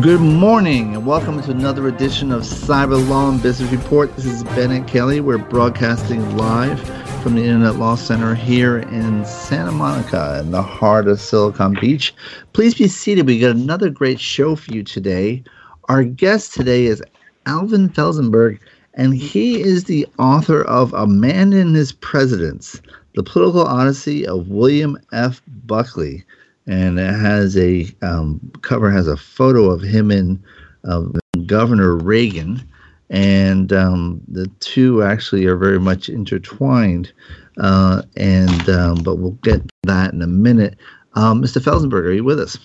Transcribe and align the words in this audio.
Good 0.00 0.20
morning 0.20 0.96
and 0.96 1.06
welcome 1.06 1.40
to 1.42 1.50
another 1.52 1.86
edition 1.86 2.32
of 2.32 2.42
Cyber 2.42 3.08
Law 3.08 3.30
and 3.30 3.40
Business 3.40 3.70
Report. 3.70 4.14
This 4.16 4.24
is 4.24 4.42
Bennet 4.42 4.88
Kelley. 4.88 5.20
We're 5.20 5.38
broadcasting 5.38 6.36
live 6.36 6.80
from 7.22 7.36
the 7.36 7.44
Internet 7.44 7.76
Law 7.76 7.94
Center 7.94 8.34
here 8.34 8.78
in 8.78 9.24
Santa 9.24 9.70
Monica 9.70 10.40
in 10.40 10.50
the 10.50 10.62
heart 10.62 11.06
of 11.06 11.20
Silicon 11.20 11.76
Beach. 11.80 12.12
Please 12.54 12.74
be 12.74 12.88
seated. 12.88 13.26
We 13.26 13.38
got 13.38 13.54
another 13.54 13.88
great 13.88 14.18
show 14.18 14.56
for 14.56 14.72
you 14.72 14.82
today. 14.82 15.44
Our 15.88 16.02
guest 16.02 16.54
today 16.54 16.86
is 16.86 17.02
Alvin 17.46 17.88
Felzenberg, 17.88 18.58
and 18.94 19.14
he 19.14 19.60
is 19.60 19.84
the 19.84 20.08
author 20.18 20.62
of 20.62 20.92
A 20.94 21.06
Man 21.06 21.52
and 21.52 21.76
His 21.76 21.92
Presidents, 21.92 22.80
The 23.14 23.22
Political 23.22 23.64
Odyssey 23.64 24.26
of 24.26 24.48
William 24.48 24.98
F. 25.12 25.40
Buckley 25.66 26.24
and 26.66 26.98
it 26.98 27.12
has 27.12 27.56
a 27.56 27.86
um, 28.02 28.40
cover 28.62 28.90
has 28.90 29.06
a 29.06 29.16
photo 29.16 29.70
of 29.70 29.82
him 29.82 30.10
and 30.10 30.42
uh, 30.88 31.04
Governor 31.46 31.96
Reagan, 31.96 32.66
and 33.10 33.72
um, 33.72 34.20
the 34.28 34.46
two 34.60 35.02
actually 35.02 35.46
are 35.46 35.56
very 35.56 35.80
much 35.80 36.08
intertwined. 36.08 37.12
Uh, 37.58 38.02
and 38.16 38.68
um, 38.68 39.02
but 39.02 39.16
we'll 39.16 39.38
get 39.42 39.62
that 39.84 40.12
in 40.12 40.22
a 40.22 40.26
minute. 40.26 40.76
Um, 41.14 41.42
Mr. 41.42 41.62
Felzenberg, 41.62 42.04
are 42.04 42.12
you 42.12 42.24
with 42.24 42.40
us? 42.40 42.58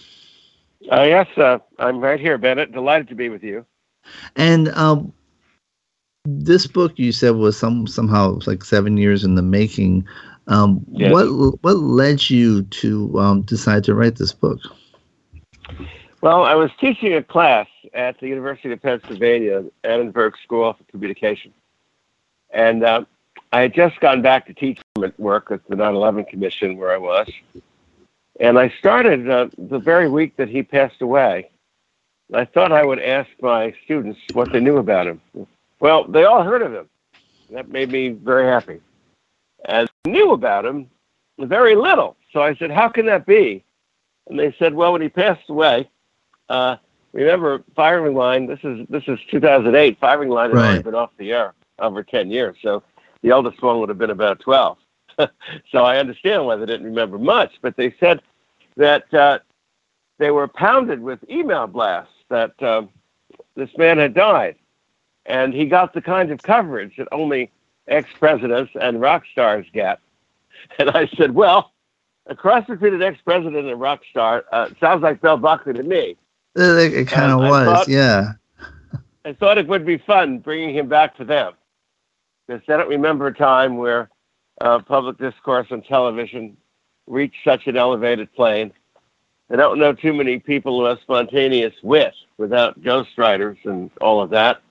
Uh, 0.91 1.03
yes, 1.03 1.27
uh, 1.37 1.59
I'm 1.77 1.99
right 1.99 2.19
here, 2.19 2.37
Bennet. 2.37 2.71
Delighted 2.71 3.07
to 3.09 3.15
be 3.15 3.29
with 3.29 3.43
you. 3.43 3.65
And 4.35 4.69
um, 4.69 5.13
this 6.25 6.65
book 6.65 6.93
you 6.95 7.11
said 7.11 7.35
was 7.35 7.57
some 7.57 7.85
somehow 7.85 8.39
like 8.47 8.63
seven 8.63 8.97
years 8.97 9.23
in 9.23 9.35
the 9.35 9.41
making. 9.41 10.05
Um, 10.49 10.83
Yes. 10.91 11.13
What 11.13 11.63
what 11.63 11.77
led 11.77 12.29
you 12.29 12.63
to 12.63 13.19
um, 13.19 13.41
decide 13.43 13.83
to 13.85 13.93
write 13.93 14.17
this 14.17 14.33
book? 14.33 14.59
Well, 16.21 16.43
I 16.43 16.55
was 16.55 16.71
teaching 16.79 17.13
a 17.13 17.23
class 17.23 17.67
at 17.93 18.19
the 18.19 18.27
University 18.27 18.73
of 18.73 18.81
Pennsylvania, 18.81 19.63
Annenberg 19.85 20.33
School 20.43 20.71
of 20.71 20.75
Communication, 20.89 21.53
and 22.49 22.83
uh, 22.83 23.05
I 23.53 23.61
had 23.61 23.73
just 23.73 23.99
gone 24.01 24.21
back 24.21 24.47
to 24.47 24.53
teaching 24.53 24.83
at 25.01 25.17
work 25.19 25.51
at 25.51 25.65
the 25.67 25.75
9/11 25.75 26.27
Commission 26.27 26.75
where 26.77 26.91
I 26.91 26.97
was, 26.97 27.29
and 28.39 28.59
I 28.59 28.69
started 28.79 29.29
uh, 29.29 29.49
the 29.57 29.79
very 29.79 30.09
week 30.09 30.35
that 30.37 30.49
he 30.49 30.63
passed 30.63 31.01
away. 31.01 31.49
I 32.33 32.45
thought 32.45 32.71
I 32.71 32.83
would 32.83 32.99
ask 32.99 33.29
my 33.41 33.73
students 33.85 34.19
what 34.33 34.51
they 34.51 34.59
knew 34.59 34.77
about 34.77 35.07
him. 35.07 35.21
Well, 35.79 36.03
they 36.03 36.25
all 36.25 36.43
heard 36.43 36.61
of 36.61 36.73
him. 36.73 36.89
That 37.51 37.69
made 37.69 37.91
me 37.91 38.09
very 38.09 38.45
happy. 38.45 38.81
And 39.65 39.89
knew 40.05 40.31
about 40.31 40.65
him 40.65 40.89
very 41.37 41.75
little. 41.75 42.15
So 42.31 42.41
I 42.41 42.55
said, 42.55 42.71
How 42.71 42.89
can 42.89 43.05
that 43.07 43.25
be? 43.25 43.63
And 44.27 44.39
they 44.39 44.55
said, 44.59 44.73
Well, 44.73 44.93
when 44.93 45.01
he 45.01 45.09
passed 45.09 45.49
away, 45.49 45.89
uh, 46.49 46.77
remember 47.13 47.63
firing 47.75 48.15
line, 48.15 48.47
this 48.47 48.59
is 48.63 48.85
this 48.89 49.03
is 49.07 49.19
two 49.29 49.39
thousand 49.39 49.75
eight, 49.75 49.99
firing 49.99 50.29
line 50.29 50.51
had 50.51 50.57
already 50.57 50.83
been 50.83 50.95
off 50.95 51.11
the 51.17 51.31
air 51.31 51.53
over 51.79 52.03
ten 52.03 52.29
years. 52.31 52.57
So 52.61 52.83
the 53.21 53.29
eldest 53.29 53.61
one 53.61 53.79
would 53.79 53.89
have 53.89 53.97
been 53.97 54.09
about 54.09 54.39
twelve. 54.39 54.77
so 55.17 55.83
I 55.83 55.97
understand 55.97 56.45
why 56.45 56.55
they 56.55 56.65
didn't 56.65 56.85
remember 56.85 57.17
much, 57.17 57.53
but 57.61 57.75
they 57.75 57.93
said 57.99 58.21
that 58.77 59.13
uh, 59.13 59.39
they 60.17 60.31
were 60.31 60.47
pounded 60.47 61.01
with 61.01 61.19
email 61.29 61.67
blasts 61.67 62.13
that 62.29 62.61
um, 62.63 62.89
this 63.55 63.69
man 63.77 63.97
had 63.97 64.13
died. 64.13 64.55
And 65.25 65.53
he 65.53 65.65
got 65.65 65.93
the 65.93 66.01
kind 66.01 66.31
of 66.31 66.41
coverage 66.41 66.95
that 66.97 67.07
only 67.11 67.51
ex 67.89 68.09
presidents 68.19 68.71
and 68.79 69.01
rock 69.01 69.23
stars 69.31 69.65
get. 69.73 69.99
And 70.77 70.89
I 70.91 71.07
said, 71.17 71.33
Well, 71.33 71.71
a 72.27 72.35
cross 72.35 72.65
between 72.67 72.93
an 72.93 73.01
ex 73.01 73.19
president 73.23 73.57
and 73.57 73.69
a 73.69 73.75
rock 73.75 74.01
star 74.09 74.45
uh, 74.51 74.69
sounds 74.79 75.01
like 75.01 75.21
Bill 75.21 75.37
Buckley 75.37 75.73
to 75.73 75.83
me. 75.83 76.15
It, 76.55 76.93
it 76.93 77.07
kind 77.07 77.31
of 77.31 77.39
was, 77.39 77.65
thought- 77.65 77.87
yeah. 77.87 78.33
I 79.25 79.33
thought 79.33 79.57
it 79.57 79.67
would 79.67 79.85
be 79.85 79.97
fun 79.97 80.39
bringing 80.39 80.73
him 80.73 80.87
back 80.87 81.17
to 81.17 81.25
them. 81.25 81.53
Because 82.47 82.63
I 82.67 82.77
don't 82.77 82.89
remember 82.89 83.27
a 83.27 83.33
time 83.33 83.77
where 83.77 84.09
uh, 84.61 84.79
public 84.79 85.17
discourse 85.17 85.67
on 85.71 85.81
television 85.81 86.57
reached 87.07 87.37
such 87.43 87.67
an 87.67 87.77
elevated 87.77 88.33
plane. 88.33 88.71
I 89.51 89.55
don't 89.55 89.79
know 89.79 89.93
too 89.93 90.13
many 90.13 90.39
people 90.39 90.79
who 90.79 90.85
have 90.85 90.99
spontaneous 91.01 91.73
wit 91.81 92.13
without 92.37 92.79
ghostwriters 92.81 93.57
and 93.65 93.89
all 93.99 94.21
of 94.21 94.29
that. 94.31 94.61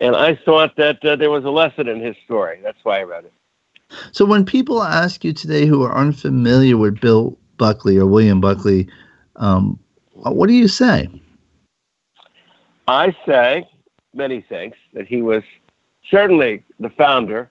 And 0.00 0.16
I 0.16 0.34
thought 0.34 0.76
that 0.76 1.04
uh, 1.04 1.16
there 1.16 1.30
was 1.30 1.44
a 1.44 1.50
lesson 1.50 1.86
in 1.86 2.00
his 2.00 2.16
story. 2.24 2.60
That's 2.62 2.78
why 2.82 3.00
I 3.00 3.02
read 3.02 3.26
it. 3.26 3.32
So 4.12 4.24
when 4.24 4.44
people 4.44 4.82
ask 4.82 5.24
you 5.24 5.32
today 5.32 5.66
who 5.66 5.82
are 5.82 5.94
unfamiliar 5.94 6.76
with 6.76 7.00
Bill 7.00 7.36
Buckley 7.58 7.98
or 7.98 8.06
William 8.06 8.40
Buckley, 8.40 8.88
um, 9.36 9.78
what 10.14 10.46
do 10.46 10.54
you 10.54 10.68
say? 10.68 11.08
I 12.88 13.14
say 13.26 13.68
many 14.14 14.40
things 14.40 14.74
that 14.94 15.06
he 15.06 15.22
was 15.22 15.42
certainly 16.10 16.64
the 16.78 16.90
founder 16.90 17.50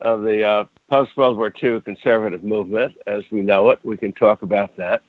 of 0.00 0.22
the 0.22 0.42
uh, 0.42 0.64
post 0.90 1.16
World 1.16 1.36
War 1.36 1.52
II 1.62 1.80
conservative 1.80 2.42
movement 2.42 2.96
as 3.06 3.22
we 3.30 3.42
know 3.42 3.70
it. 3.70 3.78
We 3.84 3.96
can 3.96 4.12
talk 4.12 4.42
about 4.42 4.76
that. 4.76 5.02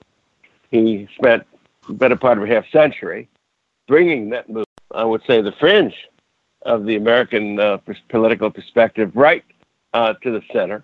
He 0.72 1.08
spent 1.16 1.46
the 1.88 1.94
better 1.94 2.16
part 2.16 2.38
of 2.38 2.44
a 2.44 2.48
half 2.48 2.70
century 2.70 3.28
bringing 3.88 4.30
that 4.30 4.48
movement, 4.48 4.68
I 4.94 5.04
would 5.04 5.22
say, 5.26 5.42
the 5.42 5.52
fringe 5.54 5.96
of 6.66 6.86
the 6.86 6.96
American 6.96 7.60
uh, 7.60 7.78
political 8.10 8.52
perspective 8.52 9.12
right 9.16 9.44
uh, 9.94 10.14
to 10.24 10.32
the 10.32 10.42
center, 10.52 10.84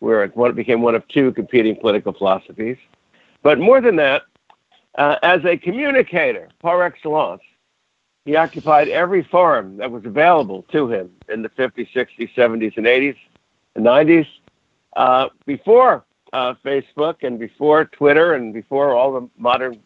where 0.00 0.24
it 0.24 0.56
became 0.56 0.82
one 0.82 0.94
of 0.94 1.06
two 1.08 1.32
competing 1.32 1.76
political 1.76 2.12
philosophies. 2.12 2.78
But 3.42 3.58
more 3.58 3.80
than 3.80 3.96
that, 3.96 4.22
uh, 4.96 5.16
as 5.22 5.44
a 5.44 5.56
communicator 5.56 6.48
par 6.60 6.82
excellence, 6.82 7.42
he 8.24 8.36
occupied 8.36 8.88
every 8.88 9.22
forum 9.22 9.76
that 9.78 9.90
was 9.90 10.04
available 10.04 10.62
to 10.72 10.90
him 10.90 11.10
in 11.28 11.42
the 11.42 11.48
50s, 11.50 11.90
60s, 11.92 12.34
70s, 12.34 12.76
and 12.76 12.86
80s 12.86 13.16
and 13.76 13.84
90s. 13.84 14.26
Uh, 14.96 15.28
before 15.46 16.04
uh, 16.32 16.54
Facebook 16.64 17.22
and 17.22 17.38
before 17.38 17.86
Twitter 17.86 18.34
and 18.34 18.52
before 18.52 18.94
all 18.94 19.12
the 19.12 19.28
modern 19.38 19.80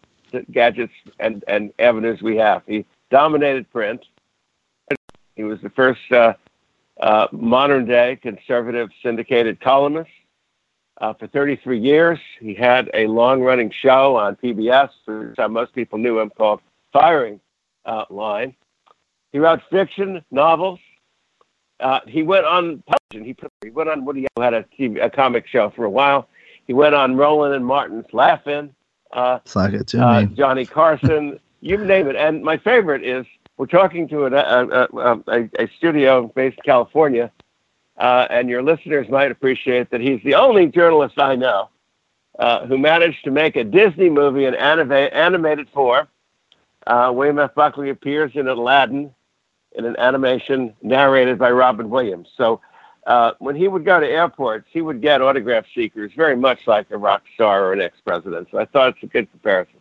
gadgets 0.51 0.93
and, 1.21 1.45
and 1.47 1.73
avenues 1.79 2.23
we 2.23 2.37
have. 2.37 2.63
He 2.67 2.85
dominated 3.11 3.71
print. 3.71 4.05
He 5.37 5.45
was 5.45 5.61
the 5.61 5.71
first 5.71 6.01
uh, 6.13 6.35
uh, 7.01 7.29
modern 7.33 7.87
day 7.87 8.19
conservative 8.23 8.91
syndicated 9.03 9.61
columnist. 9.61 10.11
Uh, 11.01 11.13
for 11.13 11.27
33 11.27 11.81
years, 11.81 12.19
he 12.39 12.55
had 12.55 12.89
a 12.95 13.09
long 13.09 13.43
running 13.43 13.71
show 13.71 14.17
on 14.17 14.37
PBS, 14.37 14.91
which 15.07 15.37
how 15.37 15.49
most 15.49 15.75
people 15.75 15.99
knew 15.99 16.21
him, 16.21 16.31
called 16.31 16.61
Firing 16.93 17.41
uh, 17.85 18.05
Line. 18.11 18.55
He 19.33 19.41
wrote 19.41 19.61
fiction, 19.71 20.25
novels. 20.31 20.79
Uh, 21.81 21.99
he 22.07 22.23
went 22.23 22.47
on 22.47 22.85
He, 23.11 23.35
he 23.63 23.71
went 23.71 23.89
on 23.89 24.05
Woody 24.05 24.27
Allen 24.37 24.53
had 24.53 24.63
a, 24.63 24.65
TV, 24.79 25.05
a 25.05 25.11
comic 25.11 25.49
show 25.49 25.71
for 25.71 25.85
a 25.85 25.91
while. 25.91 26.29
He 26.69 26.73
went 26.73 26.95
on 26.95 27.17
Rowan 27.17 27.53
and 27.53 27.67
Martin's 27.67 28.07
Laugh-In. 28.13 28.73
Uh, 29.13 29.41
it's 29.45 29.57
like 29.57 29.75
it 29.75 29.89
to 29.89 30.07
uh, 30.07 30.23
me. 30.23 30.27
Johnny 30.35 30.65
Carson, 30.65 31.41
you 31.61 31.77
name 31.79 32.09
it. 32.09 32.15
And 32.15 32.43
my 32.43 32.57
favorite 32.57 33.05
is 33.05 33.27
we're 33.57 33.67
talking 33.67 34.09
to 34.09 34.27
a, 34.27 34.31
a, 34.33 34.89
a, 35.29 35.49
a 35.59 35.69
studio 35.77 36.27
based 36.35 36.59
in 36.59 36.63
California, 36.65 37.31
uh, 37.99 38.27
and 38.31 38.49
your 38.49 38.63
listeners 38.63 39.09
might 39.09 39.31
appreciate 39.31 39.91
that 39.91 40.01
he's 40.01 40.21
the 40.25 40.35
only 40.35 40.67
journalist 40.67 41.19
I 41.19 41.37
know 41.37 41.69
uh, 42.39 42.67
who 42.67 42.77
managed 42.79 43.25
to 43.25 43.31
make 43.31 43.57
a 43.57 43.65
Disney 43.65 44.11
movie 44.11 44.45
in 44.45 44.55
anima- 44.55 45.11
animated 45.13 45.69
form. 45.71 46.09
Uh, 46.87 47.13
William 47.15 47.39
F. 47.39 47.55
Buckley 47.55 47.91
appears 47.91 48.33
in 48.35 48.49
Aladdin 48.49 49.15
in 49.73 49.85
an 49.85 49.97
animation 49.99 50.75
narrated 50.83 51.39
by 51.39 51.51
Robin 51.51 51.89
Williams. 51.91 52.29
So 52.37 52.61
uh, 53.07 53.33
when 53.39 53.55
he 53.55 53.69
would 53.69 53.85
go 53.85 54.01
to 54.01 54.07
airports, 54.07 54.67
he 54.71 54.81
would 54.81 55.01
get 55.01 55.23
autograph 55.23 55.65
seekers 55.75 56.13
very 56.17 56.37
much 56.37 56.67
like 56.67 56.91
a 56.91 56.97
rock 56.97 57.23
star 57.35 57.65
or 57.65 57.73
an 57.73 57.81
ex 57.81 57.97
president. 58.05 58.49
So 58.51 58.59
I 58.59 58.65
thought 58.65 58.91
it's 58.91 59.03
a 59.03 59.07
good 59.07 59.31
comparison. 59.31 59.79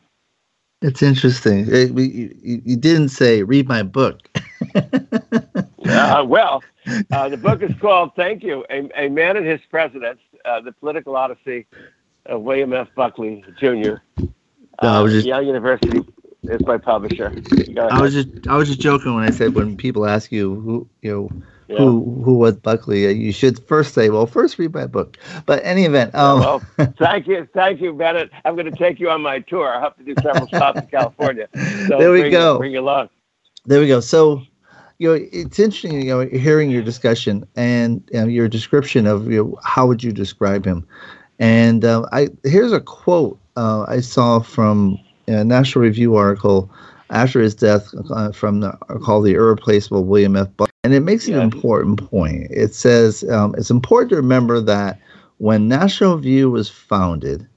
It's 0.84 1.02
interesting. 1.02 1.66
It, 1.70 1.98
you, 1.98 2.36
you, 2.44 2.76
didn't 2.76 3.10
say 3.10 3.42
read 3.44 3.70
my 3.70 3.84
book. 3.84 4.20
uh, 4.76 6.26
well, 6.28 6.62
uh, 7.10 7.30
the 7.30 7.38
book 7.38 7.64
is 7.64 7.72
called 7.80 8.12
"Thank 8.18 8.44
You: 8.44 8.66
A, 8.70 9.06
a 9.06 9.08
Man 9.08 9.38
and 9.38 9.46
His 9.46 9.62
Presidents: 9.70 10.22
uh, 10.44 10.60
The 10.60 10.74
Political 10.74 11.16
Odyssey 11.16 11.68
of 12.26 12.42
William 12.42 12.74
F. 12.74 12.90
Buckley 12.96 13.46
Jr." 13.58 13.96
No, 14.82 15.08
just, 15.08 15.26
Yale 15.26 15.42
University 15.42 16.02
is 16.44 16.66
my 16.66 16.78
publisher. 16.78 17.32
I 17.80 18.02
was 18.02 18.14
just 18.14 18.46
I 18.50 18.58
was 18.58 18.68
just 18.68 18.82
joking 18.82 19.16
when 19.16 19.24
I 19.24 19.30
said 19.32 19.56
when 19.56 19.78
people 19.78 20.06
ask 20.06 20.34
you 20.34 20.56
who 20.56 20.90
you 21.02 21.12
know 21.12 21.44
yeah. 21.68 21.78
who 21.78 22.22
who 22.24 22.36
was 22.36 22.56
Buckley. 22.56 23.08
Uh, 23.08 23.10
you 23.10 23.32
should 23.32 23.60
first 23.68 23.94
say, 23.94 24.10
well, 24.10 24.26
first 24.26 24.58
read 24.58 24.74
my 24.74 24.86
book. 24.86 25.18
But 25.46 25.62
any 25.64 25.86
event. 25.86 26.14
Um, 26.16 26.40
well, 26.40 26.60
thank 26.98 27.28
you, 27.28 27.48
thank 27.54 27.82
you, 27.82 27.94
Bennet. 27.94 28.30
I'm 28.46 28.56
going 28.56 28.70
to 28.70 28.78
take 28.78 29.00
you 29.00 29.10
on 29.10 29.22
my 29.22 29.40
tour. 29.40 29.76
I 29.76 29.82
have 29.82 29.96
to 29.98 30.04
do 30.04 30.16
several 30.22 30.48
stops 30.48 30.82
in 30.82 30.88
California. 30.88 31.48
So 31.88 31.98
there 32.00 32.12
we 32.12 32.22
bring, 32.22 32.32
go. 32.32 32.58
Bring 32.58 32.74
you 32.74 32.82
along. 32.82 33.10
There 33.66 33.80
we 33.80 33.88
go. 33.88 34.00
So. 34.00 34.42
You 35.00 35.10
know, 35.10 35.28
it's 35.34 35.60
interesting. 35.60 36.02
You 36.02 36.06
know, 36.06 36.28
hearing 36.28 36.70
your 36.70 36.84
discussion 36.84 37.46
and 37.58 38.08
you 38.14 38.22
know, 38.22 38.28
your 38.28 38.48
description 38.48 39.06
of 39.06 39.30
you 39.30 39.44
know, 39.44 39.60
how 39.62 39.86
would 39.86 40.02
you 40.02 40.14
describe 40.14 40.64
him, 40.64 40.88
and 41.40 41.84
uh, 41.84 42.06
I 42.14 42.30
here's 42.44 42.72
a 42.72 42.80
quote 42.80 43.38
uh, 43.56 43.86
I 43.88 44.00
saw 44.00 44.40
from 44.40 45.00
a 45.28 45.44
National 45.44 45.84
Review 45.84 46.16
article 46.16 46.70
after 47.14 47.40
his 47.40 47.56
death 47.56 47.94
uh, 48.10 48.32
from 48.32 48.60
the 48.60 48.72
called 49.04 49.26
the 49.26 49.36
irreplaceable 49.36 50.04
William 50.04 50.36
F. 50.36 50.50
Buckley. 50.58 50.72
And 50.84 50.94
it 50.94 51.02
makes 51.02 51.28
yeah. 51.28 51.38
an 51.38 51.44
important 51.44 52.10
point. 52.10 52.48
It 52.50 52.74
says 52.74 53.24
um, 53.30 53.56
it's 53.58 53.70
important 53.70 54.10
to 54.10 54.16
remember 54.18 54.60
that 54.60 55.00
when 55.38 55.68
National 55.68 56.16
Review 56.16 56.50
was 56.50 56.70
founded, 56.70 57.48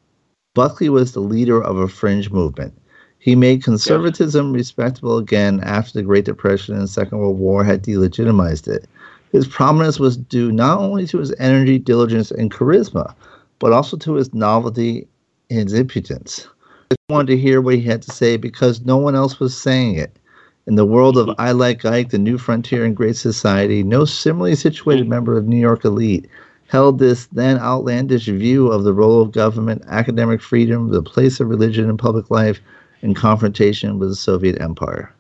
Buckley 0.55 0.89
was 0.89 1.13
the 1.13 1.21
leader 1.21 1.63
of 1.63 1.77
a 1.77 1.89
fringe 1.89 2.31
movement. 2.31 2.75
He 3.19 3.35
made 3.35 3.65
conservatism 3.65 4.51
yeah. 4.53 4.59
respectable 4.59 5.19
again 5.19 5.61
after 5.65 5.95
the 5.95 6.03
Great 6.03 6.27
Depression 6.27 6.75
and 6.75 6.85
the 6.85 6.89
Second 6.89 7.19
World 7.19 7.39
War 7.39 7.65
had 7.65 7.83
delegitimized 7.83 8.69
it. 8.69 8.89
His 9.33 9.49
prominence 9.49 9.99
was 9.99 10.17
due 10.17 10.53
not 10.53 10.79
only 10.79 11.07
to 11.09 11.19
his 11.19 11.35
energy, 11.39 11.79
diligence, 11.79 12.31
and 12.31 12.51
charisma, 12.51 13.15
but 13.59 13.73
also 13.73 13.97
to 13.97 14.15
his 14.15 14.33
novelty 14.33 15.09
and 15.51 15.69
his 15.69 15.73
impudence. 15.73 16.47
I 16.91 16.95
wanted 17.09 17.29
to 17.29 17.39
hear 17.39 17.61
what 17.61 17.75
he 17.75 17.83
had 17.83 18.03
to 18.03 18.13
say 18.13 18.37
because 18.37 18.85
no 18.85 18.97
one 18.97 19.15
else 19.15 19.41
was 19.41 19.61
saying 19.61 19.97
it. 19.97 20.19
In 20.67 20.75
the 20.75 20.87
world 20.87 21.17
of 21.17 21.31
I 21.39 21.53
Like 21.53 21.85
Ike, 21.85 22.11
The 22.11 22.19
New 22.19 22.39
Frontier, 22.39 22.85
and 22.85 22.97
Great 22.97 23.17
Society, 23.17 23.83
no 23.83 24.05
similarly 24.05 24.57
situated 24.57 25.05
hmm. 25.05 25.11
member 25.11 25.37
of 25.37 25.47
New 25.47 25.59
York 25.59 25.85
elite 25.85 26.29
held 26.69 26.99
this 26.99 27.27
then 27.27 27.59
outlandish 27.59 28.27
view 28.27 28.69
of 28.69 28.85
the 28.85 28.93
role 28.93 29.23
of 29.23 29.33
government, 29.33 29.83
academic 29.87 30.41
freedom, 30.41 30.91
the 30.91 31.03
place 31.03 31.41
of 31.41 31.49
religion 31.49 31.89
in 31.89 31.97
public 31.97 32.31
life, 32.31 32.61
and 33.03 33.15
confrontation 33.15 33.99
with 33.99 34.09
the 34.09 34.17
Soviet 34.17 34.61
Empire. 34.61 35.13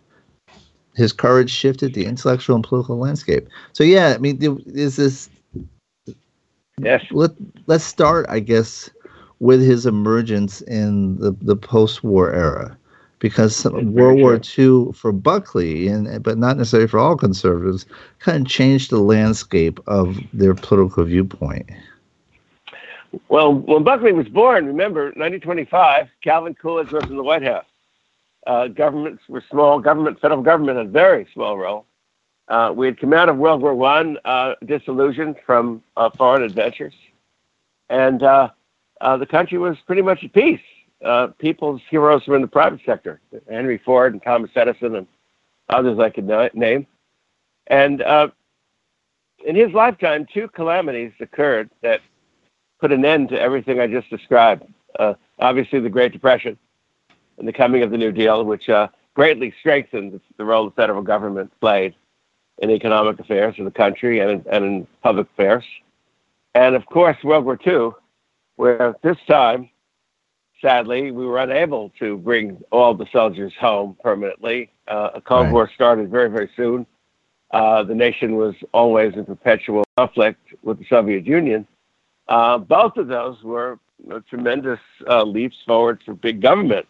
His 0.94 1.12
courage 1.12 1.50
shifted 1.50 1.94
the 1.94 2.06
intellectual 2.06 2.56
and 2.56 2.64
political 2.64 2.98
landscape. 2.98 3.48
So, 3.74 3.84
yeah, 3.84 4.14
I 4.14 4.18
mean, 4.18 4.38
is 4.66 4.96
this. 4.96 5.28
Yes. 6.78 7.04
Let, 7.10 7.32
let's 7.66 7.84
start, 7.84 8.26
I 8.28 8.40
guess, 8.40 8.90
with 9.40 9.60
his 9.60 9.86
emergence 9.86 10.62
in 10.62 11.16
the, 11.18 11.32
the 11.40 11.56
post 11.56 12.02
war 12.02 12.32
era 12.32 12.76
because 13.18 13.64
World 13.64 14.20
War 14.20 14.40
II 14.58 14.92
for 14.92 15.12
Buckley, 15.12 15.88
and 15.88 16.22
but 16.22 16.38
not 16.38 16.56
necessarily 16.56 16.88
for 16.88 16.98
all 16.98 17.16
conservatives, 17.16 17.86
kind 18.18 18.44
of 18.44 18.50
changed 18.50 18.90
the 18.90 19.00
landscape 19.00 19.80
of 19.86 20.18
their 20.32 20.54
political 20.54 21.04
viewpoint. 21.04 21.68
Well, 23.28 23.54
when 23.54 23.82
Buckley 23.82 24.12
was 24.12 24.28
born, 24.28 24.66
remember, 24.66 25.04
1925, 25.04 26.08
Calvin 26.22 26.54
Coolidge 26.54 26.92
was 26.92 27.04
in 27.04 27.16
the 27.16 27.22
White 27.22 27.42
House. 27.42 27.64
Uh, 28.46 28.68
governments 28.68 29.22
were 29.28 29.42
small. 29.50 29.80
Government, 29.80 30.20
federal 30.20 30.42
government, 30.42 30.76
had 30.76 30.86
a 30.86 30.90
very 30.90 31.26
small 31.32 31.56
role. 31.56 31.86
Uh, 32.48 32.72
we 32.76 32.86
had 32.86 33.00
come 33.00 33.12
out 33.12 33.28
of 33.28 33.38
World 33.38 33.62
War 33.62 33.74
One, 33.74 34.18
uh, 34.24 34.54
disillusioned 34.64 35.36
from 35.44 35.82
uh, 35.96 36.10
foreign 36.10 36.42
adventures, 36.42 36.94
and 37.88 38.22
uh, 39.00 39.16
the 39.16 39.26
country 39.26 39.58
was 39.58 39.76
pretty 39.86 40.02
much 40.02 40.24
at 40.24 40.32
peace 40.32 40.60
uh, 41.04 41.28
people's 41.38 41.82
heroes 41.90 42.26
were 42.26 42.36
in 42.36 42.42
the 42.42 42.48
private 42.48 42.80
sector 42.86 43.20
Henry 43.48 43.78
Ford 43.84 44.12
and 44.12 44.22
Thomas 44.22 44.50
Edison 44.54 44.96
and 44.96 45.06
others 45.68 45.98
I 45.98 46.10
could 46.10 46.26
name. 46.54 46.86
And 47.66 48.02
uh, 48.02 48.28
in 49.44 49.56
his 49.56 49.72
lifetime, 49.72 50.26
two 50.32 50.48
calamities 50.48 51.12
occurred 51.20 51.70
that 51.82 52.00
put 52.80 52.92
an 52.92 53.04
end 53.04 53.30
to 53.30 53.40
everything 53.40 53.80
I 53.80 53.86
just 53.86 54.08
described. 54.08 54.64
Uh, 54.98 55.14
obviously, 55.38 55.80
the 55.80 55.90
Great 55.90 56.12
Depression 56.12 56.56
and 57.38 57.46
the 57.46 57.52
coming 57.52 57.82
of 57.82 57.90
the 57.90 57.98
New 57.98 58.12
Deal, 58.12 58.44
which 58.44 58.68
uh, 58.68 58.88
greatly 59.14 59.52
strengthened 59.60 60.20
the 60.36 60.44
role 60.44 60.64
the 60.64 60.70
federal 60.70 61.02
government 61.02 61.52
played 61.60 61.94
in 62.58 62.70
economic 62.70 63.18
affairs 63.18 63.54
of 63.58 63.66
the 63.66 63.70
country 63.70 64.20
and 64.20 64.46
and 64.46 64.64
in 64.64 64.86
public 65.02 65.26
affairs. 65.34 65.64
And 66.54 66.74
of 66.74 66.86
course, 66.86 67.16
World 67.22 67.44
War 67.44 67.58
II, 67.66 67.90
where 68.56 68.94
this 69.02 69.16
time 69.28 69.70
sadly, 70.60 71.10
we 71.10 71.26
were 71.26 71.38
unable 71.38 71.90
to 71.98 72.18
bring 72.18 72.62
all 72.72 72.94
the 72.94 73.06
soldiers 73.12 73.52
home 73.58 73.96
permanently. 74.02 74.70
Uh, 74.88 75.10
a 75.14 75.20
Cold 75.20 75.44
right. 75.44 75.52
War 75.52 75.70
started 75.74 76.10
very, 76.10 76.28
very 76.28 76.50
soon. 76.56 76.86
Uh, 77.52 77.82
the 77.82 77.94
nation 77.94 78.36
was 78.36 78.54
always 78.72 79.14
in 79.14 79.24
perpetual 79.24 79.84
conflict 79.96 80.40
with 80.62 80.78
the 80.78 80.86
Soviet 80.88 81.26
Union. 81.26 81.66
Uh, 82.28 82.58
both 82.58 82.96
of 82.96 83.06
those 83.06 83.40
were 83.42 83.78
you 84.02 84.10
know, 84.10 84.20
tremendous 84.20 84.80
uh, 85.08 85.22
leaps 85.22 85.56
forward 85.64 86.02
for 86.04 86.14
big 86.14 86.42
government. 86.42 86.86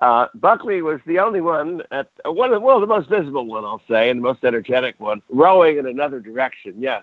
Uh, 0.00 0.26
Buckley 0.34 0.82
was 0.82 1.00
the 1.06 1.18
only 1.18 1.40
one 1.40 1.82
at 1.90 2.10
one 2.26 2.52
of 2.52 2.60
well 2.60 2.80
the 2.80 2.86
most 2.86 3.08
visible 3.08 3.46
one 3.46 3.64
I'll 3.64 3.80
say 3.88 4.10
and 4.10 4.18
the 4.18 4.22
most 4.22 4.44
energetic 4.44 5.00
one 5.00 5.22
rowing 5.30 5.78
in 5.78 5.86
another 5.86 6.20
direction. 6.20 6.74
Yes, 6.76 7.02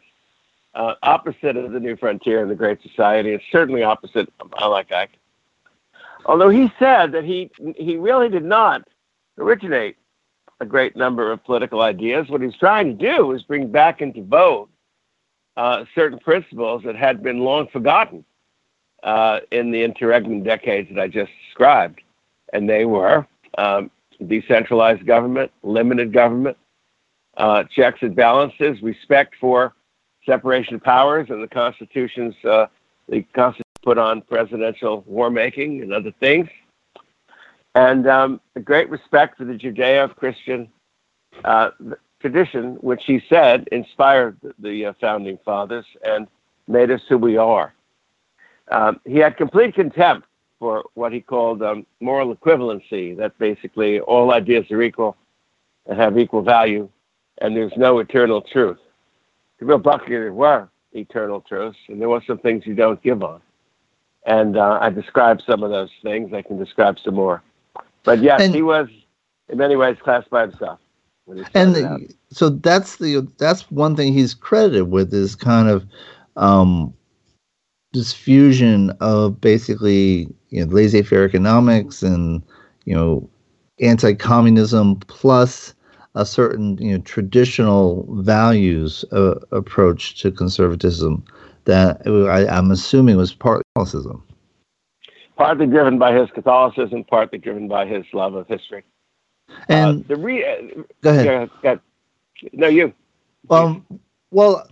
opposite 0.76 1.58
of 1.58 1.72
the 1.72 1.80
New 1.80 1.96
Frontier 1.96 2.42
and 2.42 2.50
the 2.50 2.56
Great 2.56 2.82
Society, 2.82 3.34
and 3.34 3.42
certainly 3.52 3.84
opposite. 3.84 4.32
I 4.58 4.68
like 4.68 4.92
Ike 4.92 5.18
Although 6.26 6.50
he 6.50 6.72
said 6.80 7.12
that 7.12 7.24
he 7.24 7.52
he 7.76 7.98
really 7.98 8.30
did 8.30 8.46
not 8.46 8.88
originate 9.38 9.98
a 10.60 10.66
great 10.66 10.96
number 10.96 11.32
of 11.32 11.44
political 11.44 11.82
ideas. 11.82 12.30
What 12.30 12.42
he's 12.42 12.56
trying 12.56 12.98
to 12.98 13.12
do 13.12 13.32
is 13.34 13.44
bring 13.44 13.70
back 13.70 14.02
into 14.02 14.24
vogue 14.24 14.70
uh, 15.58 15.86
certain 15.94 16.20
principles 16.20 16.84
that 16.86 16.96
had 16.96 17.22
been 17.22 17.40
long 17.40 17.68
forgotten 17.68 18.24
uh, 19.04 19.42
in 19.52 19.72
the 19.72 19.84
interregnum 19.84 20.44
decades 20.44 20.90
that 20.94 21.02
I 21.02 21.08
just 21.08 21.32
described, 21.48 22.02
and 22.54 22.70
they 22.70 22.86
were 22.86 23.28
um, 23.58 23.92
decentralized 24.26 25.06
government, 25.06 25.52
limited 25.64 26.14
government, 26.14 26.58
uh, 27.36 27.64
checks 27.76 28.00
and 28.02 28.16
balances, 28.16 28.82
respect 28.82 29.36
for 29.40 29.74
separation 30.26 30.76
of 30.76 30.84
powers, 30.84 31.30
and 31.30 31.44
the 31.44 31.48
Constitution's 31.48 32.36
uh, 32.46 32.68
the 33.10 33.24
Constitution 33.34 33.64
put 33.82 33.98
on 33.98 34.22
presidential 34.22 35.04
war 35.06 35.30
making 35.30 35.82
and 35.82 35.94
other 35.94 36.12
things. 36.20 36.50
And 37.76 38.08
um, 38.08 38.40
a 38.56 38.60
great 38.60 38.90
respect 38.90 39.38
for 39.38 39.46
the 39.46 39.54
Judeo 39.54 40.16
Christian 40.16 40.70
uh, 41.44 41.72
tradition, 42.20 42.76
which 42.76 43.04
he 43.06 43.22
said 43.28 43.68
inspired 43.72 44.38
the 44.60 44.86
uh, 44.86 44.94
founding 45.02 45.38
fathers 45.44 45.86
and 46.06 46.28
made 46.68 46.92
us 46.92 47.02
who 47.10 47.18
we 47.18 47.36
are. 47.36 47.74
Um, 48.72 49.02
he 49.06 49.18
had 49.18 49.36
complete 49.36 49.76
contempt 49.76 50.28
for 50.60 50.86
what 50.94 51.12
he 51.12 51.20
called 51.20 51.62
um, 51.62 51.86
moral 52.00 52.34
equivalency, 52.34 53.18
that 53.18 53.38
basically 53.38 54.00
all 54.00 54.32
ideas 54.32 54.72
are 54.72 54.82
equal 54.82 55.18
and 55.86 56.00
have 56.00 56.18
equal 56.18 56.42
value, 56.42 56.88
and 57.40 57.58
there's 57.58 57.76
no 57.76 58.00
eternal 58.00 58.42
truth. 58.42 58.80
To 59.64 59.68
Bill 59.68 59.78
Buckley, 59.78 60.10
there 60.10 60.34
were 60.34 60.68
eternal 60.92 61.40
truths, 61.40 61.78
and 61.88 62.02
there 62.02 62.10
were 62.10 62.22
some 62.28 62.38
things 62.38 62.68
you 62.68 62.76
don't 62.76 63.02
give 63.02 63.24
on. 63.24 63.40
And 64.26 64.58
uh, 64.58 64.78
I 64.82 64.90
described 64.90 65.42
some 65.48 65.64
of 65.64 65.72
those 65.72 65.90
things. 66.02 66.34
I 66.34 66.42
can 66.42 66.60
describe 66.60 66.98
some 67.00 67.16
more. 67.16 67.42
But 68.04 68.22
yes, 68.22 68.42
And- 68.42 68.54
he 68.54 68.62
was, 68.62 68.90
in 69.48 69.58
many 69.58 69.78
ways, 69.78 69.96
class 70.04 70.26
by 70.30 70.42
himself. 70.42 70.80
and 71.56 71.76
the, 71.76 72.14
so 72.30 72.50
that's 72.50 72.98
the 72.98 73.26
that's 73.38 73.72
one 73.72 73.96
thing 73.96 74.12
he's 74.12 74.34
credited 74.34 74.92
with 74.92 75.14
is 75.14 75.34
kind 75.34 75.70
of 75.70 75.86
um, 76.36 76.94
this 77.94 78.12
fusion 78.12 78.90
of 79.00 79.40
basically 79.40 80.28
you 80.50 80.66
know 80.66 80.74
laissez-faire 80.74 81.24
economics 81.24 82.04
and 82.04 82.44
you 82.84 82.94
know 82.94 83.30
anti-communism 83.80 84.98
plus 85.08 85.74
a 86.16 86.26
certain 86.26 86.78
you 86.78 86.94
know 86.94 87.04
traditional 87.04 88.06
values 88.22 89.04
uh, 89.12 89.36
approach 89.52 90.22
to 90.22 90.32
conservatism 90.32 91.24
that 91.66 92.02
I, 92.06 92.48
I'm 92.48 92.72
assuming 92.72 93.18
was 93.18 93.34
partly 93.34 93.64
Catholicism. 93.76 94.24
partly 95.38 95.66
driven 95.66 95.98
by 95.98 96.14
his 96.14 96.30
Catholicism, 96.32 97.04
partly 97.04 97.40
driven 97.40 97.68
by 97.68 97.86
his 97.86 98.06
love 98.14 98.36
of 98.36 98.48
history. 98.48 98.84
And 99.70 100.04
uh, 100.04 100.08
the 100.08 100.16
re- 100.18 100.46
uh, 100.46 100.84
go 101.02 101.10
ahead. 101.10 101.26
yeah, 101.64 101.76
yeah. 102.42 102.50
no, 102.54 102.68
you. 102.68 102.94
Um, 103.50 103.86
well, 104.32 104.68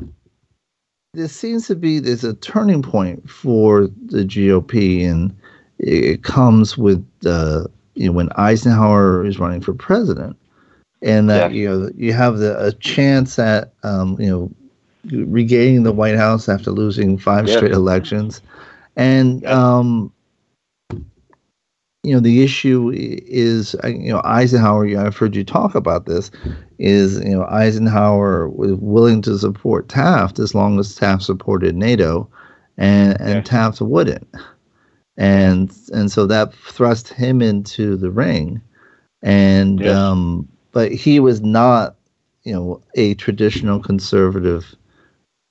there 1.13 1.27
seems 1.27 1.67
to 1.67 1.75
be 1.75 1.99
there's 1.99 2.23
a 2.23 2.35
turning 2.35 2.81
point 2.81 3.29
for 3.29 3.87
the 4.05 4.23
GOP, 4.23 5.09
and 5.09 5.35
it 5.79 6.23
comes 6.23 6.77
with 6.77 7.05
uh, 7.25 7.65
you 7.95 8.07
know 8.07 8.11
when 8.11 8.29
Eisenhower 8.35 9.25
is 9.25 9.39
running 9.39 9.61
for 9.61 9.73
president, 9.73 10.37
and 11.01 11.29
that 11.29 11.51
Yeah. 11.51 11.57
you 11.57 11.69
know 11.69 11.89
you 11.95 12.13
have 12.13 12.37
the 12.37 12.57
a 12.65 12.71
chance 12.73 13.39
at 13.39 13.73
um, 13.83 14.17
you 14.19 14.27
know 14.29 14.51
regaining 15.25 15.83
the 15.83 15.91
White 15.93 16.15
House 16.17 16.47
after 16.49 16.71
losing 16.71 17.17
five 17.17 17.47
Yeah. 17.47 17.55
straight 17.57 17.71
elections, 17.71 18.41
and 18.95 19.45
um, 19.45 20.11
you 22.03 22.13
know 22.13 22.19
the 22.19 22.43
issue 22.43 22.91
is 22.93 23.75
uh, 23.83 23.87
you 23.87 24.11
know 24.11 24.21
Eisenhower. 24.23 24.85
I've 24.97 25.17
heard 25.17 25.35
you 25.35 25.43
talk 25.43 25.75
about 25.75 26.05
this. 26.05 26.31
Is 26.79 27.19
you 27.19 27.31
know 27.31 27.45
Eisenhower 27.45 28.49
was 28.49 28.73
willing 28.73 29.21
to 29.23 29.37
support 29.37 29.89
Taft 29.89 30.39
as 30.39 30.55
long 30.55 30.79
as 30.79 30.95
Taft 30.95 31.23
supported 31.23 31.75
NATO, 31.75 32.27
and 32.77 33.19
and 33.21 33.35
Yeah. 33.35 33.41
Taft 33.41 33.81
wouldn't, 33.81 34.27
and 35.17 35.71
and 35.93 36.11
so 36.11 36.25
that 36.27 36.53
thrust 36.53 37.09
him 37.09 37.41
into 37.41 37.95
the 37.97 38.09
ring, 38.11 38.61
and 39.21 39.85
um, 39.87 40.47
but 40.71 40.91
he 40.91 41.19
was 41.19 41.41
not 41.41 41.95
you 42.43 42.53
know 42.53 42.81
a 42.95 43.13
traditional 43.15 43.79
conservative 43.79 44.75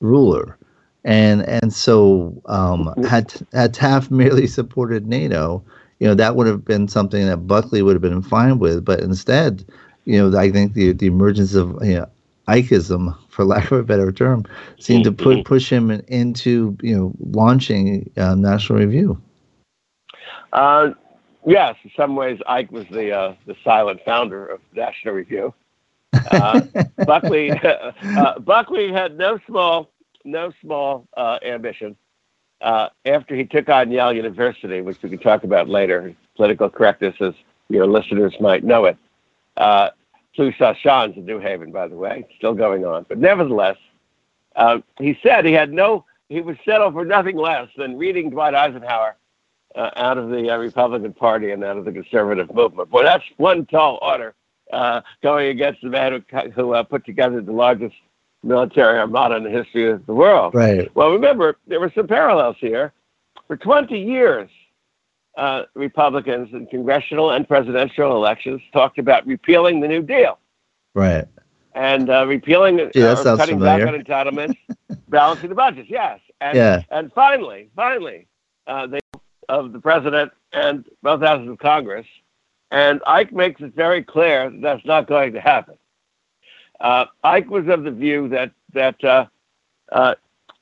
ruler. 0.01 0.57
And 1.05 1.43
and 1.43 1.73
so 1.73 2.41
um, 2.47 2.93
had 3.09 3.33
had 3.53 3.73
Taft 3.73 4.11
merely 4.11 4.47
supported 4.47 5.07
NATO, 5.07 5.63
you 5.99 6.07
know 6.07 6.15
that 6.15 6.37
would 6.37 6.47
have 6.47 6.65
been 6.65 6.89
something 6.89 7.27
that 7.27 7.39
Buckley 7.39 7.83
would 7.83 7.95
have 7.95 8.03
been 8.03 8.23
fine 8.23 8.59
with. 8.59 8.85
But 8.85 9.01
instead, 9.01 9.65
you 10.05 10.19
know, 10.19 10.39
I 10.39 10.51
think 10.51 10.75
the 10.75 10.93
the 10.93 11.07
emergence 11.07 11.55
of 11.55 11.83
you 11.83 11.95
know, 11.95 12.09
Ikeism, 12.49 13.17
for 13.31 13.45
lack 13.47 13.71
of 13.71 13.79
a 13.79 13.83
better 13.83 14.13
term, 14.13 14.45
seemed 14.79 15.05
to 15.05 15.13
put 15.13 15.45
push 15.47 15.73
him 15.73 15.91
in- 15.91 16.05
into 16.09 16.77
you 16.83 16.97
know 16.97 17.13
launching 17.21 18.11
uh, 18.19 18.35
National 18.35 18.81
Review. 18.81 19.21
Uh, 20.53 20.91
yes, 21.47 21.77
in 21.85 21.91
some 21.97 22.17
ways, 22.17 22.39
Ike 22.47 22.71
was 22.71 22.87
the 22.91 23.13
uh, 23.13 23.35
the 23.47 23.57
silent 23.65 24.01
founder 24.05 24.47
of 24.47 24.61
National 24.75 25.15
Review. 25.15 25.55
Uh, 26.13 26.61
Buckley 27.07 27.51
uh, 27.63 28.39
Buckley 28.41 28.93
had 28.93 29.17
no 29.17 29.39
small 29.47 29.91
no 30.25 30.53
small 30.61 31.07
uh, 31.17 31.39
ambition. 31.43 31.97
Uh, 32.61 32.89
after 33.07 33.35
he 33.35 33.45
took 33.45 33.69
on 33.71 33.91
Yale 33.91 34.13
University, 34.13 34.83
which 34.83 34.99
we 35.03 35.09
can 35.09 35.19
talk 35.19 35.45
about 35.45 35.69
later, 35.69 36.15
political 36.37 36.69
correctness, 36.69 37.15
as 37.21 37.33
your 37.71 37.87
listeners 37.87 38.35
might 38.39 38.65
know 38.65 38.85
it, 38.85 38.99
uh, 39.57 39.89
flew 40.37 40.53
Shans 40.53 41.17
in 41.17 41.25
New 41.25 41.39
Haven, 41.39 41.73
by 41.73 41.89
the 41.89 41.97
way, 41.97 42.27
still 42.37 42.53
going 42.53 42.85
on. 42.85 43.07
But 43.09 43.19
nevertheless, 43.19 43.77
uh, 44.57 44.81
he 44.99 45.19
said 45.23 45.47
he 45.47 45.53
had 45.53 45.73
no, 45.73 46.05
he 46.29 46.43
would 46.43 46.59
settle 46.65 46.93
for 46.93 47.05
nothing 47.05 47.37
less 47.37 47.69
than 47.79 47.97
reading 47.97 48.29
Dwight 48.29 48.55
Eisenhower 48.55 49.17
uh, 49.75 49.91
out 49.97 50.19
of 50.19 50.31
the 50.31 50.51
uh, 50.51 50.57
Republican 50.59 51.13
Party 51.13 51.51
and 51.51 51.63
out 51.65 51.77
of 51.77 51.85
the 51.85 51.93
conservative 51.93 52.53
movement. 52.55 52.91
Well, 52.91 53.05
that's 53.05 53.25
one 53.37 53.67
tall 53.67 53.99
order 54.03 54.35
uh, 54.73 55.01
going 55.23 55.49
against 55.49 55.81
the 55.83 55.89
man 55.89 56.25
who, 56.31 56.51
who 56.51 56.75
uh, 56.75 56.83
put 56.83 57.05
together 57.05 57.41
the 57.41 57.53
largest 57.53 57.95
military 58.43 58.99
armada 58.99 59.37
in 59.37 59.45
the 59.45 59.51
history 59.51 59.91
of 59.91 60.05
the 60.07 60.15
world. 60.15 60.55
Right. 60.55 60.95
Well, 60.95 61.11
remember, 61.11 61.57
there 61.67 61.81
were 61.81 61.93
some 61.95 62.07
parallels 62.07 62.57
here. 62.59 62.93
For 63.47 63.57
20 63.57 63.99
years, 63.99 64.49
uh, 65.37 65.65
Republicans 65.75 66.49
in 66.53 66.67
congressional 66.67 67.31
and 67.33 67.47
presidential 67.47 68.15
elections 68.17 68.61
talked 68.73 68.99
about 68.99 69.27
repealing 69.27 69.81
the 69.81 69.89
New 69.89 70.03
Deal 70.03 70.39
Right. 70.95 71.27
and 71.75 72.11
uh, 72.11 72.27
repealing 72.27 72.79
Gee, 72.93 73.01
that 73.01 73.23
cutting 73.25 73.59
familiar. 73.59 73.87
back 73.87 73.95
on 73.95 74.01
entitlements, 74.05 74.57
balancing 75.09 75.49
the 75.49 75.55
budgets. 75.55 75.89
Yes, 75.91 76.21
and 76.41 76.57
Yeah. 76.57 76.83
and 76.91 77.13
finally, 77.13 77.71
finally, 77.77 78.27
uh, 78.67 78.87
they 78.87 78.99
of 79.51 79.73
the 79.73 79.81
president 79.81 80.33
and 80.53 80.85
both 81.03 81.21
houses 81.23 81.49
of 81.49 81.59
Congress, 81.59 82.07
and 82.71 83.01
Ike 83.07 83.33
makes 83.33 83.61
it 83.61 83.75
very 83.75 84.03
clear 84.03 84.51
that 84.51 84.61
that's 84.61 84.85
not 84.85 85.07
going 85.07 85.33
to 85.33 85.41
happen. 85.41 85.75
Uh, 86.81 87.07
Ike 87.23 87.51
was 87.51 87.69
of 87.69 87.85
the 87.85 87.91
view 87.91 88.29
that 88.29 88.53
that 88.73 89.03
uh, 89.05 89.27
uh, 89.93 90.15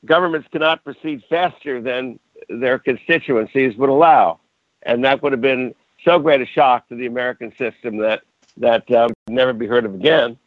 governments 0.05 0.49
cannot 0.51 0.83
proceed 0.83 1.23
faster 1.29 1.81
than 1.81 2.19
their 2.49 2.79
constituencies 2.79 3.77
would 3.77 3.91
allow, 3.91 4.41
and 4.83 5.05
that 5.05 5.23
would 5.23 5.33
have 5.33 5.41
been 5.41 5.75
so 6.05 6.19
great 6.19 6.41
a 6.41 6.47
shock 6.47 6.89
to 6.89 6.97
the 6.97 7.07
American 7.07 7.55
system 7.57 7.99
that 7.99 8.23
that 8.57 8.91
uh, 8.91 9.07
would 9.09 9.35
never 9.35 9.53
be 9.53 9.67
heard 9.67 9.85
of 9.85 9.95
again 9.95 10.39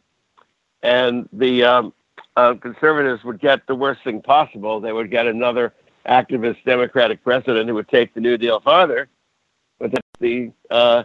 and 0.82 1.28
the 1.32 1.64
um, 1.64 1.92
uh, 2.36 2.54
conservatives 2.54 3.24
would 3.24 3.40
get 3.40 3.66
the 3.66 3.74
worst 3.74 4.02
thing 4.04 4.20
possible. 4.20 4.80
They 4.80 4.92
would 4.92 5.10
get 5.10 5.26
another 5.26 5.72
activist 6.06 6.64
Democratic 6.64 7.22
president 7.22 7.68
who 7.68 7.74
would 7.74 7.88
take 7.88 8.14
the 8.14 8.20
New 8.20 8.36
Deal 8.36 8.60
farther, 8.60 9.08
but 9.78 9.92
the 10.20 10.52
uh, 10.70 11.04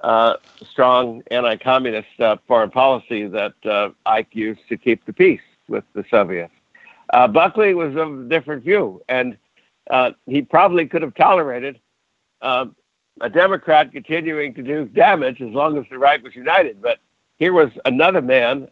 uh, 0.00 0.34
strong 0.70 1.22
anti-communist 1.30 2.20
uh, 2.20 2.36
foreign 2.46 2.70
policy 2.70 3.26
that 3.26 3.54
uh, 3.64 3.90
Ike 4.06 4.34
used 4.34 4.60
to 4.68 4.76
keep 4.76 5.04
the 5.04 5.12
peace 5.12 5.40
with 5.68 5.84
the 5.94 6.04
Soviets. 6.10 6.52
Uh, 7.12 7.28
Buckley 7.28 7.74
was 7.74 7.94
of 7.96 8.20
a 8.20 8.24
different 8.24 8.64
view, 8.64 9.02
and 9.08 9.36
he 10.26 10.42
probably 10.42 10.86
could 10.86 11.02
have 11.02 11.14
tolerated 11.14 11.78
uh, 12.40 12.66
a 13.20 13.28
Democrat 13.28 13.92
continuing 13.92 14.54
to 14.54 14.62
do 14.62 14.86
damage 14.86 15.40
as 15.40 15.50
long 15.50 15.76
as 15.78 15.84
the 15.90 15.98
right 15.98 16.22
was 16.22 16.34
united. 16.34 16.80
But 16.80 16.98
here 17.38 17.52
was 17.52 17.70
another 17.84 18.22
man 18.22 18.68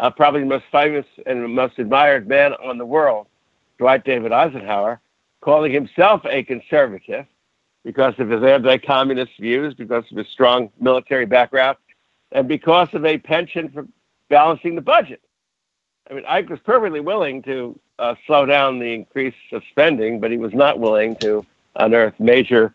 uh, 0.00 0.10
probably 0.10 0.40
the 0.40 0.46
most 0.46 0.64
famous 0.72 1.06
and 1.26 1.54
most 1.54 1.78
admired 1.78 2.26
man 2.26 2.52
on 2.54 2.78
the 2.78 2.86
world, 2.86 3.26
Dwight 3.78 4.04
David 4.04 4.32
Eisenhower, 4.32 5.00
calling 5.44 5.72
himself 5.72 6.22
a 6.24 6.42
conservative 6.42 7.26
because 7.84 8.14
of 8.18 8.30
his 8.30 8.42
anti-communist 8.42 9.32
views, 9.38 9.74
because 9.74 10.04
of 10.10 10.16
his 10.16 10.26
strong 10.28 10.70
military 10.80 11.26
background, 11.26 11.76
and 12.32 12.48
because 12.48 12.88
of 12.94 13.04
a 13.04 13.18
penchant 13.18 13.74
for 13.74 13.86
balancing 14.30 14.74
the 14.74 14.80
budget. 14.80 15.20
I 16.10 16.14
mean, 16.14 16.24
Ike 16.26 16.48
was 16.48 16.60
perfectly 16.60 17.00
willing 17.00 17.42
to 17.42 17.78
uh, 17.98 18.14
slow 18.26 18.46
down 18.46 18.78
the 18.78 18.92
increase 18.94 19.34
of 19.52 19.62
spending, 19.70 20.18
but 20.18 20.30
he 20.30 20.38
was 20.38 20.54
not 20.54 20.80
willing 20.80 21.14
to 21.16 21.44
unearth 21.76 22.18
major 22.18 22.74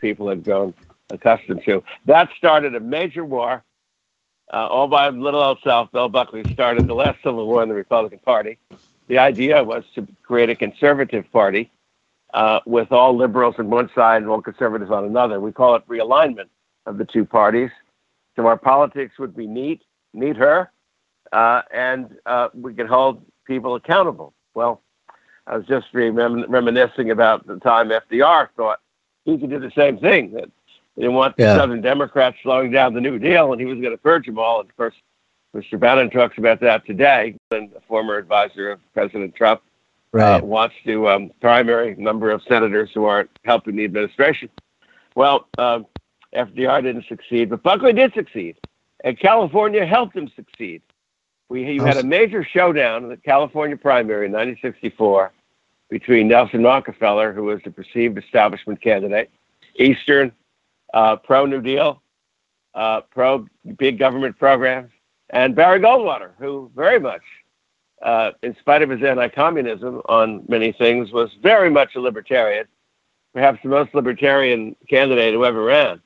people 0.00 0.28
had 0.30 0.42
grown 0.42 0.72
accustomed 1.10 1.62
to. 1.66 1.82
That 2.06 2.30
started 2.38 2.74
a 2.74 2.80
major 2.80 3.24
war 3.24 3.62
uh, 4.52 4.66
all 4.66 4.88
by 4.88 5.08
little 5.10 5.40
old 5.40 5.58
self, 5.62 5.92
Bill 5.92 6.08
Buckley 6.08 6.42
started 6.52 6.88
the 6.88 6.94
last 6.94 7.22
civil 7.22 7.46
war 7.46 7.62
in 7.62 7.68
the 7.68 7.74
Republican 7.74 8.18
Party. 8.18 8.58
The 9.06 9.18
idea 9.18 9.62
was 9.62 9.84
to 9.94 10.06
create 10.22 10.50
a 10.50 10.56
conservative 10.56 11.30
party 11.30 11.70
uh, 12.34 12.60
with 12.66 12.92
all 12.92 13.16
liberals 13.16 13.54
on 13.58 13.70
one 13.70 13.90
side 13.94 14.22
and 14.22 14.30
all 14.30 14.40
conservatives 14.40 14.90
on 14.90 15.04
another. 15.04 15.40
We 15.40 15.52
call 15.52 15.74
it 15.74 15.86
realignment 15.88 16.48
of 16.86 16.98
the 16.98 17.04
two 17.04 17.24
parties. 17.24 17.70
So 18.36 18.46
our 18.46 18.56
politics 18.56 19.18
would 19.18 19.36
be 19.36 19.46
neat, 19.46 19.82
neater, 20.14 20.70
uh, 21.32 21.62
and 21.72 22.16
uh, 22.26 22.48
we 22.54 22.74
could 22.74 22.86
hold 22.86 23.22
people 23.46 23.74
accountable. 23.74 24.32
Well, 24.54 24.80
I 25.46 25.56
was 25.56 25.66
just 25.66 25.92
remem- 25.92 26.44
reminiscing 26.48 27.10
about 27.10 27.46
the 27.46 27.58
time 27.58 27.88
FDR 27.90 28.48
thought 28.56 28.80
he 29.24 29.36
could 29.36 29.50
do 29.50 29.58
the 29.58 29.72
same 29.76 29.98
thing. 29.98 30.32
That 30.32 30.50
they 30.96 31.02
didn't 31.02 31.16
want 31.16 31.34
Yeah. 31.38 31.54
the 31.54 31.60
Southern 31.60 31.80
Democrats 31.80 32.36
slowing 32.42 32.70
down 32.70 32.94
the 32.94 33.00
New 33.00 33.18
Deal, 33.18 33.52
and 33.52 33.60
he 33.60 33.66
was 33.66 33.78
going 33.80 33.92
to 33.92 33.98
purge 33.98 34.26
them 34.26 34.38
all. 34.38 34.60
And 34.60 34.70
of 34.70 34.76
course, 34.76 34.94
Mr. 35.54 35.78
Bannon 35.78 36.10
talks 36.10 36.38
about 36.38 36.60
that 36.60 36.86
today, 36.86 37.36
and 37.50 37.72
a 37.76 37.80
former 37.88 38.16
advisor 38.16 38.70
of 38.70 38.80
President 38.94 39.34
Trump 39.34 39.60
Right. 40.12 40.42
uh, 40.42 40.44
wants 40.44 40.74
to 40.86 41.08
um, 41.08 41.30
primary 41.40 41.92
a 41.92 41.96
number 41.96 42.30
of 42.30 42.42
senators 42.48 42.90
who 42.92 43.04
aren't 43.04 43.30
helping 43.44 43.76
the 43.76 43.84
administration. 43.84 44.48
Well, 45.14 45.46
um, 45.58 45.86
FDR 46.34 46.82
didn't 46.82 47.06
succeed, 47.08 47.50
but 47.50 47.62
Buckley 47.62 47.92
did 47.92 48.12
succeed, 48.14 48.56
and 49.04 49.18
California 49.18 49.86
helped 49.86 50.16
him 50.16 50.30
succeed. 50.34 50.82
We 51.48 51.64
you 51.64 51.84
had 51.84 51.96
a 51.96 52.04
major 52.04 52.44
showdown 52.44 53.02
in 53.02 53.08
the 53.08 53.16
California 53.16 53.76
primary 53.76 54.26
in 54.26 54.32
1964 54.32 55.32
between 55.88 56.28
Nelson 56.28 56.62
Rockefeller, 56.62 57.32
who 57.32 57.44
was 57.44 57.60
the 57.64 57.72
perceived 57.72 58.16
establishment 58.16 58.80
candidate, 58.80 59.30
Eastern, 59.74 60.30
uh, 60.94 61.16
pro 61.16 61.46
New 61.46 61.60
Deal, 61.60 62.00
uh, 62.74 63.00
pro 63.00 63.46
big 63.76 63.98
government 63.98 64.38
programs, 64.38 64.92
and 65.30 65.56
Barry 65.56 65.80
Goldwater, 65.80 66.30
who 66.38 66.70
very 66.76 67.00
much, 67.00 67.22
uh, 68.02 68.32
in 68.42 68.56
spite 68.60 68.82
of 68.82 68.90
his 68.90 69.02
anti-communism 69.02 70.02
on 70.08 70.44
many 70.48 70.72
things, 70.72 71.12
was 71.12 71.30
very 71.42 71.70
much 71.70 71.94
a 71.96 72.00
libertarian, 72.00 72.66
perhaps 73.34 73.58
the 73.62 73.68
most 73.68 73.94
libertarian 73.94 74.74
candidate 74.88 75.34
who 75.34 75.44
ever 75.44 75.62
ran. 75.62 76.00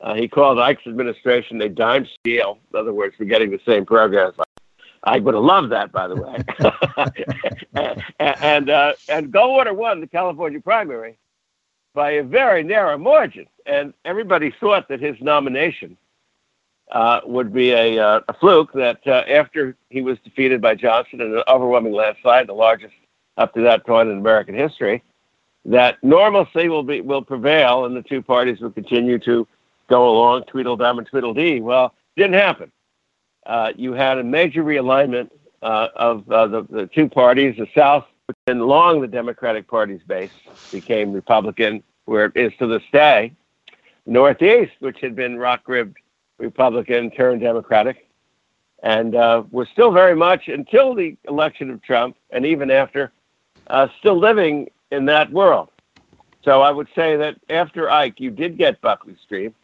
Uh, 0.00 0.14
he 0.14 0.28
called 0.28 0.58
Ike's 0.58 0.86
administration 0.86 1.60
a 1.62 1.68
dime 1.68 2.06
steal. 2.18 2.58
In 2.72 2.80
other 2.80 2.92
words, 2.92 3.14
we're 3.18 3.26
getting 3.26 3.50
the 3.50 3.60
same 3.66 3.86
programs. 3.86 4.36
I 5.04 5.18
would 5.18 5.34
have 5.34 5.42
loved 5.42 5.72
that, 5.72 5.92
by 5.92 6.08
the 6.08 6.16
way. 6.16 6.44
and 7.74 8.02
and, 8.18 8.70
uh, 8.70 8.92
and 9.08 9.32
Goldwater 9.32 9.74
won 9.74 10.00
the 10.00 10.06
California 10.06 10.60
primary 10.60 11.18
by 11.94 12.12
a 12.12 12.22
very 12.22 12.62
narrow 12.62 12.98
margin, 12.98 13.46
and 13.64 13.94
everybody 14.04 14.52
thought 14.60 14.88
that 14.88 15.00
his 15.00 15.16
nomination 15.20 15.96
uh, 16.92 17.20
would 17.24 17.52
be 17.52 17.72
a, 17.72 17.98
uh, 17.98 18.20
a 18.28 18.32
fluke. 18.34 18.72
That 18.72 19.00
uh, 19.06 19.24
after 19.28 19.76
he 19.90 20.02
was 20.02 20.18
defeated 20.24 20.60
by 20.60 20.74
Johnson 20.74 21.20
in 21.20 21.36
an 21.36 21.42
overwhelming 21.48 21.92
landslide, 21.92 22.46
the 22.46 22.54
largest 22.54 22.94
up 23.36 23.54
to 23.54 23.60
that 23.62 23.84
point 23.84 24.08
in 24.08 24.18
American 24.18 24.54
history, 24.54 25.02
that 25.64 26.02
normalcy 26.02 26.68
will 26.68 26.82
be 26.82 27.00
will 27.00 27.22
prevail, 27.22 27.84
and 27.84 27.96
the 27.96 28.02
two 28.02 28.22
parties 28.22 28.60
will 28.60 28.70
continue 28.70 29.18
to 29.18 29.46
go 29.88 30.08
along, 30.08 30.44
tweedledum 30.44 30.98
and 30.98 31.06
tweedledee. 31.06 31.60
Well, 31.60 31.94
didn't 32.16 32.34
happen. 32.34 32.72
Uh, 33.44 33.72
you 33.76 33.92
had 33.92 34.18
a 34.18 34.24
major 34.24 34.64
realignment 34.64 35.30
uh, 35.62 35.88
of 35.94 36.26
the, 36.26 36.66
the 36.68 36.86
two 36.86 37.08
parties. 37.08 37.56
The 37.56 37.68
South, 37.74 38.04
which 38.26 38.36
had 38.46 38.54
been 38.54 38.66
long 38.66 39.00
the 39.00 39.06
Democratic 39.06 39.68
Party's 39.68 40.02
base, 40.06 40.30
became 40.72 41.12
Republican, 41.12 41.82
where 42.06 42.26
it 42.26 42.36
is 42.36 42.52
to 42.58 42.66
this 42.66 42.82
day. 42.92 43.32
Northeast, 44.06 44.72
which 44.80 45.00
had 45.00 45.14
been 45.14 45.36
rock-ribbed 45.38 45.96
Republican, 46.38 47.10
turned 47.10 47.40
Democratic, 47.40 48.08
and 48.82 49.14
uh, 49.14 49.42
was 49.50 49.68
still 49.68 49.90
very 49.90 50.14
much 50.14 50.48
until 50.48 50.94
the 50.94 51.16
election 51.28 51.70
of 51.70 51.82
Trump, 51.82 52.16
and 52.30 52.44
even 52.44 52.70
after, 52.70 53.12
uh, 53.68 53.88
still 53.98 54.18
living 54.18 54.70
in 54.90 55.06
that 55.06 55.32
world. 55.32 55.70
So 56.44 56.62
I 56.62 56.70
would 56.70 56.88
say 56.94 57.16
that 57.16 57.36
after 57.50 57.90
Ike, 57.90 58.20
you 58.20 58.30
did 58.30 58.56
get 58.56 58.80
Buckley 58.80 59.16
Stream, 59.24 59.54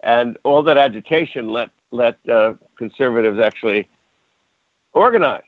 and 0.00 0.36
all 0.44 0.62
that 0.64 0.76
agitation 0.76 1.48
let 1.48 1.70
let 1.90 2.18
uh, 2.28 2.54
conservatives 2.76 3.38
actually 3.38 3.88
organize. 4.92 5.42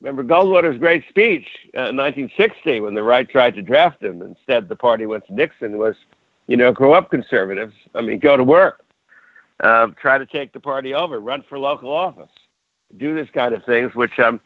Remember 0.00 0.22
Goldwater's 0.22 0.78
great 0.78 1.04
speech 1.08 1.46
uh, 1.76 1.88
in 1.88 1.96
1960 1.96 2.80
when 2.80 2.94
the 2.94 3.02
right 3.02 3.28
tried 3.28 3.54
to 3.54 3.62
draft 3.62 4.02
him. 4.02 4.22
Instead, 4.22 4.68
the 4.68 4.76
party 4.76 5.06
went 5.06 5.26
to 5.28 5.34
Nixon. 5.34 5.78
Was, 5.78 5.96
you 6.46 6.56
know, 6.56 6.72
grow 6.72 6.92
up 6.92 7.10
conservatives. 7.10 7.74
I 7.94 8.02
mean, 8.02 8.18
go 8.18 8.36
to 8.36 8.44
work, 8.44 8.83
uh, 9.62 9.88
try 10.00 10.18
to 10.18 10.26
take 10.26 10.52
the 10.52 10.60
party 10.60 10.94
over, 10.94 11.20
run 11.20 11.44
for 11.48 11.58
local 11.58 11.92
office, 11.92 12.30
do 12.96 13.14
this 13.14 13.28
kind 13.30 13.54
of 13.54 13.64
things, 13.64 13.94
which 13.94 14.18
um, 14.18 14.40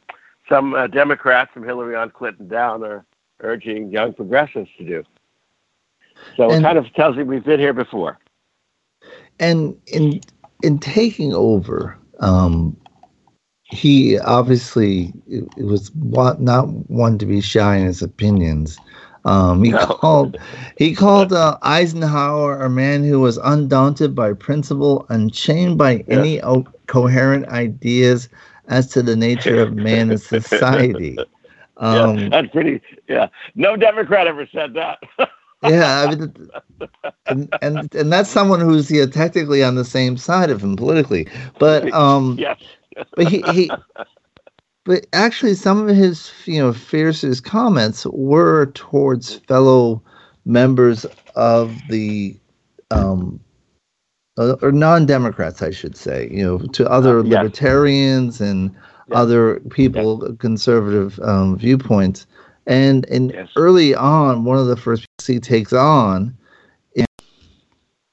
some 0.49 0.75
uh, 0.75 0.87
Democrats 0.87 1.51
from 1.53 1.65
Hillary 1.65 1.97
on 1.97 2.11
Clinton 2.11 2.49
down 2.49 2.85
are 2.85 3.05
urging 3.41 3.91
young 3.91 4.13
progressives 4.13 4.71
to 4.79 4.85
do. 4.85 5.05
So 6.37 6.51
and, 6.51 6.61
it 6.61 6.63
kind 6.63 6.79
of 6.79 6.93
tells 6.95 7.17
you 7.17 7.25
we've 7.25 7.45
been 7.45 7.61
here 7.61 7.73
before. 7.73 8.19
And 9.39 9.77
in 9.87 10.21
in 10.63 10.79
taking 10.79 11.33
over, 11.33 11.97
um, 12.21 12.77
he 13.63 14.19
obviously 14.19 15.13
it 15.27 15.65
was 15.65 15.93
not 15.95 16.69
one 16.89 17.19
to 17.19 17.27
be 17.27 17.41
shy 17.41 17.77
in 17.77 17.87
his 17.87 18.03
opinions. 18.03 18.79
Um, 19.29 19.63
he 19.63 19.71
no. 19.73 19.85
called 19.85 20.37
he 20.79 20.95
called 20.95 21.33
uh, 21.33 21.59
Eisenhower 21.63 22.63
a 22.63 22.71
man 22.71 23.05
who 23.05 23.21
was 23.21 23.37
undaunted 23.39 24.15
by 24.15 24.33
principle, 24.33 25.05
unchained 25.11 25.77
by 25.77 25.97
yeah. 25.97 26.05
any 26.09 26.43
o- 26.43 26.67
coherent 26.87 27.47
ideas 27.49 28.29
as 28.69 28.89
to 28.89 29.03
the 29.03 29.17
nature 29.17 29.61
of 29.61 29.75
man 29.75 30.11
and 30.11 30.21
society. 30.37 31.19
Um, 31.77 32.19
yeah, 32.19 32.29
that's 32.31 32.49
pretty. 32.53 32.81
Yeah, 33.07 33.29
no 33.55 33.77
Democrat 33.77 34.27
ever 34.27 34.49
said 34.51 34.73
that. 34.75 34.99
yeah, 35.63 36.07
I 36.07 36.15
mean, 36.15 36.51
and, 37.27 37.55
and 37.61 37.95
and 37.95 38.13
that's 38.13 38.31
someone 38.31 38.61
who's 38.61 38.91
yeah, 38.91 39.07
technically 39.07 39.63
on 39.63 39.75
the 39.75 39.85
same 39.85 40.17
side 40.17 40.49
of 40.49 40.63
him 40.63 40.75
politically, 40.75 41.29
but 41.59 41.93
um, 41.93 42.37
yes, 42.39 42.59
but 43.15 43.29
he, 43.29 43.43
he 43.53 43.71
but 44.89 45.07
actually 45.13 45.55
some 45.55 45.89
of 45.89 45.95
his 45.95 46.33
you 46.47 46.59
know 46.59 46.73
fiercest 46.73 47.45
comments 47.45 48.05
were 48.07 48.67
towards 48.73 49.37
fellow 49.47 50.03
members 50.45 51.07
of 51.37 51.77
the 51.89 52.37
um 52.91 53.39
uh, 54.39 54.57
or 54.63 54.73
non-democrats 54.73 55.63
i 55.63 55.71
should 55.71 55.97
say 55.97 56.29
you 56.33 56.43
know 56.43 56.59
to 56.73 56.91
other 56.91 57.21
uh, 57.21 57.23
yes. 57.23 57.33
libertarians 57.33 58.41
and 58.41 58.73
yes. 58.73 58.83
other 59.13 59.61
people 59.71 60.25
yes. 60.27 60.37
conservative 60.39 61.21
um, 61.21 61.57
viewpoints 61.57 62.27
and 62.69 63.09
and 63.09 63.33
yes. 63.33 63.49
early 63.57 63.95
on, 63.95 64.45
one 64.45 64.59
of 64.59 64.67
the 64.67 64.77
first 64.77 65.07
he 65.27 65.41
takes 65.41 65.73
on. 65.73 66.37
Is- 66.93 67.07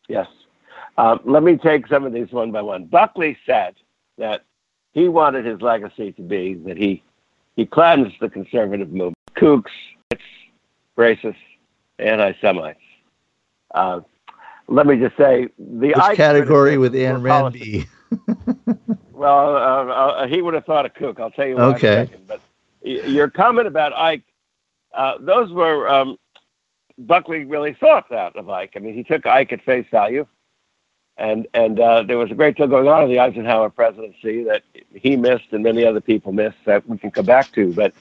yes. 0.07 0.27
Uh, 0.97 1.17
let 1.25 1.43
me 1.43 1.57
take 1.57 1.87
some 1.87 2.05
of 2.05 2.13
these 2.13 2.31
one 2.31 2.51
by 2.51 2.61
one. 2.61 2.85
Buckley 2.85 3.37
said 3.45 3.75
that 4.17 4.45
he 4.95 5.07
wanted 5.07 5.45
his 5.45 5.61
legacy 5.61 6.11
to 6.13 6.21
be 6.23 6.55
that 6.65 6.77
he 6.77 7.03
he 7.55 7.67
cleansed 7.67 8.15
the 8.19 8.29
conservative 8.29 8.89
movement, 8.89 9.15
kooks, 9.35 9.71
racists, 10.97 11.35
anti-Semites. 11.99 12.79
Uh, 13.73 14.01
let 14.67 14.87
me 14.87 14.97
just 14.97 15.15
say 15.15 15.47
the 15.59 15.93
category 16.15 16.77
with 16.77 16.93
Ayn 16.93 17.21
Rand 17.21 17.87
well, 19.13 19.55
uh, 19.55 19.85
uh, 19.85 20.27
he 20.27 20.41
would 20.41 20.53
have 20.53 20.65
thought 20.65 20.85
a 20.85 20.89
kook. 20.89 21.19
I'll 21.19 21.31
tell 21.31 21.47
you. 21.47 21.55
Why 21.55 21.63
Okay. 21.75 22.07
Second, 22.09 22.27
but 22.27 22.41
your 22.83 23.29
comment 23.29 23.67
about 23.67 23.93
Ike 23.93 24.23
uh, 24.95 25.15
those 25.19 25.51
were 25.51 25.87
um, 25.89 26.17
Buckley 26.97 27.43
really 27.43 27.73
thought 27.79 28.05
that 28.09 28.35
of 28.35 28.49
Ike. 28.49 28.73
I 28.75 28.79
mean, 28.79 28.93
he 28.93 29.03
took 29.03 29.25
Ike 29.25 29.53
at 29.53 29.63
face 29.63 29.85
value, 29.91 30.25
and 31.17 31.47
and 31.53 31.79
uh, 31.79 32.03
there 32.03 32.17
was 32.17 32.31
a 32.31 32.35
great 32.35 32.57
deal 32.57 32.67
going 32.67 32.87
on 32.87 33.03
in 33.03 33.09
the 33.09 33.19
Eisenhower 33.19 33.69
presidency 33.69 34.43
that 34.43 34.63
he 34.93 35.15
missed 35.15 35.45
and 35.51 35.63
many 35.63 35.85
other 35.85 36.01
people 36.01 36.31
missed 36.31 36.57
that 36.65 36.87
we 36.87 36.97
can 36.97 37.11
come 37.11 37.25
back 37.25 37.51
to. 37.53 37.73
But 37.73 37.93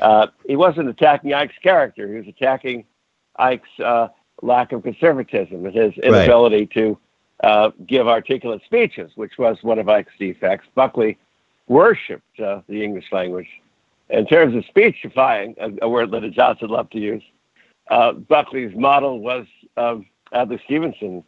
uh, 0.00 0.28
he 0.46 0.56
wasn't 0.56 0.88
attacking 0.88 1.34
Ike's 1.34 1.58
character; 1.62 2.08
he 2.08 2.18
was 2.18 2.28
attacking 2.28 2.84
Ike's 3.36 3.80
uh, 3.80 4.08
lack 4.42 4.72
of 4.72 4.82
conservatism 4.82 5.66
and 5.66 5.74
his 5.74 5.94
inability 5.98 6.60
right. 6.60 6.70
to 6.72 6.98
uh, 7.42 7.70
give 7.86 8.06
articulate 8.08 8.62
speeches, 8.64 9.12
which 9.16 9.38
was 9.38 9.58
one 9.62 9.78
of 9.78 9.88
Ike's 9.88 10.12
defects. 10.18 10.66
Buckley 10.74 11.18
worshipped 11.66 12.40
uh, 12.40 12.62
the 12.68 12.82
English 12.82 13.10
language 13.12 13.48
in 14.10 14.26
terms 14.26 14.54
of 14.54 14.64
speechifying, 14.66 15.54
a, 15.58 15.70
a 15.82 15.88
word 15.88 16.10
Lyndon 16.10 16.32
Johnson 16.32 16.68
loved 16.68 16.92
to 16.92 16.98
use, 16.98 17.22
uh, 17.90 18.12
Buckley's 18.12 18.74
model 18.76 19.20
was 19.20 19.46
um, 19.76 20.06
Adlai 20.32 20.58
Stevenson. 20.64 21.24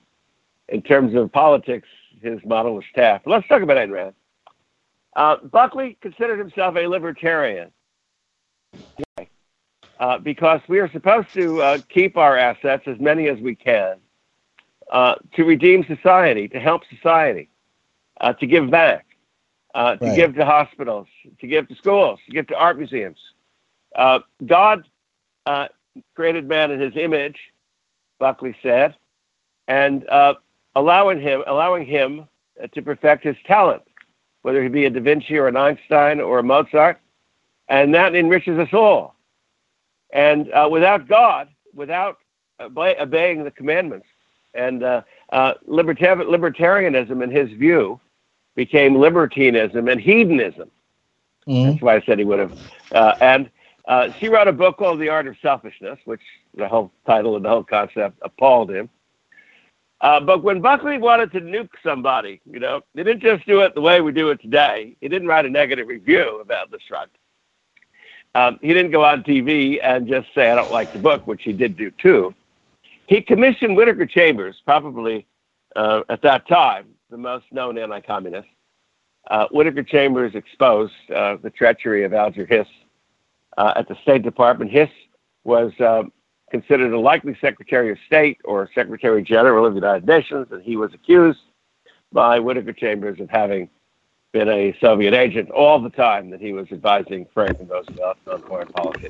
In 0.72 0.82
terms 0.82 1.14
of 1.14 1.30
politics, 1.30 1.86
his 2.20 2.40
model 2.44 2.74
was 2.74 2.84
Taft. 2.94 3.26
Let's 3.26 3.46
talk 3.46 3.62
about 3.62 3.76
Ayn 3.76 3.92
Rand. 3.92 4.14
Uh, 5.14 5.36
Buckley 5.36 5.98
considered 6.00 6.38
himself 6.38 6.76
a 6.76 6.86
libertarian 6.86 7.70
uh, 10.00 10.18
because 10.18 10.60
we 10.68 10.80
are 10.80 10.90
supposed 10.90 11.28
to 11.34 11.60
uh, 11.60 11.78
keep 11.90 12.16
our 12.16 12.38
assets, 12.38 12.84
as 12.86 12.98
many 12.98 13.28
as 13.28 13.38
we 13.38 13.54
can, 13.54 13.98
uh, 14.90 15.16
to 15.34 15.44
redeem 15.44 15.84
society, 15.84 16.48
to 16.48 16.58
help 16.58 16.82
society, 16.88 17.50
uh, 18.20 18.32
to 18.32 18.46
give 18.46 18.70
back 18.70 19.04
uh, 19.74 19.96
to 19.96 20.06
right. 20.06 20.16
give 20.16 20.34
to 20.34 20.44
hospitals, 20.44 21.06
to 21.40 21.46
give 21.46 21.68
to 21.68 21.74
schools, 21.76 22.18
to 22.26 22.32
give 22.32 22.46
to 22.48 22.56
art 22.56 22.78
museums. 22.78 23.18
Uh, 23.94 24.20
God 24.46 24.86
uh, 25.46 25.68
created 26.14 26.48
man 26.48 26.70
in 26.70 26.80
His 26.80 26.96
image, 26.96 27.38
Buckley 28.18 28.56
said, 28.62 28.94
and 29.68 30.08
uh, 30.08 30.34
allowing 30.74 31.20
him, 31.20 31.42
allowing 31.46 31.86
him 31.86 32.26
to 32.72 32.82
perfect 32.82 33.24
his 33.24 33.36
talent, 33.46 33.82
whether 34.42 34.62
he 34.62 34.68
be 34.68 34.84
a 34.84 34.90
Da 34.90 35.00
Vinci 35.00 35.36
or 35.36 35.48
an 35.48 35.56
Einstein 35.56 36.20
or 36.20 36.38
a 36.38 36.42
Mozart, 36.42 36.98
and 37.68 37.94
that 37.94 38.14
enriches 38.14 38.58
us 38.58 38.72
all. 38.72 39.14
And 40.12 40.52
uh, 40.52 40.68
without 40.70 41.08
God, 41.08 41.48
without 41.74 42.18
obeying 42.60 43.44
the 43.44 43.50
commandments, 43.50 44.06
and 44.54 44.82
uh, 44.82 45.02
libertarianism, 45.32 47.22
in 47.22 47.30
his 47.30 47.50
view, 47.52 47.98
became 48.54 48.96
libertinism 48.96 49.88
and 49.88 50.00
hedonism. 50.00 50.70
Mm-hmm. 51.48 51.70
That's 51.70 51.82
why 51.82 51.96
I 51.96 52.02
said 52.02 52.18
he 52.18 52.24
would 52.24 52.38
have. 52.38 52.58
Uh, 52.92 53.14
and 53.20 53.50
uh, 53.86 54.12
she 54.12 54.28
wrote 54.28 54.46
a 54.46 54.52
book 54.52 54.76
called 54.76 55.00
The 55.00 55.08
Art 55.08 55.26
of 55.26 55.36
Selfishness, 55.40 55.98
which 56.04 56.20
the 56.54 56.68
whole 56.68 56.92
title 57.06 57.34
and 57.36 57.44
the 57.44 57.48
whole 57.48 57.64
concept 57.64 58.18
appalled 58.22 58.70
him. 58.70 58.90
Uh, 60.02 60.18
but 60.18 60.42
when 60.42 60.60
Buckley 60.60 60.98
wanted 60.98 61.30
to 61.32 61.40
nuke 61.40 61.70
somebody, 61.82 62.40
you 62.44 62.58
know, 62.58 62.82
he 62.92 63.04
didn't 63.04 63.22
just 63.22 63.46
do 63.46 63.60
it 63.60 63.74
the 63.74 63.80
way 63.80 64.00
we 64.00 64.10
do 64.10 64.30
it 64.30 64.42
today. 64.42 64.96
He 65.00 65.08
didn't 65.08 65.28
write 65.28 65.46
a 65.46 65.50
negative 65.50 65.86
review 65.86 66.40
about 66.40 66.72
the 66.72 66.78
shrug. 66.86 67.08
Um, 68.34 68.58
he 68.60 68.68
didn't 68.68 68.90
go 68.90 69.04
on 69.04 69.22
TV 69.22 69.78
and 69.82 70.08
just 70.08 70.26
say, 70.34 70.50
I 70.50 70.56
don't 70.56 70.72
like 70.72 70.92
the 70.92 70.98
book, 70.98 71.26
which 71.26 71.42
he 71.44 71.52
did 71.52 71.76
do 71.76 71.90
too. 71.92 72.34
He 73.06 73.20
commissioned 73.20 73.76
Whittaker 73.76 74.06
Chambers, 74.06 74.56
probably 74.64 75.26
uh, 75.76 76.02
at 76.08 76.22
that 76.22 76.48
time, 76.48 76.86
the 77.10 77.18
most 77.18 77.44
known 77.52 77.78
anti 77.78 78.00
communist. 78.00 78.48
Uh, 79.30 79.46
Whittaker 79.52 79.84
Chambers 79.84 80.34
exposed 80.34 80.94
uh, 81.14 81.36
the 81.36 81.50
treachery 81.50 82.04
of 82.04 82.12
Alger 82.12 82.46
Hiss 82.46 82.66
uh, 83.56 83.74
at 83.76 83.86
the 83.86 83.96
State 84.02 84.22
Department. 84.22 84.70
Hiss 84.70 84.90
was 85.44 85.72
um, 85.78 86.10
considered 86.52 86.92
a 86.92 87.00
likely 87.00 87.34
Secretary 87.40 87.90
of 87.90 87.98
State 88.06 88.38
or 88.44 88.68
Secretary 88.74 89.22
General 89.22 89.64
of 89.64 89.72
the 89.72 89.80
United 89.80 90.06
Nations, 90.06 90.46
and 90.50 90.62
he 90.62 90.76
was 90.76 90.92
accused 90.92 91.40
by 92.12 92.38
Whittaker 92.38 92.74
Chambers 92.74 93.18
of 93.20 93.30
having 93.30 93.70
been 94.32 94.50
a 94.50 94.76
Soviet 94.78 95.14
agent 95.14 95.50
all 95.50 95.80
the 95.80 95.90
time 95.90 96.28
that 96.28 96.40
he 96.40 96.52
was 96.52 96.70
advising 96.70 97.26
Franklin 97.32 97.68
Roosevelt 97.68 98.18
on 98.30 98.42
foreign 98.42 98.68
policy. 98.68 99.08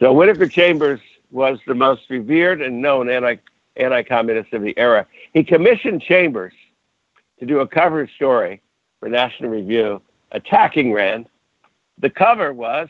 So 0.00 0.14
Whittaker 0.14 0.48
Chambers 0.48 1.00
was 1.30 1.58
the 1.66 1.74
most 1.74 2.08
revered 2.08 2.62
and 2.62 2.80
known 2.80 3.10
anti 3.10 3.36
anti-communist 3.76 4.54
of 4.54 4.62
the 4.62 4.76
era. 4.78 5.06
He 5.34 5.44
commissioned 5.44 6.00
Chambers 6.00 6.54
to 7.38 7.44
do 7.44 7.60
a 7.60 7.68
cover 7.68 8.08
story 8.16 8.62
for 8.98 9.10
National 9.10 9.50
Review 9.50 10.00
attacking 10.32 10.94
Rand. 10.94 11.26
The 11.98 12.08
cover 12.08 12.54
was 12.54 12.88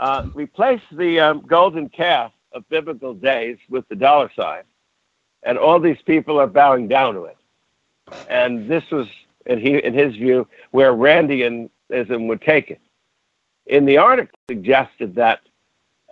uh, 0.00 0.26
replace 0.34 0.82
the 0.90 1.20
um, 1.20 1.42
golden 1.46 1.88
calf 1.88 2.32
of 2.52 2.68
biblical 2.68 3.14
days 3.14 3.58
with 3.68 3.88
the 3.88 3.96
dollar 3.96 4.30
sign, 4.34 4.62
and 5.42 5.58
all 5.58 5.80
these 5.80 6.00
people 6.04 6.38
are 6.38 6.46
bowing 6.46 6.88
down 6.88 7.14
to 7.14 7.24
it. 7.24 7.36
And 8.28 8.68
this 8.68 8.84
was, 8.90 9.06
in, 9.46 9.60
he, 9.60 9.78
in 9.78 9.94
his 9.94 10.14
view, 10.14 10.46
where 10.70 10.92
Randianism 10.92 12.28
would 12.28 12.42
take 12.42 12.70
it. 12.70 12.80
In 13.66 13.84
the 13.84 13.98
article, 13.98 14.36
suggested 14.48 15.14
that 15.14 15.40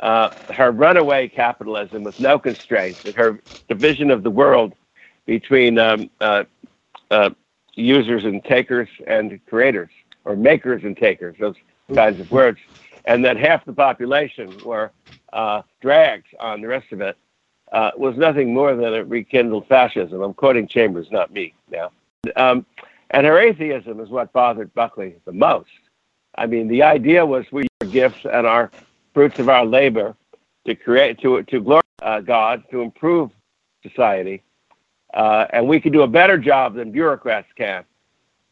uh, 0.01 0.31
her 0.53 0.71
runaway 0.71 1.29
capitalism 1.29 2.05
with 2.05 2.19
no 2.21 2.39
constraints, 2.39 3.05
and 3.05 3.15
her 3.15 3.41
division 3.69 4.11
of 4.11 4.23
the 4.23 4.31
world 4.31 4.75
between 5.27 5.79
um, 5.79 6.09
uh, 6.21 6.45
uh, 7.11 7.31
users 7.75 8.25
and 8.25 8.45
takers 8.45 8.89
and 9.07 9.45
creators, 9.47 9.91
or 10.25 10.37
makers 10.37 10.83
and 10.85 10.97
takers, 10.97 11.37
those 11.39 11.57
kinds 11.95 12.21
of 12.21 12.31
words, 12.31 12.59
and 13.07 13.25
that 13.25 13.37
half 13.37 13.65
the 13.65 13.73
population 13.73 14.57
were 14.65 14.91
uh, 15.33 15.63
dragged 15.81 16.27
on 16.41 16.61
the 16.61 16.69
rest 16.69 16.93
of 16.93 17.01
it, 17.01 17.17
uh, 17.73 17.91
was 17.97 18.17
nothing 18.17 18.55
more 18.55 18.75
than 18.75 18.95
a 18.95 19.05
rekindled 19.05 19.67
fascism. 19.67 20.23
I'm 20.23 20.35
quoting 20.35 20.67
Chambers, 20.67 21.11
not 21.11 21.33
me 21.33 21.55
now. 21.71 21.91
Um, 22.37 22.65
and 23.11 23.27
her 23.27 23.39
atheism 23.39 24.01
is 24.01 24.09
what 24.09 24.33
bothered 24.33 24.73
Buckley 24.75 25.17
the 25.25 25.33
most. 25.33 25.71
I 26.37 26.47
mean, 26.47 26.69
the 26.69 26.83
idea 26.83 27.25
was 27.25 27.45
we 27.51 27.67
are 27.81 27.87
gifts 27.87 28.25
and 28.25 28.47
our 28.47 28.71
fruits 29.15 29.39
of 29.39 29.49
our 29.49 29.65
labor 29.65 30.15
to 30.67 30.75
create, 30.75 31.19
to, 31.21 31.43
to 31.43 31.61
glorify 31.61 31.83
uh, 32.03 32.21
God, 32.21 32.63
to 32.71 32.83
improve 32.83 33.31
society. 33.83 34.43
Uh, 35.15 35.47
and 35.51 35.67
we 35.67 35.81
can 35.81 35.93
do 35.93 36.03
a 36.03 36.07
better 36.07 36.39
job 36.39 36.75
than 36.75 36.93
bureaucrats 36.93 37.49
can. 37.57 37.85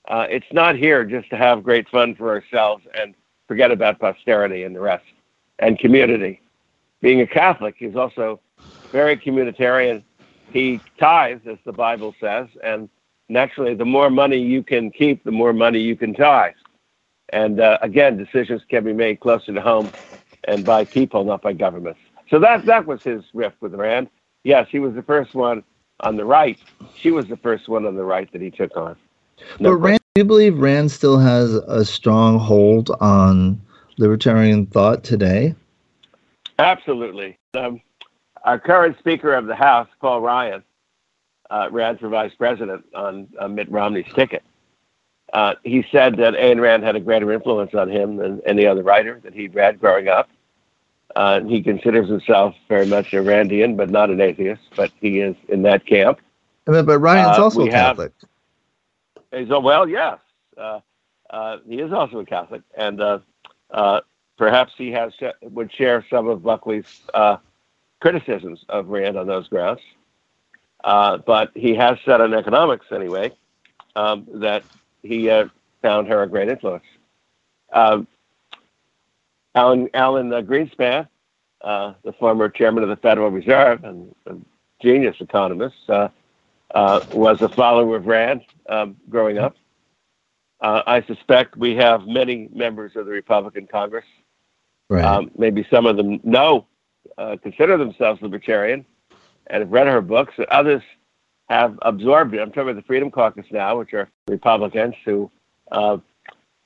Uh, 0.09 0.27
it's 0.29 0.47
not 0.53 0.77
here 0.77 1.05
just 1.05 1.29
to 1.31 1.37
have 1.37 1.63
great 1.63 1.89
fun 1.89 2.15
for 2.15 2.31
ourselves 2.31 2.85
and 2.99 3.15
forget 3.49 3.71
about 3.71 3.99
posterity 3.99 4.63
and 4.65 4.75
the 4.75 4.81
rest 4.81 5.05
and 5.59 5.79
community. 5.79 6.41
Being 7.07 7.21
a 7.21 7.27
Catholic, 7.29 7.77
he's 7.79 7.95
also 7.95 8.41
very 8.91 9.17
communitarian. 9.17 10.03
He 10.51 10.81
tithes, 10.99 11.47
as 11.47 11.57
the 11.65 11.71
Bible 11.71 12.17
says, 12.21 12.49
and 12.65 12.89
naturally, 13.29 13.75
the 13.75 13.85
more 13.85 14.11
money 14.11 14.39
you 14.39 14.65
can 14.65 14.91
keep, 14.91 15.23
the 15.23 15.31
more 15.31 15.53
money 15.53 15.79
you 15.79 15.95
can 15.95 16.15
tithe. 16.15 16.55
And 17.29 17.61
uh, 17.61 17.79
again, 17.81 18.17
decisions 18.17 18.63
can 18.69 18.83
be 18.83 18.93
made 18.93 19.21
closer 19.21 19.55
to 19.55 19.61
home 19.61 19.89
and 20.49 20.65
by 20.65 20.85
people, 20.85 21.23
not 21.23 21.43
by 21.43 21.53
governments. 21.53 22.01
So 22.29 22.41
that 22.41 22.67
that 22.67 22.87
was 22.87 23.05
his 23.05 23.23
riff 23.33 23.53
with 23.61 23.73
Rand. 23.75 24.09
Yes, 24.43 24.67
he 24.69 24.81
was 24.81 24.93
the 24.97 25.03
first 25.05 25.33
one 25.33 25.63
on 26.01 26.17
the 26.17 26.25
right. 26.25 26.59
She 26.97 27.13
was 27.13 27.29
the 27.29 27.37
first 27.37 27.69
one 27.69 27.87
on 27.87 27.95
the 27.95 28.05
right 28.05 28.29
that 28.33 28.43
he 28.43 28.51
took 28.51 28.77
on. 28.77 28.97
No 29.61 29.71
but 29.71 29.77
Rand, 29.77 30.01
do 30.17 30.23
you 30.23 30.25
believe 30.25 30.59
Rand 30.59 30.91
still 30.91 31.19
has 31.19 31.55
a 31.55 31.85
strong 31.85 32.41
hold 32.41 32.91
on 32.99 33.61
libertarian 33.97 34.67
thought 34.67 35.05
today? 35.05 35.55
Absolutely. 36.59 37.39
Um, 37.55 37.81
our 38.45 38.59
current 38.59 38.99
Speaker 38.99 39.35
of 39.35 39.47
the 39.47 39.55
House, 39.55 39.89
Paul 40.01 40.21
Ryan, 40.21 40.63
uh, 41.51 41.69
ran 41.71 41.99
for 41.99 42.09
vice 42.09 42.35
president 42.35 42.85
on 42.95 43.29
uh, 43.39 43.49
Mitt 43.49 43.71
Romney's 43.71 44.13
ticket. 44.15 44.43
Uh, 45.33 45.55
he 45.65 45.85
said 45.91 46.17
that 46.17 46.35
Ayn 46.35 46.61
Rand 46.61 46.85
had 46.85 46.97
a 46.97 47.01
greater 47.01 47.33
influence 47.33 47.75
on 47.75 47.91
him 47.91 48.17
than 48.17 48.41
any 48.47 48.67
other 48.67 48.83
writer 48.83 49.21
that 49.25 49.35
he'd 49.35 49.55
read 49.55 49.81
growing 49.81 50.09
up. 50.09 50.29
Uh, 51.15 51.41
he 51.43 51.63
considers 51.63 52.09
himself 52.09 52.55
very 52.69 52.87
much 52.87 53.13
a 53.13 53.17
Randian, 53.17 53.77
but 53.77 53.91
not 53.91 54.11
an 54.11 54.21
atheist, 54.21 54.63
but 54.77 54.93
he 55.01 55.21
is 55.21 55.35
in 55.49 55.63
that 55.63 55.87
camp. 55.87 56.21
Mean, 56.67 56.85
but 56.85 56.99
Ryan's 56.99 57.39
uh, 57.39 57.45
also 57.45 57.67
Catholic. 57.67 58.13
Have, 59.33 59.41
he's, 59.41 59.49
well, 59.49 59.89
yes. 59.89 60.19
Uh, 60.57 60.81
uh, 61.31 61.59
he 61.67 61.81
is 61.81 61.93
also 61.93 62.21
a 62.21 62.25
Catholic. 62.25 62.63
And 62.77 63.01
perhaps 64.37 64.73
he 64.77 64.91
has 64.93 65.13
would 65.43 65.73
share 65.73 66.05
some 66.11 66.29
of 66.29 66.43
Buckley's 66.43 67.03
uh, 67.15 67.39
criticisms 68.01 68.65
of 68.69 68.89
Rand 68.89 69.17
on 69.17 69.27
those 69.27 69.49
grounds. 69.49 69.81
Uh, 70.85 71.19
but 71.19 71.51
he 71.55 71.75
has 71.75 71.99
said 72.05 72.21
on 72.21 72.35
economics, 72.35 72.87
anyway, 72.93 73.33
um, 73.97 74.27
that 74.35 74.63
he 75.03 75.29
uh, 75.31 75.47
found 75.83 76.07
her 76.09 76.23
a 76.23 76.29
great 76.29 76.49
influence. 76.49 76.85
Um, 77.73 78.07
Alan, 79.55 79.89
Alan 79.95 80.33
uh, 80.33 80.43
Greenspan, 80.43 81.09
uh, 81.63 81.95
the 82.05 82.13
former 82.13 82.49
chairman 82.49 82.83
of 82.83 82.89
the 82.91 82.97
Federal 82.97 83.31
Reserve 83.31 83.83
and 83.85 84.15
a 84.27 84.37
genius 84.81 85.17
economist, 85.19 85.89
uh, 85.89 86.09
was 87.13 87.41
a 87.41 87.49
follower 87.49 87.97
of 87.97 88.07
Rand 88.07 88.43
um, 88.69 88.97
growing 89.09 89.39
up. 89.39 89.57
I 90.61 91.03
suspect 91.07 91.57
we 91.57 91.77
have 91.77 92.07
many 92.07 92.49
members 92.53 92.97
of 92.97 93.07
the 93.07 93.13
Republican 93.13 93.67
Congress 93.67 94.05
Right. 94.89 95.05
Um, 95.05 95.31
maybe 95.37 95.67
some 95.71 95.87
of 95.87 95.97
them 95.97 96.21
know, 96.23 96.67
uh, 97.19 97.37
consider 97.43 97.77
themselves 97.77 98.23
libertarian 98.23 98.85
and 99.49 99.63
have 99.63 99.71
read 99.71 99.87
her 99.87 100.01
books. 100.01 100.35
Others 100.51 100.83
have 101.49 101.79
absorbed 101.83 102.35
it. 102.35 102.41
I'm 102.41 102.49
talking 102.49 102.71
about 102.71 102.77
the 102.77 102.83
Freedom 102.83 103.11
Caucus 103.11 103.47
now, 103.51 103.79
which 103.79 103.93
are 103.95 104.09
Republicans 104.29 104.95
who 105.05 105.31
uh, 105.73 105.99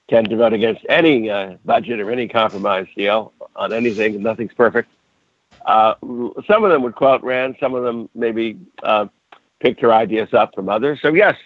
tend 0.09 0.29
to 0.31 0.37
vote 0.37 0.53
against 0.53 0.85
any 0.89 1.31
uh, 1.31 1.57
budget 1.65 2.01
or 2.01 2.11
any 2.11 2.29
compromise 2.29 2.87
deal 2.97 3.33
on 3.57 3.73
anything. 3.73 4.23
Nothing's 4.23 4.53
perfect. 4.53 4.91
Uh, 5.65 5.95
some 6.47 6.65
of 6.65 6.71
them 6.71 6.83
would 6.83 6.95
quote 6.95 7.23
Rand. 7.23 7.57
Some 7.61 7.75
of 7.75 7.85
them 7.85 8.09
maybe 8.15 8.59
uh, 8.83 9.07
picked 9.61 9.81
her 9.83 9.93
ideas 9.93 10.33
up 10.33 10.55
from 10.55 10.69
others. 10.69 11.01
So 11.03 11.13
yes, 11.13 11.37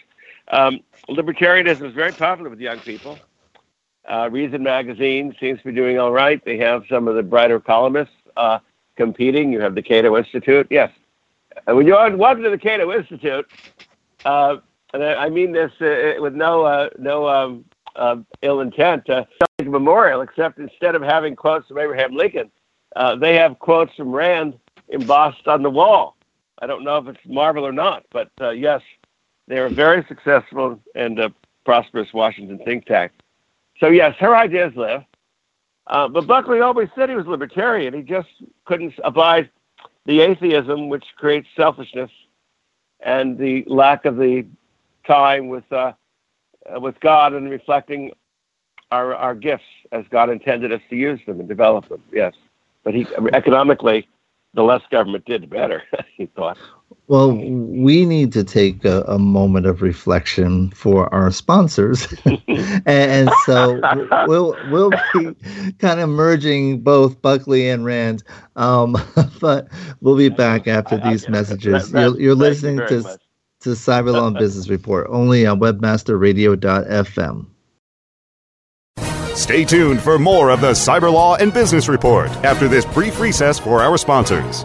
um, 0.48 0.80
libertarianism 1.08 1.82
is 1.82 1.94
very 1.94 2.12
popular 2.12 2.50
with 2.50 2.60
young 2.60 2.78
people. 2.80 3.18
Uh, 4.10 4.28
Reason 4.30 4.62
Magazine 4.62 5.34
seems 5.40 5.58
to 5.60 5.64
be 5.66 5.72
doing 5.72 5.98
all 5.98 6.12
right. 6.12 6.44
They 6.44 6.58
have 6.58 6.84
some 6.88 7.08
of 7.08 7.14
the 7.14 7.22
brighter 7.22 7.58
columnists 7.58 8.14
uh, 8.36 8.58
competing. 8.96 9.52
You 9.52 9.60
have 9.60 9.74
the 9.74 9.82
Cato 9.82 10.16
Institute. 10.16 10.66
Yes. 10.70 10.90
And 11.66 11.76
when 11.76 11.86
you 11.86 11.94
welcome 11.94 12.42
to 12.42 12.50
the 12.50 12.58
Cato 12.58 12.92
Institute, 12.92 13.46
uh, 14.24 14.56
and 14.92 15.02
I, 15.02 15.28
mean 15.28 15.52
this 15.52 15.72
uh, 15.80 16.20
with 16.20 16.34
no 16.34 16.62
uh, 16.62 16.88
no 16.98 17.28
um, 17.28 17.64
uh, 17.96 18.16
ill 18.42 18.60
intent, 18.60 19.08
uh, 19.08 19.24
memorial, 19.62 20.20
except 20.20 20.58
instead 20.58 20.94
of 20.94 21.02
having 21.02 21.34
quotes 21.34 21.68
from 21.68 21.78
Abraham 21.78 22.14
Lincoln, 22.14 22.50
they 23.18 23.34
have 23.34 23.58
quotes 23.58 23.94
from 23.94 24.12
Rand 24.12 24.54
embossed 24.88 25.48
on 25.48 25.62
the 25.62 25.70
wall. 25.70 26.16
I 26.60 26.66
don't 26.66 26.84
know 26.84 26.98
if 26.98 27.08
it's 27.08 27.26
Marvel 27.26 27.66
or 27.66 27.72
not, 27.72 28.04
but 28.10 28.30
yes, 28.56 28.82
they're 29.48 29.66
a 29.66 29.70
very 29.70 30.04
successful 30.08 30.80
and 30.94 31.20
prosperous 31.64 32.12
Washington 32.12 32.58
think 32.64 32.86
tank. 32.86 33.12
So 33.84 33.90
yes, 33.90 34.16
her 34.18 34.34
ideas 34.34 34.72
live. 34.76 35.02
Uh, 35.88 36.08
but 36.08 36.26
Buckley 36.26 36.60
always 36.60 36.88
said 36.96 37.10
he 37.10 37.16
was 37.16 37.26
libertarian. 37.26 37.92
He 37.92 38.00
just 38.00 38.30
couldn't 38.64 38.94
abide 39.04 39.50
the 40.06 40.22
atheism, 40.22 40.88
which 40.88 41.04
creates 41.16 41.48
selfishness, 41.54 42.10
and 43.00 43.36
the 43.36 43.62
lack 43.66 44.06
of 44.06 44.16
the 44.16 44.46
time 45.06 45.48
with 45.48 45.70
uh, 45.70 45.92
uh, 46.74 46.80
with 46.80 46.98
God 47.00 47.34
and 47.34 47.50
reflecting 47.50 48.12
our 48.90 49.14
our 49.14 49.34
gifts 49.34 49.64
as 49.92 50.06
God 50.10 50.30
intended 50.30 50.72
us 50.72 50.80
to 50.88 50.96
use 50.96 51.20
them 51.26 51.38
and 51.38 51.46
develop 51.46 51.86
them. 51.90 52.02
Yes, 52.10 52.32
but 52.84 52.94
he 52.94 53.06
economically, 53.34 54.08
the 54.54 54.62
less 54.62 54.80
government 54.90 55.26
did, 55.26 55.42
the 55.42 55.46
better. 55.46 55.82
he 56.16 56.24
thought. 56.24 56.56
Well, 57.06 57.32
we 57.32 58.06
need 58.06 58.32
to 58.32 58.44
take 58.44 58.84
a, 58.84 59.02
a 59.02 59.18
moment 59.18 59.66
of 59.66 59.82
reflection 59.82 60.70
for 60.70 61.12
our 61.12 61.30
sponsors, 61.30 62.06
and, 62.86 63.30
so 63.44 63.80
we'll 64.26 64.56
we'll 64.70 64.90
be 64.90 65.34
kind 65.78 66.00
of 66.00 66.08
merging 66.08 66.80
both 66.80 67.20
Buckley 67.20 67.68
and 67.68 67.84
Rand. 67.84 68.22
Um, 68.56 68.96
but 69.40 69.68
we'll 70.00 70.16
be 70.16 70.30
back 70.30 70.66
after 70.66 70.96
these 70.98 71.28
messages. 71.28 71.92
You're, 71.92 72.18
you're 72.18 72.34
listening 72.34 72.78
to 72.78 73.18
to 73.60 73.70
Cyberlaw 73.70 74.38
Business 74.38 74.68
Report, 74.68 75.06
only 75.10 75.46
on 75.46 75.60
webmasterradio.fm. 75.60 77.46
Stay 79.34 79.64
tuned 79.64 80.00
for 80.00 80.18
more 80.18 80.50
of 80.50 80.60
the 80.60 80.70
Cyberlaw 80.70 81.40
and 81.40 81.52
Business 81.52 81.88
Report 81.88 82.30
after 82.44 82.68
this 82.68 82.84
brief 82.84 83.18
recess 83.18 83.58
for 83.58 83.82
our 83.82 83.98
sponsors. 83.98 84.64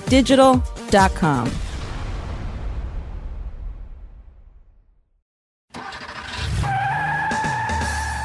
digital.com. 0.08 1.50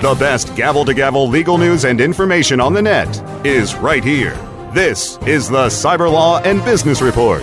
The 0.00 0.14
best 0.14 0.56
gavel 0.56 0.86
to 0.86 0.94
gavel 0.94 1.28
legal 1.28 1.58
news 1.58 1.84
and 1.84 2.00
information 2.00 2.58
on 2.58 2.72
the 2.72 2.80
net 2.80 3.46
is 3.46 3.74
right 3.74 4.02
here. 4.02 4.32
This 4.72 5.18
is 5.26 5.46
the 5.46 5.66
Cyber 5.66 6.10
Law 6.10 6.38
and 6.38 6.64
Business 6.64 7.02
Report, 7.02 7.42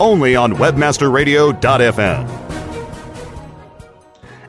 only 0.00 0.34
on 0.34 0.54
webmasterradio.fm. 0.54 2.26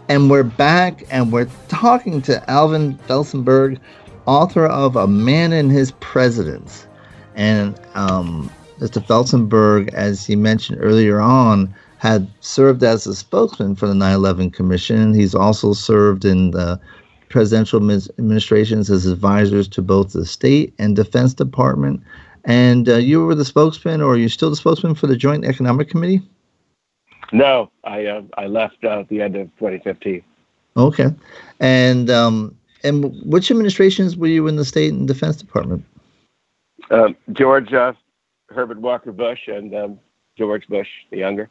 And 0.07 0.29
we're 0.29 0.43
back 0.43 1.03
and 1.09 1.33
we're 1.33 1.49
talking 1.67 2.21
to 2.21 2.49
Alvin 2.49 2.97
Felzenberg, 3.09 3.77
author 4.25 4.65
of 4.65 4.95
A 4.95 5.05
Man 5.05 5.51
and 5.51 5.69
His 5.69 5.91
Presidents. 5.99 6.87
And 7.35 7.77
um, 7.93 8.49
Mr. 8.79 9.05
Felzenberg, 9.05 9.93
as 9.93 10.25
he 10.25 10.37
mentioned 10.37 10.77
earlier 10.81 11.19
on, 11.19 11.75
had 11.97 12.25
served 12.39 12.85
as 12.85 13.05
a 13.05 13.13
spokesman 13.13 13.75
for 13.75 13.85
the 13.85 13.95
9 13.95 14.15
11 14.15 14.51
Commission. 14.51 15.13
He's 15.13 15.35
also 15.35 15.73
served 15.73 16.23
in 16.23 16.51
the 16.51 16.79
presidential 17.29 17.77
administrations 17.79 18.89
as 18.89 19.05
advisors 19.05 19.67
to 19.69 19.81
both 19.81 20.13
the 20.13 20.25
state 20.25 20.73
and 20.79 20.95
defense 20.95 21.33
department. 21.33 22.01
And 22.45 22.89
uh, 22.89 22.95
you 22.95 23.25
were 23.25 23.35
the 23.35 23.45
spokesman, 23.45 24.01
or 24.01 24.13
are 24.13 24.17
you 24.17 24.29
still 24.29 24.49
the 24.49 24.55
spokesman 24.55 24.95
for 24.95 25.07
the 25.07 25.15
Joint 25.15 25.45
Economic 25.45 25.89
Committee? 25.89 26.21
No, 27.31 27.69
I 27.83 28.05
uh, 28.05 28.21
I 28.37 28.47
left 28.47 28.77
uh, 28.83 29.01
at 29.01 29.09
the 29.09 29.21
end 29.21 29.35
of 29.35 29.47
2015. 29.59 30.23
Okay, 30.77 31.13
and 31.59 32.09
um, 32.09 32.57
and 32.83 33.13
which 33.23 33.51
administrations 33.51 34.17
were 34.17 34.27
you 34.27 34.47
in 34.47 34.55
the 34.55 34.65
state 34.65 34.93
and 34.93 35.07
defense 35.07 35.35
department? 35.35 35.83
Um, 36.89 37.15
George 37.33 37.71
uh, 37.73 37.93
Herbert 38.49 38.79
Walker 38.79 39.11
Bush 39.11 39.47
and 39.47 39.75
um, 39.75 39.99
George 40.37 40.67
Bush 40.67 40.87
the 41.11 41.17
younger, 41.17 41.49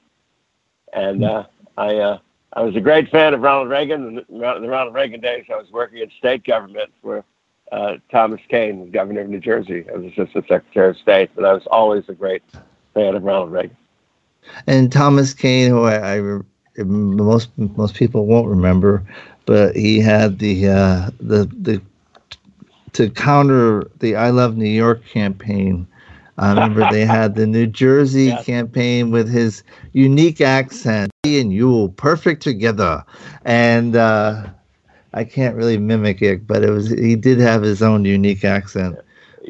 and 0.92 1.24
uh, 1.24 1.44
I 1.76 1.96
uh, 1.96 2.18
I 2.54 2.62
was 2.62 2.74
a 2.76 2.80
great 2.80 3.10
fan 3.10 3.34
of 3.34 3.40
Ronald 3.40 3.68
Reagan. 3.68 4.24
In 4.28 4.38
the 4.38 4.68
Ronald 4.68 4.94
Reagan 4.94 5.20
days, 5.20 5.44
I 5.52 5.56
was 5.56 5.70
working 5.70 5.98
in 5.98 6.10
state 6.18 6.44
government 6.44 6.90
for 7.02 7.24
uh, 7.72 7.96
Thomas 8.10 8.40
Kean, 8.48 8.90
governor 8.90 9.20
of 9.20 9.28
New 9.28 9.40
Jersey, 9.40 9.84
I 9.88 9.98
as 9.98 10.04
assistant 10.04 10.46
secretary 10.48 10.90
of 10.90 10.96
state. 10.96 11.30
But 11.34 11.44
I 11.44 11.52
was 11.52 11.66
always 11.70 12.08
a 12.08 12.14
great 12.14 12.42
fan 12.94 13.14
of 13.14 13.22
Ronald 13.22 13.52
Reagan. 13.52 13.76
And 14.66 14.90
Thomas 14.90 15.34
Kean, 15.34 15.68
who 15.70 15.84
I, 15.84 16.16
I 16.16 16.82
most 16.84 17.50
most 17.58 17.94
people 17.94 18.26
won't 18.26 18.48
remember, 18.48 19.04
but 19.46 19.76
he 19.76 20.00
had 20.00 20.38
the 20.38 20.68
uh, 20.68 21.10
the 21.20 21.44
the 21.60 21.82
to 22.94 23.10
counter 23.10 23.88
the 23.98 24.16
I 24.16 24.30
Love 24.30 24.56
New 24.56 24.68
York 24.68 25.04
campaign. 25.06 25.86
I 26.38 26.50
remember 26.50 26.86
they 26.90 27.04
had 27.04 27.34
the 27.34 27.46
New 27.46 27.66
Jersey 27.66 28.26
yes. 28.26 28.46
campaign 28.46 29.10
with 29.10 29.28
his 29.28 29.64
unique 29.92 30.40
accent. 30.40 31.10
He 31.24 31.40
and 31.40 31.52
you 31.52 31.92
perfect 31.96 32.42
together, 32.42 33.04
and 33.44 33.96
uh, 33.96 34.46
I 35.14 35.24
can't 35.24 35.56
really 35.56 35.78
mimic 35.78 36.22
it, 36.22 36.46
but 36.46 36.62
it 36.62 36.70
was 36.70 36.90
he 36.90 37.16
did 37.16 37.40
have 37.40 37.62
his 37.62 37.82
own 37.82 38.04
unique 38.04 38.44
accent. 38.44 38.96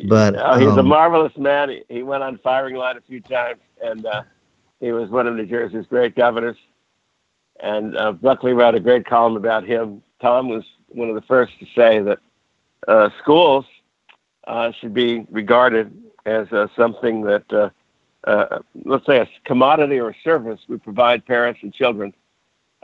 But 0.08 0.34
he's 0.58 0.68
um, 0.68 0.78
a 0.78 0.82
marvelous 0.82 1.36
man. 1.36 1.68
He, 1.68 1.82
he, 1.88 2.02
went 2.02 2.22
on 2.22 2.38
firing 2.38 2.76
line 2.76 2.96
a 2.96 3.02
few 3.02 3.20
times, 3.20 3.60
and 3.82 4.06
uh, 4.06 4.22
he 4.80 4.92
was 4.92 5.10
one 5.10 5.26
of 5.26 5.34
New 5.34 5.46
Jersey's 5.46 5.86
great 5.86 6.14
governors. 6.14 6.56
And 7.60 7.96
uh, 7.98 8.12
Buckley 8.12 8.52
wrote 8.52 8.76
a 8.76 8.80
great 8.80 9.04
column 9.04 9.36
about 9.36 9.64
him. 9.64 10.02
Tom 10.22 10.48
was 10.48 10.64
one 10.88 11.08
of 11.08 11.16
the 11.16 11.22
first 11.22 11.58
to 11.58 11.66
say 11.74 11.98
that 11.98 12.18
uh, 12.86 13.10
schools 13.20 13.66
uh, 14.46 14.70
should 14.72 14.94
be 14.94 15.26
regarded 15.30 15.92
as 16.28 16.52
uh, 16.52 16.66
something 16.76 17.22
that, 17.22 17.44
uh, 17.52 17.70
uh, 18.24 18.58
let's 18.84 19.06
say, 19.06 19.18
a 19.18 19.28
commodity 19.44 19.98
or 19.98 20.10
a 20.10 20.16
service 20.22 20.60
we 20.68 20.76
provide 20.76 21.24
parents 21.26 21.60
and 21.62 21.72
children, 21.72 22.12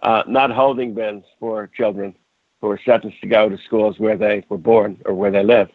not 0.02 0.50
holding 0.50 0.94
bins 0.94 1.24
for 1.38 1.66
children 1.68 2.14
who 2.60 2.70
are 2.70 2.80
sentenced 2.84 3.20
to 3.20 3.26
go 3.26 3.48
to 3.48 3.58
schools 3.58 3.98
where 3.98 4.16
they 4.16 4.44
were 4.48 4.58
born 4.58 4.98
or 5.04 5.14
where 5.14 5.30
they 5.30 5.44
live. 5.44 5.68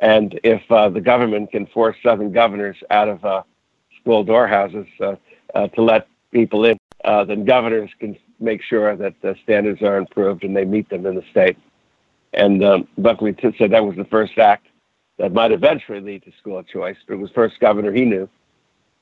And 0.00 0.38
if 0.42 0.62
the 0.68 1.00
government 1.00 1.52
can 1.52 1.66
force 1.66 1.96
Southern 2.02 2.32
governors 2.32 2.76
out 2.90 3.08
of 3.08 3.44
school 4.00 4.24
doorhouses 4.24 4.86
to 4.98 5.82
let 5.82 6.08
people 6.32 6.64
in, 6.64 6.76
then 7.04 7.44
governors 7.44 7.90
can 7.98 8.16
make 8.40 8.62
sure 8.62 8.96
that 8.96 9.14
the 9.22 9.36
standards 9.42 9.82
are 9.82 9.96
improved 9.96 10.44
and 10.44 10.56
they 10.56 10.64
meet 10.64 10.88
them 10.90 11.06
in 11.06 11.14
the 11.14 11.24
state. 11.30 11.56
And 12.34 12.64
um, 12.64 12.88
Buckley 12.98 13.36
said 13.58 13.70
that 13.70 13.84
was 13.84 13.96
the 13.96 14.06
first 14.06 14.38
act 14.38 14.66
that 15.18 15.32
might 15.32 15.52
eventually 15.52 16.00
lead 16.00 16.24
to 16.24 16.32
school 16.38 16.62
choice, 16.62 16.96
but 17.06 17.14
it 17.14 17.18
was 17.18 17.30
first 17.30 17.60
governor 17.60 17.92
he 17.92 18.04
knew 18.04 18.28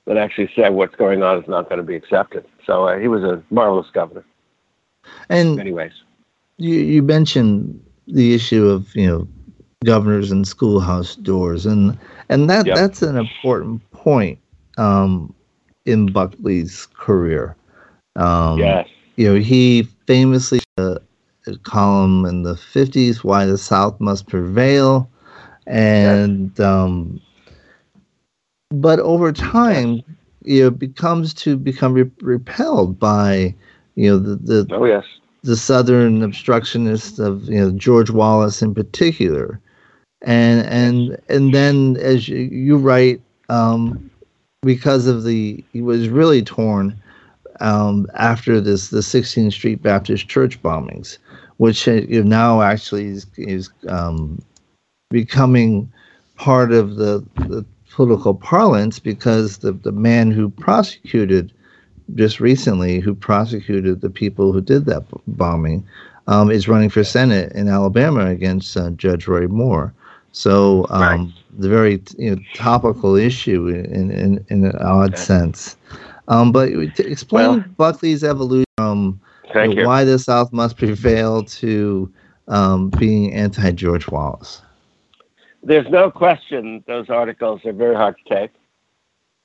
that 0.06 0.16
actually 0.16 0.50
said 0.54 0.70
what's 0.70 0.94
going 0.94 1.22
on 1.22 1.38
is 1.42 1.48
not 1.48 1.68
going 1.68 1.78
to 1.78 1.84
be 1.84 1.94
accepted. 1.94 2.44
So 2.66 2.88
uh, 2.88 2.98
he 2.98 3.08
was 3.08 3.22
a 3.22 3.42
marvelous 3.50 3.90
governor. 3.92 4.24
And 5.28 5.58
anyways, 5.58 5.92
you 6.58 6.74
you 6.74 7.02
mentioned 7.02 7.82
the 8.06 8.34
issue 8.34 8.66
of 8.68 8.94
you 8.94 9.06
know 9.06 9.28
governors 9.84 10.30
and 10.30 10.46
schoolhouse 10.46 11.16
doors, 11.16 11.64
and 11.64 11.98
and 12.28 12.50
that 12.50 12.66
yep. 12.66 12.76
that's 12.76 13.02
an 13.02 13.16
important 13.16 13.88
point 13.92 14.38
um, 14.78 15.34
in 15.86 16.12
Buckley's 16.12 16.86
career. 16.94 17.56
Um, 18.16 18.58
yes, 18.58 18.88
you 19.16 19.32
know 19.32 19.40
he 19.40 19.84
famously 20.06 20.60
uh, 20.76 20.98
column 21.62 22.24
in 22.26 22.42
the 22.42 22.54
50s, 22.54 23.24
Why 23.24 23.44
the 23.44 23.58
South 23.58 24.00
Must 24.00 24.26
Prevail. 24.26 25.08
And, 25.70 26.58
um, 26.58 27.20
but 28.70 28.98
over 28.98 29.30
time, 29.30 30.02
you 30.42 30.62
know, 30.62 30.66
it 30.68 30.78
becomes 30.78 31.32
to 31.34 31.56
become 31.56 31.92
re- 31.92 32.10
repelled 32.20 32.98
by, 32.98 33.54
you 33.94 34.10
know, 34.10 34.18
the, 34.18 34.64
the, 34.64 34.74
oh, 34.74 34.84
yes. 34.84 35.04
the 35.42 35.56
Southern 35.56 36.22
obstructionists 36.22 37.20
of, 37.20 37.44
you 37.44 37.60
know, 37.60 37.70
George 37.70 38.10
Wallace 38.10 38.62
in 38.62 38.74
particular. 38.74 39.60
And, 40.22 40.66
and, 40.66 41.22
and 41.28 41.54
then 41.54 41.96
as 41.98 42.28
you, 42.28 42.38
you 42.38 42.76
write, 42.76 43.20
um, 43.48 44.10
because 44.62 45.06
of 45.06 45.22
the, 45.22 45.64
he 45.72 45.82
was 45.82 46.08
really 46.08 46.42
torn 46.42 47.00
um, 47.60 48.08
after 48.14 48.60
this 48.60 48.88
the 48.88 49.00
16th 49.00 49.52
Street 49.52 49.82
Baptist 49.82 50.26
Church 50.26 50.60
bombings, 50.62 51.18
which 51.58 51.86
uh, 51.86 52.00
now 52.08 52.60
actually 52.60 53.06
is, 53.06 53.26
is 53.36 53.70
um, 53.88 54.42
becoming 55.10 55.92
part 56.36 56.72
of 56.72 56.96
the, 56.96 57.24
the 57.34 57.64
political 57.90 58.34
parlance 58.34 58.98
because 58.98 59.58
the, 59.58 59.72
the 59.72 59.92
man 59.92 60.30
who 60.30 60.48
prosecuted 60.48 61.52
just 62.14 62.40
recently, 62.40 63.00
who 63.00 63.14
prosecuted 63.14 64.00
the 64.00 64.10
people 64.10 64.52
who 64.52 64.60
did 64.60 64.86
that 64.86 65.04
bombing, 65.26 65.86
um, 66.26 66.50
is 66.50 66.68
running 66.68 66.88
for 66.88 67.04
Senate 67.04 67.52
in 67.52 67.68
Alabama 67.68 68.26
against 68.26 68.76
uh, 68.76 68.90
Judge 68.90 69.26
Roy 69.26 69.46
Moore. 69.48 69.92
So 70.32 70.86
um, 70.90 71.00
right. 71.02 71.28
the 71.58 71.68
very 71.68 72.02
you 72.16 72.36
know, 72.36 72.42
topical 72.54 73.16
issue 73.16 73.68
in, 73.68 74.10
in, 74.10 74.44
in 74.48 74.64
an 74.64 74.76
odd 74.76 75.14
okay. 75.14 75.22
sense. 75.22 75.76
Um, 76.28 76.52
but 76.52 76.70
explain 77.00 77.48
well, 77.48 77.64
Buckley's 77.76 78.22
evolution 78.22 78.64
from 78.76 79.20
you 79.54 79.74
know, 79.74 79.86
why 79.86 80.04
the 80.04 80.18
South 80.18 80.52
must 80.52 80.76
prevail 80.76 81.42
to 81.44 82.12
um, 82.46 82.90
being 82.90 83.32
anti 83.34 83.72
George 83.72 84.08
Wallace. 84.08 84.62
There's 85.62 85.88
no 85.88 86.10
question 86.10 86.82
those 86.86 87.10
articles 87.10 87.64
are 87.64 87.72
very 87.72 87.94
hard 87.94 88.16
to 88.18 88.34
take. 88.34 88.50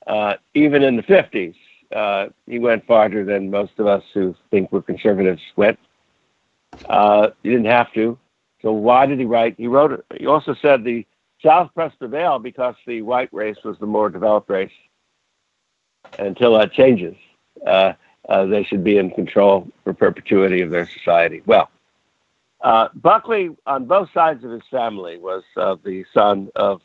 Uh, 0.06 0.34
even 0.54 0.82
in 0.82 0.96
the 0.96 1.02
50s, 1.02 1.54
uh, 1.94 2.28
he 2.46 2.58
went 2.58 2.86
farther 2.86 3.24
than 3.24 3.50
most 3.50 3.72
of 3.78 3.86
us 3.86 4.02
who 4.14 4.34
think 4.50 4.72
we're 4.72 4.82
conservatives 4.82 5.42
went. 5.56 5.78
Uh, 6.88 7.28
he 7.42 7.50
didn't 7.50 7.66
have 7.66 7.92
to. 7.94 8.18
So 8.62 8.72
why 8.72 9.06
did 9.06 9.18
he 9.18 9.24
write? 9.24 9.54
He 9.58 9.66
wrote. 9.66 10.04
He 10.18 10.26
also 10.26 10.54
said 10.54 10.84
the 10.84 11.06
South 11.44 11.70
must 11.76 11.98
prevail 11.98 12.38
because 12.38 12.74
the 12.86 13.02
white 13.02 13.32
race 13.32 13.58
was 13.64 13.78
the 13.78 13.86
more 13.86 14.08
developed 14.08 14.48
race 14.48 14.72
until 16.18 16.58
that 16.58 16.72
changes, 16.72 17.14
uh, 17.66 17.92
uh, 18.28 18.46
they 18.46 18.64
should 18.64 18.82
be 18.82 18.98
in 18.98 19.10
control 19.10 19.68
for 19.84 19.92
perpetuity 19.92 20.60
of 20.62 20.70
their 20.70 20.86
society. 20.86 21.42
Well, 21.46 21.70
uh, 22.66 22.88
Buckley, 22.94 23.50
on 23.66 23.84
both 23.84 24.08
sides 24.12 24.42
of 24.44 24.50
his 24.50 24.62
family, 24.70 25.18
was 25.18 25.44
uh, 25.56 25.76
the 25.84 26.04
son 26.12 26.48
of 26.56 26.80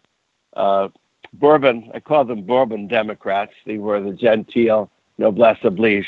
uh, 0.55 0.89
Bourbon. 1.33 1.89
I 1.93 1.99
call 1.99 2.23
them 2.23 2.43
Bourbon 2.43 2.87
Democrats. 2.87 3.53
They 3.65 3.77
were 3.77 3.99
the 3.99 4.13
genteel 4.13 4.91
noblesse 5.17 5.57
oblige 5.63 6.07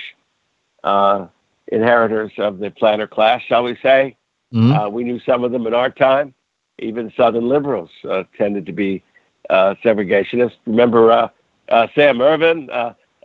uh, 0.84 1.28
inheritors 1.68 2.32
of 2.38 2.60
the 2.60 2.70
planter 2.70 3.08
class, 3.08 3.42
shall 3.42 3.64
we 3.64 3.76
say. 3.82 4.16
Mm-hmm. 4.54 4.94
we 4.94 5.04
knew 5.04 5.20
some 5.22 5.44
of 5.44 5.52
them 5.52 5.66
in 5.66 5.74
our 5.74 5.90
time. 5.90 6.36
Even 6.78 7.12
Southern 7.18 7.50
liberals 7.50 7.90
tended 8.38 8.68
to 8.68 8.74
be 8.74 9.02
segregationists. 9.50 10.58
Remember 10.68 11.32
Sam 11.96 12.22
Ervin? 12.22 12.70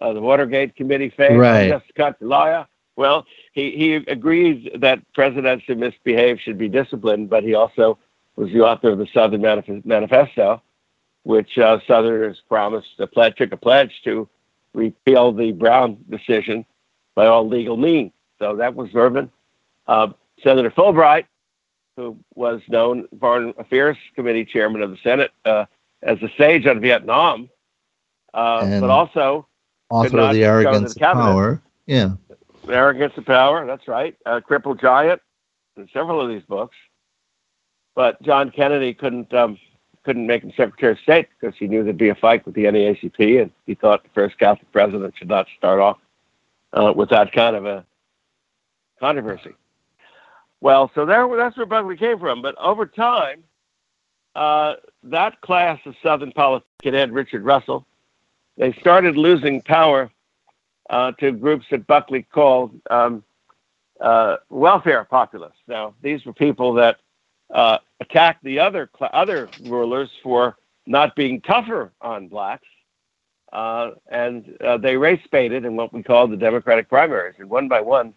uh, 0.01 0.13
the 0.13 0.21
Watergate 0.21 0.77
Committee 0.77 1.11
fame, 1.11 1.39
right. 1.39 1.69
Jessica 1.69 2.17
lawyer. 2.21 2.67
Well, 2.99 3.27
he, 3.53 3.71
he 3.71 3.95
agrees 3.95 4.69
that 4.75 5.01
presidents 5.15 5.65
who 5.69 5.77
misbehave 5.77 6.41
should 6.41 6.59
be 6.59 6.69
disciplined, 6.69 7.31
but 7.31 7.45
he 7.45 7.55
also 7.55 7.97
was 8.35 8.51
the 8.51 8.63
author 8.63 8.91
of 8.91 8.99
the 8.99 9.07
Southern 9.15 9.41
Manif- 9.41 9.85
Manifesto, 9.85 10.61
which 11.23 11.57
uh, 11.59 11.79
Southerners 11.87 12.43
promised 12.49 12.99
a 12.99 13.07
pledge, 13.07 13.37
took 13.37 13.53
a 13.53 13.57
pledge 13.57 13.93
to 14.03 14.29
repeal 14.75 15.33
the 15.33 15.53
Brown 15.53 16.05
decision 16.11 16.67
by 17.15 17.27
all 17.27 17.47
legal 17.47 17.77
means. 17.77 18.11
So 18.41 18.57
that 18.57 18.75
was 18.75 18.91
Ervin. 18.93 19.31
Uh, 19.87 20.09
Senator 20.43 20.71
Fulbright, 20.73 21.27
who 21.97 22.17
was 22.35 22.61
known 22.69 23.07
Foreign 23.21 23.55
Affairs 23.59 23.97
Committee 24.17 24.45
chairman 24.45 24.83
of 24.83 24.91
the 24.91 24.99
Senate 25.05 25.31
uh, 25.45 25.67
as 26.03 26.21
a 26.23 26.29
sage 26.37 26.67
on 26.67 26.81
Vietnam, 26.81 27.49
uh, 28.35 28.81
but 28.81 28.91
also 28.91 29.47
author 29.89 30.19
of 30.19 30.33
the 30.33 30.45
arrogance 30.45 30.97
of 30.97 31.01
power. 31.01 31.63
Yeah, 31.87 32.15
arrogance 32.71 33.13
of 33.17 33.25
power. 33.25 33.67
That's 33.67 33.89
right. 33.89 34.17
Uh, 34.27 34.41
Crippled 34.41 34.81
Giant, 34.81 35.21
and 35.77 35.89
several 35.93 36.21
of 36.21 36.29
these 36.29 36.43
books. 36.43 36.77
But 37.95 38.21
John 38.23 38.51
Kennedy 38.51 38.95
couldn't 38.95 39.33
um, 39.35 39.59
couldn't 40.05 40.27
make 40.27 40.43
him 40.43 40.53
Secretary 40.57 40.93
of 40.93 40.99
State 41.01 41.29
because 41.39 41.57
he 41.59 41.67
knew 41.67 41.83
there'd 41.83 41.99
be 41.99 42.09
a 42.09 42.15
fight 42.15 42.47
with 42.47 42.55
the 42.55 42.65
NAACP, 42.65 43.43
and 43.43 43.51
he 43.67 43.75
thought 43.75 44.03
the 44.03 44.11
first 44.15 44.39
Catholic 44.39 44.71
president 44.73 45.15
should 45.17 45.29
not 45.29 45.47
start 45.57 45.81
off 45.81 45.99
uh, 46.73 46.93
with 46.95 47.11
that 47.11 47.33
kind 47.33 47.57
of 47.57 47.67
a 47.67 47.85
controversy. 49.01 49.55
Well, 50.61 50.91
so 50.95 51.07
there, 51.07 51.29
that's 51.37 51.57
where 51.57 51.67
Buckley 51.67 51.97
came 51.97 52.19
from. 52.19 52.43
But 52.43 52.57
over 52.59 52.87
time, 52.87 53.45
uh, 54.35 54.75
that 55.05 55.41
class 55.41 55.79
of 55.85 55.95
Southern 56.03 56.33
politicians 56.33 56.97
had 56.97 57.13
Richard 57.13 57.45
Russell, 57.45 57.87
they 58.57 58.73
started 58.75 59.17
losing 59.17 59.61
power 59.63 60.11
uh, 60.89 61.13
to 61.13 61.33
groups 61.33 61.67
that 61.71 61.87
Buckley 61.87 62.23
called 62.23 62.73
um, 62.91 63.23
uh, 64.01 64.37
welfare 64.49 65.05
populists. 65.05 65.59
Now, 65.67 65.95
these 66.03 66.25
were 66.25 66.33
people 66.33 66.73
that 66.75 66.99
uh, 67.53 67.79
attacked 68.01 68.45
the 68.45 68.59
other 68.61 68.91
other 69.13 69.49
rulers 69.65 70.11
for 70.23 70.57
not 70.87 71.15
being 71.17 71.41
tougher 71.41 71.93
on 72.01 72.29
blacks, 72.29 72.67
uh, 73.53 73.91
and 74.11 74.57
uh, 74.65 74.79
they 74.79 74.97
race 74.97 75.21
baited 75.31 75.65
in 75.65 75.77
what 75.77 75.93
we 75.93 76.03
call 76.03 76.27
the 76.29 76.37
Democratic 76.37 76.89
primaries. 76.89 77.35
And 77.39 77.51
one 77.51 77.69
by 77.69 77.81
one, 77.81 78.15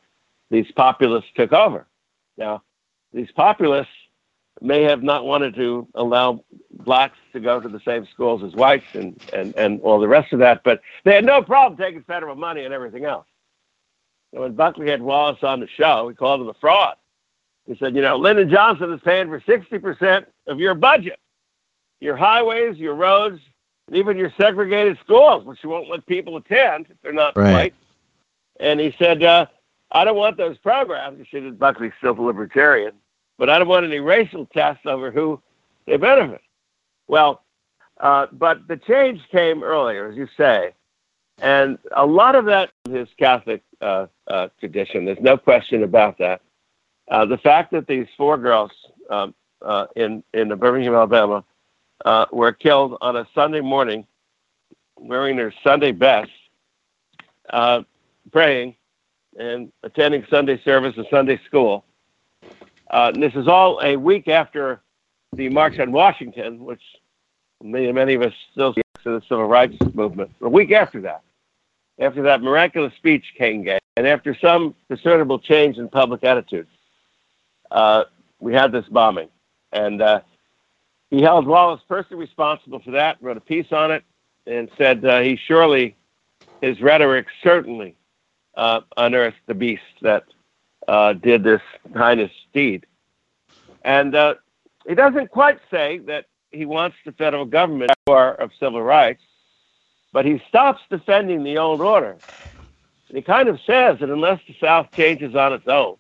these 0.49 0.71
populists 0.71 1.29
took 1.35 1.53
over. 1.53 1.87
Now, 2.37 2.63
these 3.13 3.31
populists 3.31 3.89
may 4.61 4.83
have 4.83 5.01
not 5.01 5.25
wanted 5.25 5.55
to 5.55 5.87
allow 5.95 6.43
blacks 6.71 7.17
to 7.33 7.39
go 7.39 7.59
to 7.59 7.67
the 7.67 7.79
same 7.85 8.07
schools 8.13 8.43
as 8.43 8.53
whites 8.53 8.85
and, 8.93 9.19
and, 9.33 9.55
and 9.55 9.81
all 9.81 9.99
the 9.99 10.07
rest 10.07 10.31
of 10.33 10.39
that, 10.39 10.63
but 10.63 10.81
they 11.03 11.13
had 11.13 11.25
no 11.25 11.41
problem 11.41 11.77
taking 11.77 12.03
federal 12.03 12.35
money 12.35 12.63
and 12.63 12.73
everything 12.73 13.05
else. 13.05 13.25
And 14.31 14.41
when 14.41 14.53
Buckley 14.53 14.89
had 14.89 15.01
Wallace 15.01 15.43
on 15.43 15.59
the 15.59 15.67
show, 15.67 16.07
he 16.07 16.15
called 16.15 16.41
him 16.41 16.47
a 16.47 16.53
fraud. 16.53 16.95
He 17.65 17.75
said, 17.75 17.95
you 17.95 18.01
know, 18.01 18.17
Lyndon 18.17 18.49
Johnson 18.49 18.91
is 18.93 19.01
paying 19.03 19.27
for 19.27 19.39
60% 19.41 20.25
of 20.47 20.59
your 20.59 20.73
budget, 20.73 21.19
your 21.99 22.15
highways, 22.15 22.77
your 22.77 22.95
roads, 22.95 23.39
and 23.87 23.95
even 23.95 24.17
your 24.17 24.31
segregated 24.39 24.97
schools, 25.03 25.43
which 25.45 25.59
you 25.63 25.69
won't 25.69 25.89
let 25.89 26.05
people 26.05 26.37
attend 26.37 26.87
if 26.89 26.97
they're 27.01 27.13
not 27.13 27.35
right. 27.35 27.53
white. 27.53 27.73
And 28.59 28.79
he 28.79 28.95
said, 28.97 29.23
uh, 29.23 29.47
I 29.91 30.05
don't 30.05 30.15
want 30.15 30.37
those 30.37 30.57
programs. 30.57 31.25
See 31.31 31.39
that 31.39 31.59
Buckley's 31.59 31.91
still 31.99 32.17
a 32.17 32.21
libertarian 32.21 32.93
but 33.41 33.49
I 33.49 33.57
don't 33.57 33.67
want 33.67 33.87
any 33.87 33.99
racial 33.99 34.45
tests 34.45 34.85
over 34.85 35.09
who 35.09 35.41
they 35.87 35.97
benefit. 35.97 36.41
Well, 37.07 37.41
uh, 37.99 38.27
but 38.31 38.67
the 38.67 38.77
change 38.77 39.19
came 39.31 39.63
earlier, 39.63 40.07
as 40.07 40.15
you 40.15 40.27
say, 40.37 40.73
and 41.39 41.79
a 41.97 42.05
lot 42.05 42.35
of 42.35 42.45
that 42.45 42.69
is 42.87 43.07
Catholic 43.17 43.63
uh, 43.81 44.05
uh, 44.27 44.49
tradition. 44.59 45.05
There's 45.05 45.17
no 45.21 45.37
question 45.37 45.81
about 45.81 46.19
that. 46.19 46.43
Uh, 47.09 47.25
the 47.25 47.39
fact 47.39 47.71
that 47.71 47.87
these 47.87 48.05
four 48.15 48.37
girls 48.37 48.69
um, 49.09 49.33
uh, 49.63 49.87
in 49.95 50.23
in 50.35 50.55
Birmingham, 50.59 50.93
Alabama, 50.93 51.43
uh, 52.05 52.27
were 52.31 52.51
killed 52.51 52.95
on 53.01 53.15
a 53.15 53.27
Sunday 53.33 53.61
morning, 53.61 54.05
wearing 54.99 55.35
their 55.35 55.51
Sunday 55.63 55.93
best, 55.93 56.29
praying, 58.31 58.75
and 59.39 59.71
attending 59.81 60.27
Sunday 60.29 60.61
service 60.63 60.93
and 60.95 61.07
Sunday 61.09 61.39
school 61.47 61.85
uh, 62.91 63.11
this 63.11 63.33
is 63.35 63.47
all 63.47 63.79
a 63.81 63.95
week 63.95 64.27
after 64.27 64.81
the 65.33 65.49
March 65.49 65.79
on 65.79 65.91
Washington, 65.91 66.63
which 66.63 66.81
many, 67.63 67.91
many 67.91 68.13
of 68.13 68.21
us 68.21 68.33
still 68.51 68.73
see 68.73 68.81
to 69.03 69.11
the 69.11 69.21
civil 69.21 69.45
rights 69.45 69.77
movement. 69.93 70.31
A 70.41 70.49
week 70.49 70.71
after 70.71 71.01
that, 71.01 71.21
after 71.99 72.21
that 72.23 72.41
miraculous 72.41 72.93
speech 72.95 73.23
King 73.37 73.63
gave, 73.63 73.79
and 73.95 74.05
after 74.05 74.35
some 74.35 74.75
discernible 74.89 75.39
change 75.39 75.77
in 75.77 75.87
public 75.87 76.23
attitude, 76.23 76.67
uh, 77.71 78.03
we 78.39 78.53
had 78.53 78.71
this 78.71 78.85
bombing. 78.87 79.29
And 79.71 80.01
uh, 80.01 80.21
he 81.09 81.21
held 81.21 81.47
Wallace 81.47 81.81
personally 81.87 82.21
responsible 82.21 82.79
for 82.79 82.91
that, 82.91 83.17
wrote 83.21 83.37
a 83.37 83.41
piece 83.41 83.71
on 83.71 83.91
it, 83.91 84.03
and 84.45 84.69
said 84.77 85.05
uh, 85.05 85.21
he 85.21 85.37
surely, 85.37 85.95
his 86.61 86.81
rhetoric 86.81 87.27
certainly 87.41 87.95
uh, 88.55 88.81
unearthed 88.97 89.37
the 89.47 89.53
beast 89.53 89.81
that 90.01 90.25
uh, 90.87 91.13
did 91.13 91.43
this 91.43 91.61
heinous 91.95 92.31
deed. 92.53 92.85
And 93.83 94.15
uh, 94.15 94.35
he 94.87 94.95
doesn't 94.95 95.31
quite 95.31 95.59
say 95.69 95.99
that 95.99 96.25
he 96.51 96.65
wants 96.65 96.97
the 97.05 97.11
federal 97.13 97.45
government 97.45 97.91
of 98.07 98.51
civil 98.59 98.81
rights, 98.81 99.21
but 100.11 100.25
he 100.25 100.41
stops 100.49 100.81
defending 100.89 101.43
the 101.43 101.57
old 101.57 101.81
order. 101.81 102.17
And 103.07 103.17
he 103.17 103.21
kind 103.21 103.47
of 103.47 103.59
says 103.65 103.99
that 103.99 104.09
unless 104.09 104.39
the 104.47 104.55
South 104.59 104.87
changes 104.93 105.35
on 105.35 105.53
its 105.53 105.67
own, 105.67 105.97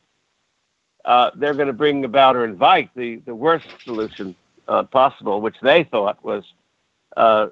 uh, 1.05 1.31
they're 1.35 1.53
going 1.53 1.67
to 1.67 1.73
bring 1.73 2.05
about 2.05 2.35
or 2.35 2.45
invite 2.45 2.89
the, 2.95 3.17
the 3.25 3.33
worst 3.33 3.67
solution 3.83 4.35
uh, 4.67 4.83
possible, 4.83 5.41
which 5.41 5.55
they 5.61 5.83
thought 5.83 6.23
was 6.23 6.43
uh, 7.17 7.47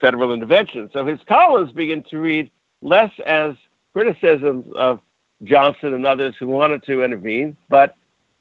federal 0.00 0.32
intervention. 0.32 0.88
So 0.92 1.04
his 1.04 1.20
columns 1.26 1.72
begin 1.72 2.02
to 2.04 2.18
read 2.18 2.50
less 2.80 3.12
as 3.26 3.54
criticisms 3.92 4.66
of 4.74 5.00
Johnson 5.44 5.94
and 5.94 6.06
others 6.06 6.34
who 6.38 6.46
wanted 6.46 6.82
to 6.84 7.02
intervene, 7.02 7.56
but 7.68 7.96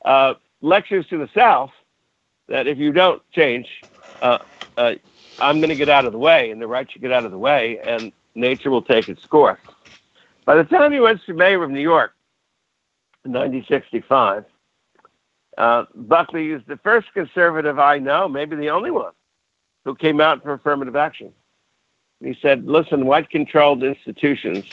uh, 0.05 0.35
lectures 0.61 1.05
to 1.07 1.17
the 1.17 1.29
South 1.35 1.71
that 2.47 2.67
if 2.67 2.77
you 2.77 2.91
don't 2.91 3.21
change, 3.31 3.67
uh, 4.21 4.39
uh, 4.77 4.93
I'm 5.39 5.57
going 5.57 5.69
to 5.69 5.75
get 5.75 5.89
out 5.89 6.05
of 6.05 6.11
the 6.11 6.19
way, 6.19 6.51
and 6.51 6.61
the 6.61 6.67
right 6.67 6.89
should 6.91 7.01
get 7.01 7.11
out 7.11 7.25
of 7.25 7.31
the 7.31 7.37
way, 7.37 7.79
and 7.79 8.11
nature 8.35 8.69
will 8.69 8.81
take 8.81 9.09
its 9.09 9.25
course. 9.25 9.59
By 10.45 10.55
the 10.55 10.63
time 10.63 10.91
he 10.91 10.99
was 10.99 11.17
mayor 11.27 11.63
of 11.63 11.71
New 11.71 11.81
York 11.81 12.13
in 13.25 13.31
1965, 13.31 14.45
uh, 15.57 15.85
Buckley 15.95 16.51
is 16.51 16.61
the 16.67 16.77
first 16.77 17.13
conservative 17.13 17.79
I 17.79 17.99
know, 17.99 18.27
maybe 18.27 18.55
the 18.55 18.69
only 18.69 18.91
one, 18.91 19.13
who 19.85 19.95
came 19.95 20.21
out 20.21 20.43
for 20.43 20.53
affirmative 20.53 20.95
action. 20.95 21.31
He 22.23 22.37
said, 22.41 22.67
listen, 22.67 23.05
white 23.05 23.29
controlled 23.29 23.83
institutions 23.83 24.65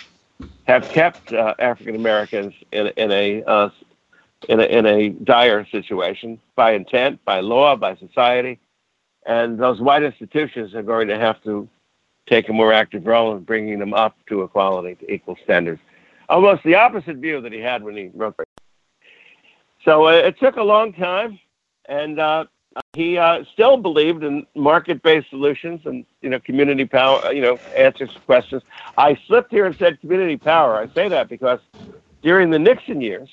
have 0.69 0.87
kept 0.91 1.33
uh, 1.33 1.55
African 1.59 1.95
Americans 1.95 2.53
in, 2.73 2.89
in, 2.99 3.11
a, 3.11 3.43
uh, 3.45 3.71
in, 4.51 4.61
a, 4.61 4.65
in 4.65 4.87
a 4.87 5.09
dire 5.09 5.67
situation 5.73 6.39
by 6.57 6.73
intent, 6.73 7.25
by 7.25 7.41
law, 7.41 7.75
by 7.75 7.97
society. 7.97 8.61
And 9.27 9.59
those 9.59 9.81
white 9.81 10.03
institutions 10.03 10.75
are 10.75 10.83
going 10.83 11.09
to 11.09 11.19
have 11.19 11.43
to 11.45 11.67
take 12.27 12.51
a 12.51 12.53
more 12.53 12.73
active 12.73 13.07
role 13.07 13.35
in 13.35 13.45
bringing 13.45 13.79
them 13.79 13.95
up 13.95 14.15
to 14.29 14.43
equality, 14.43 14.95
to 14.97 15.11
equal 15.11 15.39
standards. 15.43 15.81
Almost 16.29 16.63
the 16.65 16.75
opposite 16.75 17.17
view 17.17 17.41
that 17.41 17.53
he 17.53 17.61
had 17.61 17.83
when 17.83 17.97
he 17.97 18.11
wrote. 18.15 18.37
So 19.87 20.07
uh, 20.07 20.13
it 20.13 20.39
took 20.39 20.57
a 20.57 20.63
long 20.63 20.93
time, 20.93 21.41
and 21.87 22.21
uh, 22.21 22.45
he 22.93 23.19
uh, 23.19 23.45
still 23.53 23.77
believed 23.77 24.25
in 24.25 24.47
market-based 24.55 25.31
solutions 25.31 25.81
and 25.85 26.05
you 26.21 26.31
know 26.31 26.41
community 26.41 26.85
power, 26.85 27.33
you 27.33 27.43
know 27.43 27.59
answers 27.77 28.13
to 28.13 28.21
questions. 28.21 28.63
I 28.97 29.19
slipped 29.27 29.51
here 29.51 29.67
and 29.67 29.77
said 29.77 30.01
community 30.01 30.37
power. 30.37 30.77
I 30.77 30.89
say 30.95 31.09
that 31.09 31.29
because 31.29 31.61
during 32.23 32.51
the 32.51 32.59
Nixon 32.59 33.01
years, 33.01 33.29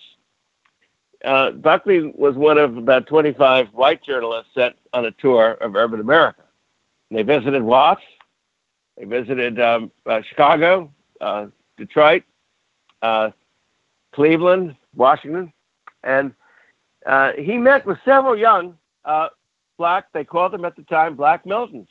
uh, 1.24 1.52
Buckley 1.52 2.14
was 2.16 2.36
one 2.36 2.58
of 2.58 2.78
about 2.78 3.08
25 3.08 3.70
white 3.74 4.04
journalists 4.04 4.52
sent 4.54 4.76
on 4.94 5.06
a 5.06 5.12
tour 5.12 5.52
of 5.54 5.76
urban 5.76 6.00
America. 6.00 6.44
And 7.10 7.18
they 7.20 7.24
visited 7.24 7.64
Watts, 7.64 8.04
they 8.98 9.06
visited 9.06 9.60
um, 9.60 9.92
uh, 10.06 10.22
Chicago, 10.22 10.92
uh, 11.20 11.48
Detroit, 11.78 12.24
uh, 13.02 13.32
Cleveland, 14.14 14.76
Washington, 14.96 15.52
and 16.04 16.34
uh, 17.06 17.34
he 17.38 17.58
met 17.58 17.86
with 17.86 17.98
several 18.06 18.38
young 18.38 18.78
uh, 19.06 19.30
black, 19.78 20.12
they 20.14 20.24
called 20.24 20.52
them 20.52 20.66
at 20.66 20.76
the 20.76 20.84
time 20.84 21.16
black 21.16 21.46
Miltons, 21.46 21.88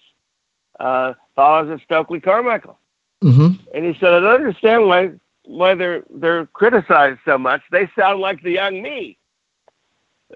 uh, 0.81 1.15
followers 1.35 1.71
of 1.71 1.81
Stokely 1.83 2.21
Carmichael. 2.21 2.79
Mm-hmm. 3.23 3.69
And 3.75 3.85
he 3.85 3.99
said, 3.99 4.12
I 4.12 4.21
don't 4.21 4.35
understand 4.35 4.87
why 4.87 5.12
why 5.47 5.75
they're 5.75 6.05
they're 6.11 6.47
criticized 6.47 7.21
so 7.25 7.39
much. 7.39 7.62
They 7.71 7.89
sound 7.97 8.21
like 8.21 8.43
the 8.43 8.53
young 8.53 8.83
me. 8.83 9.19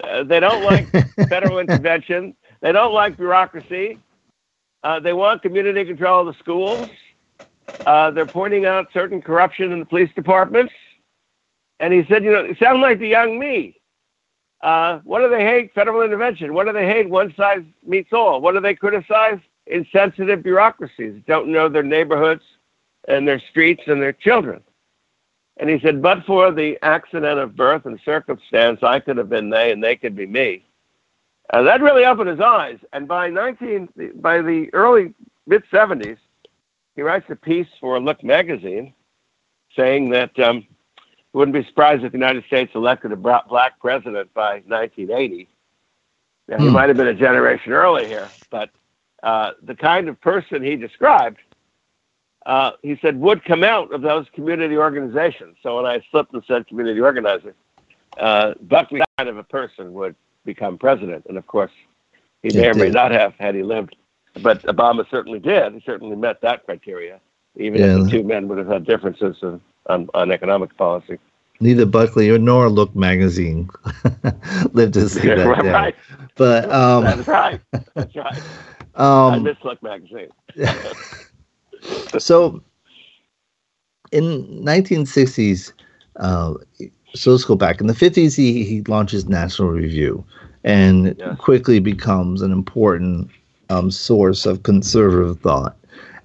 Uh, 0.03 0.23
they 0.25 0.41
don't 0.41 0.65
like 0.65 0.89
federal 1.29 1.59
intervention. 1.59 2.35
They 2.61 2.73
don't 2.73 2.93
like 2.93 3.17
bureaucracy. 3.17 3.99
Uh, 4.83 5.01
they 5.01 5.13
want 5.13 5.43
community 5.43 5.85
control 5.85 6.21
of 6.21 6.27
the 6.35 6.39
schools. 6.39 6.89
Uh, 7.85 8.11
they're 8.11 8.27
pointing 8.27 8.65
out 8.65 8.87
certain 8.93 9.21
corruption 9.21 9.73
in 9.73 9.81
the 9.81 9.85
police 9.85 10.11
departments. 10.15 10.73
And 11.81 11.93
he 11.93 12.05
said, 12.09 12.25
you 12.25 12.33
know, 12.33 12.45
it 12.45 12.59
sound 12.59 12.81
like 12.81 12.99
the 12.99 13.09
young 13.09 13.39
me. 13.39 13.78
Uh, 14.61 14.99
what 15.05 15.21
do 15.21 15.31
they 15.31 15.45
hate? 15.45 15.73
Federal 15.75 16.03
intervention. 16.03 16.53
What 16.53 16.67
do 16.67 16.73
they 16.73 16.87
hate? 16.87 17.09
One 17.09 17.33
size 17.37 17.63
meets 17.87 18.13
all. 18.13 18.41
What 18.41 18.53
do 18.53 18.61
they 18.61 18.75
criticize? 18.75 19.39
Insensitive 19.67 20.43
bureaucracies 20.43 21.23
don't 21.27 21.49
know 21.49 21.69
their 21.69 21.83
neighborhoods 21.83 22.43
and 23.07 23.29
their 23.29 23.41
streets 23.51 23.83
and 23.87 24.03
their 24.03 24.13
children. 24.13 24.63
And 25.59 25.69
he 25.69 25.81
said, 25.81 26.01
but 26.01 26.25
for 26.25 26.53
the 26.53 26.79
accident 26.83 27.39
of 27.39 27.57
birth 27.57 27.85
and 27.85 27.99
circumstance, 28.05 28.81
I 28.83 29.01
could 29.01 29.17
have 29.17 29.29
been 29.29 29.51
they 29.51 29.73
and 29.73 29.83
they 29.83 29.97
could 29.97 30.17
be 30.17 30.27
me. 30.27 30.65
And 31.53 31.67
that 31.67 31.81
really 31.81 32.05
opened 32.05 32.31
his 32.31 32.41
eyes. 32.41 32.79
And 32.93 33.09
by 33.09 33.29
19, 33.29 33.89
by 34.17 34.41
the 34.43 34.69
early 34.73 35.15
mid 35.47 35.63
70s, 35.73 36.19
he 36.95 37.03
writes 37.03 37.27
a 37.31 37.37
piece 37.37 37.69
for 37.81 37.99
Look 38.01 38.23
magazine 38.23 38.93
saying 39.77 40.11
that 40.11 40.39
um, 40.39 40.67
wouldn't 41.33 41.55
be 41.55 41.65
surprised 41.65 42.05
if 42.05 42.13
the 42.13 42.19
United 42.19 42.45
States 42.47 42.73
elected 42.75 43.13
a 43.13 43.17
black 43.17 43.79
president 43.81 44.33
by 44.35 44.63
1980. 44.67 45.49
Now, 46.49 46.59
he 46.59 46.67
hmm. 46.67 46.73
might 46.73 46.89
have 46.89 46.97
been 46.97 47.09
a 47.09 47.15
generation 47.15 47.73
early 47.73 48.07
here, 48.07 48.29
but 48.51 48.71
uh, 49.23 49.53
the 49.63 49.75
kind 49.75 50.09
of 50.09 50.21
person 50.21 50.63
he 50.63 50.77
described, 50.77 51.39
uh, 52.47 52.73
he 52.83 52.99
said, 53.03 53.21
would 53.21 53.45
come 53.45 53.63
out 53.63 53.93
of 53.93 54.01
those 54.01 54.27
community 54.35 54.77
organizations. 54.77 55.57
So 55.63 55.77
when 55.77 55.87
I 55.87 56.03
slipped 56.11 56.33
and 56.33 56.43
said 56.47 56.67
community 56.67 57.01
organizer, 57.01 57.55
uh, 58.19 58.55
Buckley 58.63 59.03
kind 59.19 59.29
of 59.29 59.37
a 59.37 59.45
person 59.45 59.93
would 59.95 60.15
become 60.45 60.79
president. 60.79 61.27
And 61.29 61.37
of 61.37 61.47
course, 61.47 61.73
he 62.43 62.57
may 62.57 62.69
or 62.69 62.75
may 62.75 62.89
not 62.89 63.11
have 63.11 63.35
had 63.39 63.55
he 63.55 63.63
lived. 63.63 63.97
But 64.43 64.63
Obama 64.63 65.09
certainly 65.11 65.41
did. 65.41 65.75
He 65.75 65.83
certainly 65.85 66.17
met 66.17 66.41
that 66.43 66.65
criteria, 66.65 67.21
even 67.57 67.81
yeah. 67.81 67.99
if 67.99 68.05
the 68.05 68.11
two 68.11 68.23
men 68.23 68.47
would 68.49 68.59
have 68.59 68.69
had 68.69 68.87
differences 68.87 69.37
on, 69.89 70.09
on 70.15 70.31
economic 70.31 70.77
policy. 70.77 71.19
Neither 71.61 71.87
Buckley 71.87 72.37
nor 72.39 72.69
Look 72.69 72.95
magazine 72.95 73.69
lived 74.73 74.95
to 74.95 75.09
see 75.09 75.27
that 75.27 75.39
right, 75.47 75.63
day. 75.63 75.73
Right. 75.73 75.97
But 76.37 76.71
um, 76.71 77.05
that's 77.05 77.27
right. 77.27 77.61
That's 77.95 78.15
right. 78.15 78.43
Um, 78.95 79.35
I 79.35 79.39
miss 79.41 79.57
Look 79.65 79.83
magazine. 79.83 80.29
so, 82.19 82.63
in 84.13 84.25
1960s, 84.65 85.73
uh, 86.17 86.55
so 87.15 87.33
let's 87.33 87.45
go 87.45 87.57
back. 87.57 87.81
In 87.81 87.89
the 87.89 87.93
50s, 87.93 88.37
he, 88.37 88.65
he 88.65 88.83
launches 88.83 89.27
National 89.27 89.71
Review 89.71 90.25
and 90.65 91.17
yes. 91.19 91.37
quickly 91.39 91.81
becomes 91.81 92.43
an 92.43 92.53
important 92.53 93.31
um, 93.71 93.91
source 93.91 94.47
of 94.47 94.63
conservative 94.63 95.41
thought. 95.41 95.77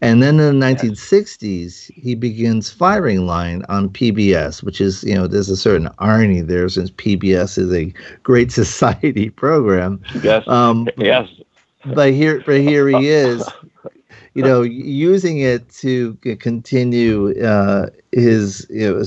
And 0.04 0.22
then 0.22 0.38
in 0.38 0.60
the 0.60 0.66
1960s, 0.66 1.90
he 1.94 2.14
begins 2.14 2.70
firing 2.70 3.26
line 3.26 3.64
on 3.70 3.88
PBS, 3.88 4.62
which 4.62 4.82
is, 4.82 5.02
you 5.06 5.16
know, 5.16 5.28
there's 5.28 5.50
a 5.50 5.56
certain 5.56 5.88
irony 6.00 6.42
there 6.42 6.68
since 6.68 6.92
PBS 6.92 7.58
is 7.58 7.74
a 7.74 7.94
great 8.22 8.52
society 8.62 9.30
program. 9.30 10.02
Yes. 10.22 10.46
Um, 10.46 10.90
yes. 10.98 11.30
But 11.86 12.12
here, 12.12 12.44
but 12.46 12.60
here 12.60 12.90
he 12.90 13.08
is, 13.08 13.48
you 14.34 14.44
know, 14.44 14.62
using 14.62 15.40
it 15.40 15.70
to 15.76 16.16
continue 16.16 17.42
uh, 17.42 17.88
his, 18.12 18.68
you 18.70 18.90
know, 18.90 19.00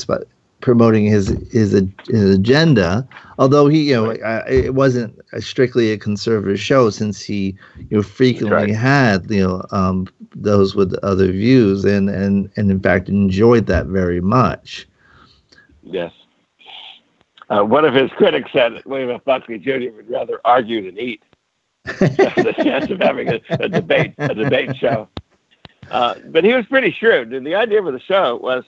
promoting 0.60 1.04
his 1.04 1.28
his, 1.52 1.72
his 2.08 2.34
agenda. 2.34 3.06
Although 3.38 3.68
he, 3.68 3.90
you 3.90 3.94
know, 3.94 4.10
it 4.48 4.74
wasn't 4.74 5.18
strictly 5.40 5.92
a 5.92 5.98
conservative 5.98 6.58
show 6.58 6.90
since 6.90 7.22
he, 7.22 7.56
you 7.90 7.98
know, 7.98 8.02
frequently 8.02 8.72
right. 8.72 8.74
had 8.74 9.30
you 9.30 9.46
know 9.46 9.64
um, 9.70 10.06
those 10.34 10.74
with 10.74 10.94
other 11.02 11.30
views 11.30 11.84
and 11.84 12.08
and 12.08 12.50
and 12.56 12.70
in 12.70 12.80
fact 12.80 13.08
enjoyed 13.08 13.66
that 13.66 13.86
very 13.86 14.20
much. 14.20 14.88
Yes. 15.82 16.12
Uh, 17.48 17.62
one 17.62 17.84
of 17.84 17.94
his 17.94 18.10
critics 18.12 18.50
said 18.52 18.74
that 18.74 18.86
William 18.86 19.10
F. 19.10 19.24
Buckley 19.24 19.58
Jr. 19.58 19.94
would 19.94 20.10
rather 20.10 20.40
argue 20.44 20.84
than 20.84 20.98
eat. 20.98 21.22
the 21.84 22.54
chance 22.64 22.90
of 22.90 23.00
having 23.00 23.28
a, 23.28 23.40
a 23.50 23.68
debate 23.68 24.12
a 24.18 24.34
debate 24.34 24.76
show. 24.76 25.08
Uh, 25.88 26.16
but 26.26 26.42
he 26.42 26.52
was 26.52 26.66
pretty 26.66 26.90
shrewd, 26.90 27.32
and 27.32 27.46
the 27.46 27.54
idea 27.54 27.80
for 27.80 27.92
the 27.92 28.00
show 28.00 28.36
was 28.36 28.64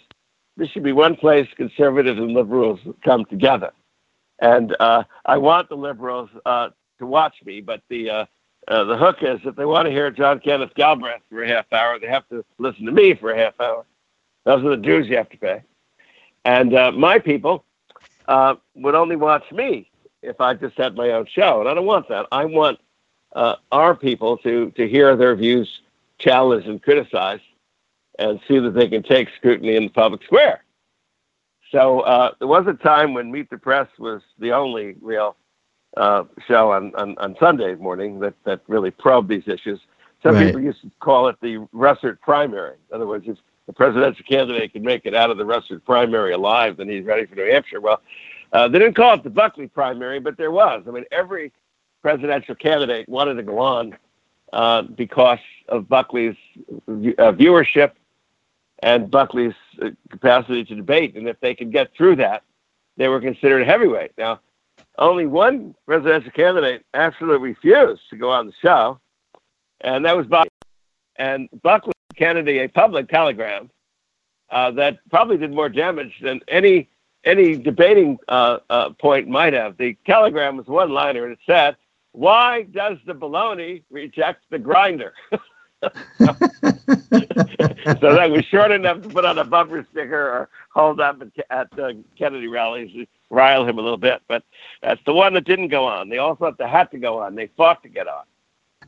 this 0.58 0.68
should 0.70 0.82
be 0.82 0.92
one 0.92 1.14
place 1.14 1.48
conservatives 1.56 2.18
and 2.18 2.32
liberals 2.32 2.80
come 3.04 3.24
together. 3.26 3.70
And 4.40 4.76
uh, 4.80 5.04
I 5.24 5.38
want 5.38 5.68
the 5.68 5.76
liberals 5.76 6.28
uh, 6.44 6.70
to 6.98 7.06
watch 7.06 7.36
me, 7.44 7.60
but 7.60 7.80
the 7.88 8.10
uh, 8.10 8.26
uh, 8.66 8.84
the 8.84 8.96
hook 8.96 9.18
is 9.22 9.40
if 9.44 9.54
they 9.56 9.64
want 9.64 9.86
to 9.86 9.92
hear 9.92 10.10
John 10.10 10.40
Kenneth 10.40 10.74
Galbraith 10.74 11.22
for 11.30 11.42
a 11.42 11.48
half 11.48 11.72
hour, 11.72 11.98
they 11.98 12.08
have 12.08 12.28
to 12.28 12.44
listen 12.58 12.84
to 12.86 12.92
me 12.92 13.14
for 13.14 13.30
a 13.30 13.38
half 13.38 13.58
hour. 13.60 13.86
Those 14.44 14.64
are 14.64 14.70
the 14.70 14.76
dues 14.76 15.06
you 15.06 15.16
have 15.16 15.30
to 15.30 15.38
pay. 15.38 15.62
And 16.44 16.74
uh, 16.74 16.92
my 16.92 17.18
people 17.18 17.64
uh, 18.26 18.56
would 18.74 18.94
only 18.94 19.16
watch 19.16 19.44
me 19.52 19.90
if 20.22 20.40
I 20.40 20.54
just 20.54 20.76
had 20.76 20.96
my 20.96 21.10
own 21.10 21.26
show, 21.26 21.60
and 21.60 21.68
I 21.68 21.74
don't 21.74 21.86
want 21.86 22.08
that. 22.08 22.26
I 22.32 22.44
want 22.44 22.80
our 23.70 23.94
people 23.94 24.36
to 24.38 24.70
to 24.72 24.88
hear 24.88 25.16
their 25.16 25.36
views 25.36 25.80
challenged 26.18 26.66
and 26.66 26.82
criticized 26.82 27.42
and 28.18 28.40
see 28.48 28.58
that 28.58 28.74
they 28.74 28.88
can 28.88 29.02
take 29.02 29.28
scrutiny 29.36 29.76
in 29.76 29.84
the 29.84 29.90
public 29.90 30.22
square. 30.24 30.64
So 31.70 32.00
uh, 32.00 32.32
there 32.38 32.48
was 32.48 32.66
a 32.66 32.72
time 32.72 33.14
when 33.14 33.30
Meet 33.30 33.50
the 33.50 33.58
Press 33.58 33.88
was 33.98 34.22
the 34.38 34.52
only 34.52 34.96
real 35.00 35.36
uh, 35.96 36.24
show 36.46 36.72
on, 36.72 36.94
on, 36.94 37.16
on, 37.18 37.36
Sunday 37.38 37.74
morning 37.74 38.20
that, 38.20 38.34
that 38.44 38.60
really 38.68 38.90
probed 38.90 39.28
these 39.28 39.46
issues. 39.46 39.80
Some 40.22 40.34
right. 40.34 40.46
people 40.46 40.60
used 40.60 40.80
to 40.82 40.90
call 41.00 41.28
it 41.28 41.36
the 41.40 41.66
Russert 41.74 42.20
primary. 42.20 42.76
In 42.90 42.96
other 42.96 43.06
words, 43.06 43.24
if 43.26 43.36
the 43.66 43.72
presidential 43.72 44.24
candidate 44.28 44.72
can 44.72 44.82
make 44.82 45.06
it 45.06 45.14
out 45.14 45.30
of 45.30 45.38
the 45.38 45.44
Russert 45.44 45.84
primary 45.84 46.32
alive, 46.32 46.76
then 46.78 46.88
he's 46.88 47.04
ready 47.04 47.26
for 47.26 47.34
New 47.34 47.50
Hampshire. 47.50 47.80
Well, 47.80 48.00
Uh, 48.50 48.66
they 48.66 48.78
didn't 48.78 48.94
call 48.94 49.14
it 49.14 49.22
the 49.22 49.30
Buckley 49.30 49.68
primary, 49.68 50.20
but 50.20 50.38
there 50.38 50.50
was. 50.50 50.82
I 50.88 50.90
mean, 50.90 51.04
every 51.12 51.52
presidential 52.00 52.54
candidate 52.54 53.06
wanted 53.06 53.34
to 53.34 53.42
go 53.42 53.58
on 53.58 53.96
uh, 54.52 54.82
because 54.82 55.38
of 55.68 55.86
Buckley's 55.88 56.36
uh, 56.88 57.32
viewership 57.32 57.92
and 58.82 59.10
Buckley's 59.10 59.54
uh, 59.82 59.90
capacity 60.10 60.64
to 60.64 60.74
debate. 60.74 61.16
And 61.16 61.28
if 61.28 61.38
they 61.40 61.54
could 61.54 61.72
get 61.72 61.94
through 61.96 62.16
that, 62.16 62.42
they 62.96 63.08
were 63.08 63.20
considered 63.20 63.66
heavyweight. 63.66 64.12
Now, 64.18 64.40
only 64.98 65.26
one 65.26 65.74
presidential 65.86 66.30
candidate 66.32 66.84
absolutely 66.94 67.50
refused 67.50 68.02
to 68.10 68.16
go 68.16 68.30
on 68.30 68.46
the 68.46 68.52
show, 68.60 69.00
and 69.80 70.04
that 70.04 70.16
was 70.16 70.26
Buckley. 70.26 70.50
And 71.16 71.48
Buckley 71.62 71.92
Kennedy 72.16 72.58
a 72.58 72.68
public 72.68 73.08
telegram 73.08 73.70
uh, 74.50 74.70
that 74.72 74.98
probably 75.10 75.36
did 75.36 75.52
more 75.52 75.68
damage 75.68 76.14
than 76.22 76.40
any 76.48 76.88
any 77.24 77.56
debating 77.56 78.16
uh, 78.28 78.58
uh, 78.70 78.90
point 78.90 79.28
might 79.28 79.52
have. 79.52 79.76
The 79.76 79.96
telegram 80.06 80.56
was 80.56 80.66
one 80.66 80.90
liner, 80.90 81.24
and 81.24 81.32
it 81.32 81.38
said, 81.46 81.76
"Why 82.12 82.62
does 82.62 82.98
the 83.06 83.14
baloney 83.14 83.82
reject 83.90 84.44
the 84.50 84.58
grinder?" 84.58 85.14
so 85.82 85.90
that 88.14 88.30
was 88.30 88.44
short 88.46 88.70
enough 88.72 89.02
to 89.02 89.08
put 89.08 89.24
on 89.24 89.38
a 89.38 89.44
bumper 89.44 89.86
sticker 89.90 90.28
or 90.28 90.48
hold 90.72 91.00
up 91.00 91.20
at, 91.22 91.28
at 91.50 91.78
uh, 91.78 91.92
Kennedy 92.16 92.48
rallies 92.48 92.92
to 92.92 93.06
rile 93.30 93.64
him 93.66 93.78
a 93.78 93.82
little 93.82 93.98
bit. 93.98 94.22
But 94.28 94.42
that's 94.82 95.00
the 95.06 95.12
one 95.12 95.34
that 95.34 95.44
didn't 95.44 95.68
go 95.68 95.84
on. 95.84 96.08
They 96.08 96.18
all 96.18 96.34
thought 96.34 96.58
they 96.58 96.68
had 96.68 96.90
to 96.90 96.98
go 96.98 97.20
on. 97.20 97.34
They 97.34 97.48
fought 97.56 97.82
to 97.84 97.88
get 97.88 98.08
on. 98.08 98.24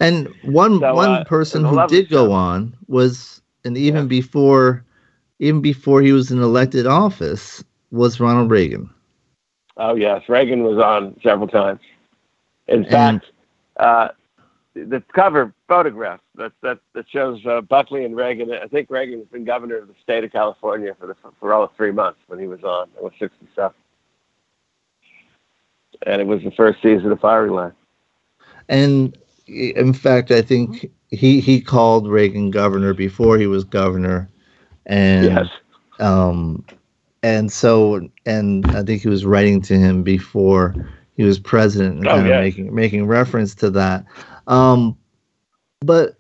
And 0.01 0.29
one 0.45 0.81
So, 0.81 0.95
one 0.95 1.11
uh, 1.11 1.25
person 1.25 1.65
who 1.65 1.87
did 1.87 2.07
the 2.09 2.15
go 2.15 2.33
on 2.33 2.75
was, 2.89 3.43
and 3.65 3.77
even 3.77 4.09
before, 4.09 4.85
even 5.39 5.61
before 5.61 6.01
he 6.03 6.13
was 6.13 6.31
in 6.31 6.43
elected 6.43 6.87
office, 6.87 7.63
was 7.91 8.19
Ronald 8.19 8.51
Reagan. 8.51 8.89
Oh 9.77 9.95
yes, 9.95 10.23
Reagan 10.29 10.63
was 10.63 10.79
on 10.79 11.19
several 11.23 11.49
times. 11.49 11.81
In 12.69 12.85
And- 12.85 12.91
fact, 12.91 13.27
uh, 13.77 14.09
the 14.75 15.03
cover 15.13 15.53
photograph 15.69 16.21
that 16.41 16.53
that, 16.63 16.79
that 16.95 17.09
shows 17.09 17.45
uh, 17.47 17.61
Buckley 17.61 18.05
and 18.05 18.17
Reagan. 18.17 18.51
I 18.53 18.67
think 18.67 18.91
Reagan's 18.91 19.29
been 19.29 19.45
governor 19.45 19.77
of 19.77 19.89
the 19.89 19.95
state 20.03 20.25
of 20.25 20.33
California 20.33 20.95
for 20.99 21.07
the 21.07 21.15
for 21.39 21.53
all 21.53 21.63
of 21.63 21.71
three 21.77 21.93
months 21.93 22.19
when 22.27 22.39
he 22.41 22.47
was 22.47 22.65
on. 22.65 22.89
It 22.97 23.03
was 23.03 23.13
sixty-seven, 23.19 23.77
and 26.07 26.21
it 26.21 26.27
was 26.27 26.43
the 26.43 26.51
first 26.53 26.81
season 26.83 27.13
of 27.13 27.21
Firing 27.21 27.53
Line. 27.53 27.73
And 28.69 29.17
in 29.47 29.93
fact, 29.93 30.31
I 30.31 30.43
think 30.43 30.91
he 31.11 31.41
he 31.41 31.61
called 31.61 32.09
Reagan 32.09 32.51
governor 32.51 32.95
before 32.95 33.37
he 33.39 33.47
was 33.47 33.65
governor, 33.65 34.29
and 34.87 35.27
Yes. 35.27 35.47
um, 35.99 36.65
and 37.23 37.53
so 37.53 38.09
and 38.27 38.65
I 38.71 38.83
think 38.83 39.03
he 39.03 39.09
was 39.09 39.27
writing 39.27 39.61
to 39.63 39.75
him 39.75 40.03
before 40.03 40.75
he 41.17 41.25
was 41.25 41.39
president 41.39 41.97
and 41.99 42.09
Oh, 42.09 42.13
kind 42.13 42.31
of 42.31 42.41
making 42.41 42.75
making 42.75 43.07
reference 43.07 43.55
to 43.57 43.71
that. 43.71 44.07
Um, 44.47 44.97
but 45.81 46.17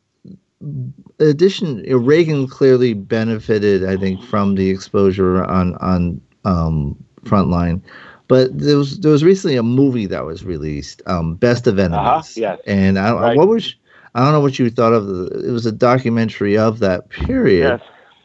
addition, 1.18 1.82
Reagan 2.04 2.46
clearly 2.46 2.94
benefited, 2.94 3.84
I 3.84 3.96
think, 3.96 4.22
from 4.22 4.54
the 4.54 4.70
exposure 4.70 5.44
on 5.44 5.74
on 5.76 6.20
um, 6.44 6.96
Frontline. 7.24 7.82
But 8.28 8.56
there 8.58 8.76
was 8.76 8.98
there 9.00 9.10
was 9.12 9.24
recently 9.24 9.56
a 9.56 9.62
movie 9.62 10.06
that 10.06 10.24
was 10.24 10.44
released, 10.44 11.02
um, 11.06 11.34
Best 11.36 11.66
of 11.66 11.78
Enemies, 11.78 11.98
Uh-huh, 11.98 12.22
yes. 12.36 12.58
and 12.66 12.98
I 12.98 13.10
don't 13.10 13.20
Right. 13.20 13.36
what 13.36 13.48
was 13.48 13.74
I 14.14 14.24
don't 14.24 14.32
know 14.32 14.40
what 14.40 14.58
you 14.58 14.70
thought 14.70 14.92
of 14.92 15.06
the, 15.06 15.26
it 15.48 15.50
was 15.50 15.66
a 15.66 15.72
documentary 15.72 16.56
of 16.58 16.78
that 16.80 17.08
period, 17.10 17.80
Yes. 17.80 17.82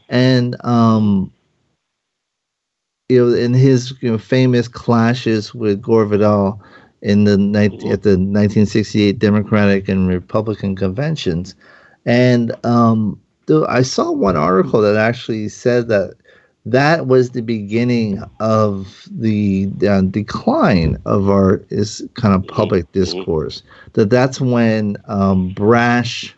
and 0.10 0.56
um, 0.66 1.32
you 3.10 3.26
know, 3.26 3.34
in 3.36 3.54
his 3.54 3.94
you 4.02 4.12
know, 4.12 4.18
famous 4.18 4.68
clashes 4.68 5.54
with 5.54 5.82
Gore 5.82 6.06
Vidal 6.06 6.60
in 7.02 7.24
the 7.26 7.38
night 7.38 7.84
at 7.86 8.04
the 8.04 8.18
1968 8.18 9.20
Democratic 9.20 9.88
and 9.90 10.08
Republican 10.08 10.76
conventions, 10.76 11.56
and 12.06 12.56
um, 12.66 13.20
I 13.68 13.82
saw 13.82 14.12
one 14.12 14.38
article 14.38 14.82
that 14.82 14.96
actually 14.96 15.50
said 15.50 15.88
that 15.90 16.16
that 16.66 17.06
was 17.06 17.32
the 17.32 17.42
beginning 17.42 18.24
of 18.40 19.08
the 19.12 19.70
uh, 19.88 20.02
decline 20.02 20.98
of 21.06 21.30
our 21.30 21.62
is 21.70 22.08
kind 22.16 22.34
of 22.34 22.48
public 22.48 22.92
discourse. 22.92 23.62
That 23.94 24.10
that's 24.10 24.42
when 24.42 24.98
um, 25.08 25.50
brash 25.50 26.36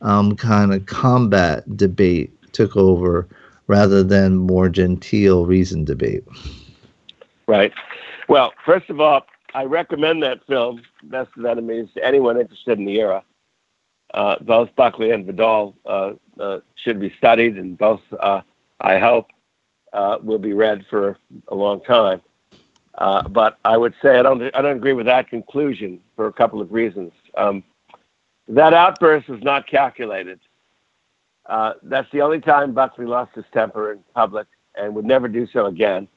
um, 0.00 0.34
kind 0.36 0.74
of 0.74 0.86
combat 0.86 1.76
debate 1.76 2.32
took 2.52 2.76
over 2.76 3.28
rather 3.68 4.02
than 4.02 4.36
more 4.36 4.68
genteel 4.68 5.46
reason 5.46 5.84
debate. 5.84 6.24
Right. 7.46 7.72
Well, 8.28 8.52
first 8.64 8.90
of 8.90 9.00
all, 9.00 9.24
I 9.54 9.64
recommend 9.64 10.22
that 10.24 10.44
film, 10.46 10.82
Best 11.04 11.30
of 11.36 11.44
Enemies, 11.44 11.88
to 11.94 12.04
anyone 12.04 12.40
interested 12.40 12.78
in 12.78 12.84
the 12.84 12.98
era. 12.98 13.22
Uh, 14.12 14.36
both 14.40 14.74
Buckley 14.76 15.10
and 15.10 15.24
Vidal 15.24 15.74
uh, 15.86 16.12
uh, 16.38 16.60
should 16.74 16.98
be 16.98 17.12
studied, 17.16 17.56
and 17.56 17.78
both, 17.78 18.00
uh, 18.18 18.40
I 18.80 18.98
hope, 18.98 19.28
uh, 19.92 20.18
will 20.22 20.38
be 20.38 20.52
read 20.52 20.84
for 20.90 21.16
a 21.48 21.54
long 21.54 21.80
time. 21.82 22.20
Uh, 22.96 23.26
but 23.28 23.58
I 23.64 23.76
would 23.76 23.94
say 24.02 24.18
I 24.18 24.22
don't, 24.22 24.42
I 24.54 24.62
don't 24.62 24.76
agree 24.76 24.92
with 24.92 25.06
that 25.06 25.28
conclusion 25.28 26.00
for 26.16 26.26
a 26.26 26.32
couple 26.32 26.60
of 26.60 26.72
reasons. 26.72 27.12
Um, 27.36 27.62
that 28.48 28.74
outburst 28.74 29.28
was 29.28 29.42
not 29.42 29.66
calculated. 29.68 30.40
That's 31.82 32.10
the 32.12 32.22
only 32.22 32.40
time 32.40 32.72
Buckley 32.72 33.06
lost 33.06 33.34
his 33.34 33.44
temper 33.52 33.92
in 33.92 34.00
public 34.14 34.46
and 34.74 34.94
would 34.94 35.04
never 35.04 35.28
do 35.28 35.46
so 35.46 35.66
again 35.66 36.08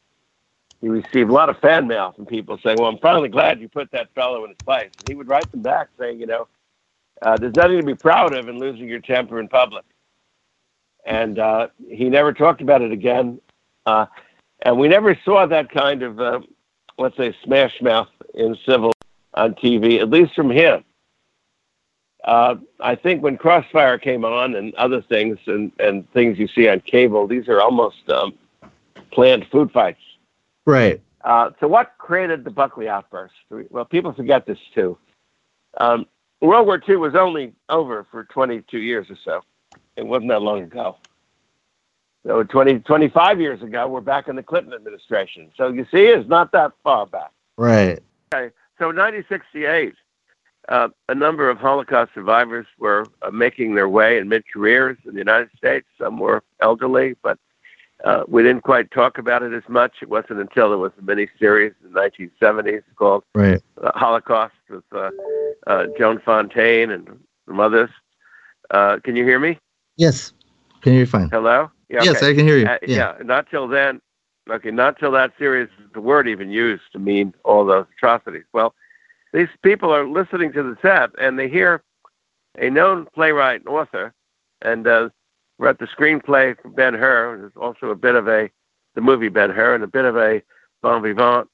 he 0.84 0.89
received 0.89 1.30
a 1.30 1.34
lot 1.34 1.48
of 1.48 1.58
fan 1.60 1.88
mail 1.88 2.12
from 2.12 2.26
people 2.26 2.60
saying, 2.62 2.78
"Well, 2.78 2.89
I'm 2.89 2.98
finally 2.98 3.30
glad 3.30 3.62
you 3.62 3.70
put 3.70 3.89
that 3.91 4.14
fellow 4.14 4.44
in 4.44 4.50
his 4.50 4.58
place." 4.66 4.91
And 5.00 5.08
he 5.08 5.16
would 5.16 5.30
write 5.30 5.50
them 5.50 5.62
back 5.62 5.88
saying, 5.98 6.20
"You 6.20 6.26
know, 6.28 6.48
uh, 7.24 7.38
there's 7.38 7.55
nothing 7.55 7.80
to 7.80 7.86
be 7.86 7.95
proud 7.95 8.36
of 8.36 8.47
in 8.47 8.59
losing 8.59 8.88
your 8.88 8.99
temper 8.99 9.39
in 9.39 9.47
public." 9.47 9.86
And 11.05 11.39
uh, 11.39 11.67
he 11.89 12.09
never 12.09 12.34
talked 12.34 12.61
about 12.61 12.82
it 12.82 12.91
again. 12.91 13.39
Uh, 13.86 14.05
and 14.61 14.78
we 14.78 14.88
never 14.88 15.17
saw 15.26 15.45
that 15.45 15.69
kind 15.69 16.03
of, 16.03 16.19
uh, 16.19 16.39
let's 16.97 17.17
say, 17.17 17.36
smash 17.43 17.82
mouth 17.82 18.07
in 18.34 18.55
civil 18.65 18.93
on 19.34 19.53
TV, 19.55 19.99
at 19.99 20.09
least 20.09 20.34
from 20.34 20.49
him. 20.49 20.84
Uh, 22.24 22.55
I 22.80 22.95
think 22.95 23.21
when 23.21 23.38
Crossfire 23.38 23.97
came 23.97 24.24
on 24.24 24.55
and 24.55 24.74
other 24.76 25.01
things 25.01 25.38
and, 25.45 25.71
and 25.80 26.09
things 26.13 26.39
you 26.39 26.47
see 26.47 26.69
on 26.69 26.80
cable, 26.80 27.28
these 27.28 27.49
are 27.49 27.59
almost 27.59 28.09
um, 28.09 28.34
planned 29.11 29.45
food 29.51 29.71
fights. 29.71 29.99
Right. 30.65 31.01
Uh, 31.26 31.51
so, 31.59 31.67
what 31.67 31.93
created 31.97 32.45
the 32.45 32.49
Buckley 32.49 32.88
outburst? 32.88 33.34
Well, 33.69 33.86
people 33.86 34.13
forget 34.13 34.45
this 34.45 34.57
too. 34.74 34.97
Um, 35.78 36.05
World 36.44 36.68
War 36.68 36.82
II 36.88 36.98
was 36.98 37.16
only 37.16 37.54
over 37.70 38.06
for 38.12 38.26
22 38.26 38.78
years 38.78 39.08
or 39.10 39.18
so. 39.24 39.41
It 39.96 40.06
wasn't 40.06 40.30
that 40.30 40.41
long 40.41 40.62
ago. 40.62 40.98
So, 42.26 42.44
20, 42.44 42.80
25 42.80 43.39
years 43.39 43.62
ago, 43.62 43.88
we're 43.88 44.02
back 44.02 44.28
in 44.28 44.36
the 44.36 44.44
Clinton 44.44 44.74
administration. 44.74 45.52
So, 45.58 45.70
you 45.70 45.86
see, 45.91 46.06
it's 46.06 46.28
not 46.28 46.52
that 46.52 46.74
far 46.84 47.06
back. 47.06 47.32
Right. 47.58 48.00
Okay. 48.34 48.54
So, 48.78 48.88
1968, 48.88 49.94
uh, 50.68 50.89
a 51.08 51.16
number 51.16 51.50
of 51.50 51.60
Holocaust 51.60 52.12
survivors 52.14 52.66
were 52.78 53.06
uh, 53.22 53.32
making 53.32 53.76
their 53.76 53.89
way 53.89 54.18
in 54.18 54.28
mid 54.28 54.44
careers 54.52 54.98
in 55.06 55.14
the 55.14 55.20
United 55.20 55.50
States. 55.58 55.86
Some 55.98 56.18
were 56.18 56.44
elderly, 56.62 57.16
but 57.24 57.39
uh, 58.04 58.24
we 58.28 58.43
didn't 58.43 58.64
quite 58.64 58.91
talk 58.91 59.18
about 59.18 59.43
it 59.43 59.54
as 59.54 59.64
much. 59.70 59.93
It 60.01 60.10
wasn't 60.10 60.39
until 60.39 60.70
there 60.70 60.78
was 60.78 60.91
a 60.99 61.01
mini 61.01 61.28
series 61.39 61.74
in 61.86 61.93
the 61.93 61.99
1970s 61.99 62.84
called 62.95 63.24
Right. 63.34 63.62
uh, 63.82 63.91
Holocaust 63.95 64.54
with 64.70 64.84
uh, 64.91 65.10
uh, 65.68 65.86
Joan 65.97 66.20
Fontaine 66.20 66.91
and 66.91 67.08
some 67.47 67.60
others. 67.60 67.89
Uh, 68.72 68.97
can 69.04 69.16
you 69.16 69.24
hear 69.24 69.39
me? 69.39 69.58
Yes. 69.97 70.34
Can 70.82 70.93
you 70.93 70.99
hear 70.99 71.06
fine? 71.06 71.30
Hello? 71.30 71.70
Yeah, 71.89 72.04
Yes. 72.04 72.22
I 72.24 72.34
can 72.34 72.45
hear 72.45 72.58
you. 72.58 72.66
Uh, 72.68 72.78
Yeah. 72.82 73.16
yeah. 73.18 73.24
not 73.24 73.49
till 73.49 73.68
then. 73.68 74.01
Okay, 74.49 74.72
not 74.72 74.99
till 74.99 75.12
that 75.12 75.32
series 75.38 75.70
is 75.80 75.89
the 75.93 76.01
word 76.01 76.28
even 76.28 76.49
used 76.51 76.84
to 76.91 76.99
mean 76.99 77.34
all 77.45 77.66
those 77.66 77.86
atrocities. 77.97 78.43
Well, 78.51 78.76
these 79.32 79.47
people 79.62 79.93
are 79.93 80.06
listening 80.06 80.51
to 80.54 80.64
the 80.64 80.76
set 80.82 81.12
and 81.18 81.39
they 81.39 81.47
hear 81.47 81.82
a 82.58 82.70
known 82.70 83.08
playwright 83.16 83.62
and 83.62 83.70
author, 83.70 84.14
and 84.62 84.86
uh, 84.86 85.10
wrote 85.58 85.80
the 85.80 85.88
screenplay 85.88 86.56
for 86.62 86.70
Ben 86.70 86.93
Hur. 86.93 87.45
It's 87.45 87.58
also 87.58 87.88
a 87.88 87.95
bit 87.95 88.16
of 88.16 88.28
a 88.28 88.49
the 88.95 89.01
movie 89.01 89.30
Ben 89.30 89.49
Hur 89.49 89.76
and 89.76 89.84
a 89.84 89.88
bit 89.88 90.06
of 90.06 90.18
a 90.18 90.41
bon 90.82 91.01
vivant. 91.01 91.49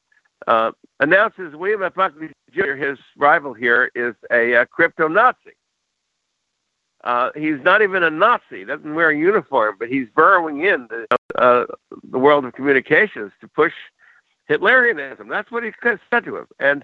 Uh, 0.48 0.72
announces 1.00 1.56
William 1.56 1.84
F. 1.84 1.96
Buckley 1.96 2.30
Jr., 2.52 2.74
his 2.74 2.98
rival 3.18 3.54
here, 3.54 3.92
is 3.96 4.16
a 4.32 4.56
uh, 4.56 4.66
crypto 4.66 5.08
Nazi. 5.08 5.54
Uh, 7.04 7.30
he's 7.36 7.62
not 7.64 7.82
even 7.82 8.04
a 8.04 8.10
Nazi, 8.10 8.66
doesn't 8.66 8.94
wear 8.94 9.10
a 9.10 9.18
uniform, 9.18 9.76
but 9.80 9.88
he's 9.88 10.08
burrowing 10.14 10.66
in 10.66 10.88
the, 10.90 11.08
uh, 11.42 11.66
the 12.12 12.20
world 12.20 12.44
of 12.44 12.54
communications 12.54 13.32
to 13.40 13.48
push 13.48 13.74
Hitlerianism. 14.50 15.30
That's 15.30 15.52
what 15.52 15.64
he 15.64 15.72
said 15.82 16.26
to 16.26 16.38
him. 16.38 16.48
And 16.60 16.84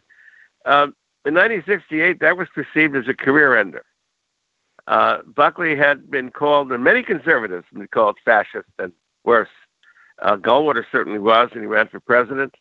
um, 0.66 0.95
in 1.26 1.34
1968, 1.34 2.20
that 2.20 2.38
was 2.38 2.47
perceived 2.53 2.95
as 2.95 3.07
a 3.07 3.13
career 3.13 3.57
ender. 3.57 3.84
Uh, 4.88 5.21
Buckley 5.23 5.75
had 5.75 6.11
been 6.11 6.29
called, 6.29 6.71
and 6.71 6.83
many 6.83 7.01
conservatives 7.03 7.65
had 7.69 7.79
been 7.79 7.88
called 7.88 8.17
fascist 8.23 8.69
and 8.77 8.91
worse. 9.23 9.49
Uh, 10.21 10.38
Goldwater 10.38 10.86
certainly 10.91 11.19
was, 11.19 11.49
and 11.53 11.61
he 11.61 11.67
ran 11.67 11.88
for 11.88 11.99
president. 11.99 12.55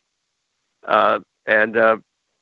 uh, 0.87 1.19
and 1.45 1.77
uh, 1.77 1.97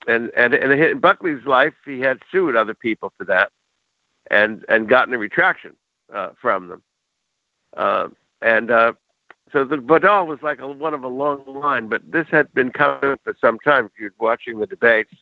and 0.07 0.31
and 0.35 0.53
and 0.53 0.71
in 0.71 0.99
Buckley's 0.99 1.45
life, 1.45 1.73
he 1.85 1.99
had 1.99 2.19
sued 2.31 2.55
other 2.55 2.73
people 2.73 3.11
for 3.17 3.25
that, 3.25 3.51
and 4.31 4.65
and 4.69 4.87
gotten 4.87 5.13
a 5.13 5.17
retraction 5.17 5.75
uh, 6.13 6.29
from 6.41 6.67
them, 6.67 6.83
uh, 7.75 8.07
and 8.41 8.69
so 9.51 9.63
the 9.63 9.77
Vidal 9.77 10.25
was 10.25 10.39
like 10.41 10.59
a, 10.59 10.67
one 10.67 10.93
of 10.93 11.03
a 11.03 11.07
long 11.07 11.43
line. 11.45 11.87
But 11.87 12.11
this 12.11 12.27
had 12.31 12.51
been 12.53 12.71
coming 12.71 13.17
for 13.23 13.35
some 13.39 13.59
time. 13.59 13.85
If 13.85 13.91
you're 13.99 14.13
watching 14.19 14.59
the 14.59 14.65
debates, 14.65 15.13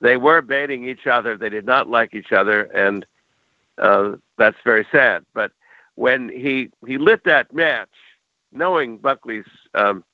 they 0.00 0.16
were 0.16 0.42
baiting 0.42 0.86
each 0.88 1.06
other. 1.06 1.36
They 1.36 1.48
did 1.48 1.64
not 1.64 1.88
like 1.88 2.14
each 2.14 2.32
other, 2.32 2.64
and 2.64 3.06
uh, 3.78 4.12
that's 4.36 4.56
very 4.64 4.86
sad. 4.90 5.24
But 5.34 5.52
when 5.94 6.28
he 6.28 6.70
he 6.86 6.98
lit 6.98 7.24
that 7.24 7.52
match, 7.52 7.88
knowing 8.52 8.98
Buckley's 8.98 9.44
um, 9.74 10.04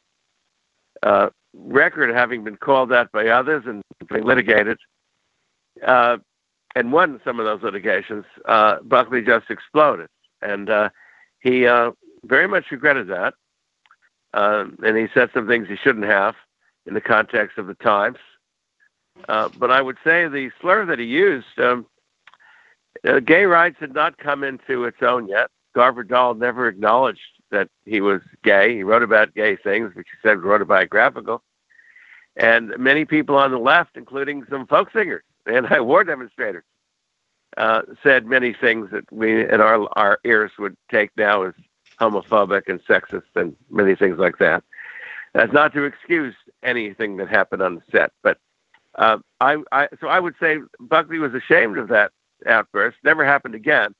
uh, 1.02 1.30
record 1.52 2.14
having 2.14 2.44
been 2.44 2.56
called 2.56 2.92
out 2.92 3.12
by 3.12 3.28
others 3.28 3.64
and 3.66 3.82
being 4.08 4.24
litigated, 4.24 4.78
uh, 5.86 6.18
and 6.74 6.92
won 6.92 7.20
some 7.24 7.38
of 7.38 7.46
those 7.46 7.62
litigations, 7.62 8.24
uh, 8.46 8.80
Buckley 8.82 9.22
just 9.22 9.50
exploded, 9.50 10.08
and 10.42 10.70
uh, 10.70 10.88
he 11.40 11.62
very 12.24 12.48
much 12.48 12.70
regretted 12.70 13.08
that. 13.08 13.34
Um, 14.32 14.76
and 14.84 14.96
he 14.96 15.06
said 15.14 15.30
some 15.32 15.46
things 15.46 15.68
he 15.68 15.76
shouldn't 15.76 16.06
have 16.06 16.34
in 16.86 16.94
the 16.94 17.00
context 17.00 17.56
of 17.56 17.68
the 17.68 17.74
times. 17.74 18.18
But 19.26 19.70
I 19.70 19.80
would 19.80 19.96
say 20.02 20.26
the 20.26 20.50
slur 20.60 20.86
that 20.86 20.98
he 20.98 21.04
used, 21.04 21.58
um, 21.58 21.86
uh, 23.06 23.20
gay 23.20 23.44
rights 23.44 23.76
had 23.80 23.94
not 23.94 24.18
come 24.18 24.44
into 24.44 24.84
its 24.84 25.02
own 25.02 25.28
yet. 25.28 25.50
Gore 25.74 25.92
Vidal 25.92 26.34
never 26.34 26.68
acknowledged 26.68 27.20
that 27.50 27.68
he 27.84 28.00
was 28.00 28.20
gay. 28.42 28.74
He 28.76 28.82
wrote 28.82 29.02
about 29.02 29.34
gay 29.34 29.56
things, 29.56 29.94
which 29.94 30.08
he 30.10 30.28
said 30.28 30.42
wrote 30.42 30.62
a 30.62 30.64
biographical. 30.64 31.42
And 32.36 32.74
many 32.78 33.04
people 33.04 33.36
on 33.36 33.50
the 33.50 33.58
left, 33.58 33.96
including 33.96 34.44
some 34.50 34.66
folk 34.66 34.90
singers 34.92 35.22
anti-war 35.46 36.04
demonstrators, 36.04 36.64
uh, 37.56 37.82
said 38.02 38.26
many 38.26 38.52
things 38.52 38.90
that 38.90 39.10
we 39.12 39.48
in 39.48 39.60
our 39.60 39.88
our 39.96 40.18
ears 40.24 40.50
would 40.58 40.76
take 40.90 41.10
now 41.16 41.42
as 41.42 41.54
homophobic 42.00 42.68
and 42.68 42.80
sexist 42.84 43.22
and 43.36 43.54
many 43.70 43.94
things 43.94 44.18
like 44.18 44.38
that. 44.38 44.64
That's 45.34 45.52
not 45.52 45.72
to 45.74 45.84
excuse 45.84 46.34
anything 46.62 47.16
that 47.18 47.28
happened 47.28 47.62
on 47.62 47.76
the 47.76 47.82
set, 47.92 48.12
but 48.22 48.38
uh, 48.96 49.18
I, 49.40 49.58
I 49.70 49.88
so 50.00 50.08
I 50.08 50.18
would 50.18 50.34
say 50.40 50.58
Buckley 50.80 51.18
was 51.18 51.34
ashamed 51.34 51.78
of 51.78 51.88
that 51.88 52.10
outburst. 52.46 52.98
Never 53.04 53.24
happened 53.24 53.54
again. 53.54 53.94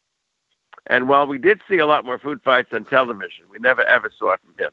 And 0.87 1.09
while 1.09 1.27
we 1.27 1.39
did 1.39 1.61
see 1.69 1.79
a 1.79 1.87
lot 1.87 2.05
more 2.05 2.19
food 2.19 2.41
fights 2.45 2.73
on 2.73 2.85
television, 2.85 3.47
we 3.51 3.59
never 3.59 3.83
ever 3.85 4.11
saw 4.19 4.33
it 4.33 4.41
from 4.45 4.65
him. 4.65 4.73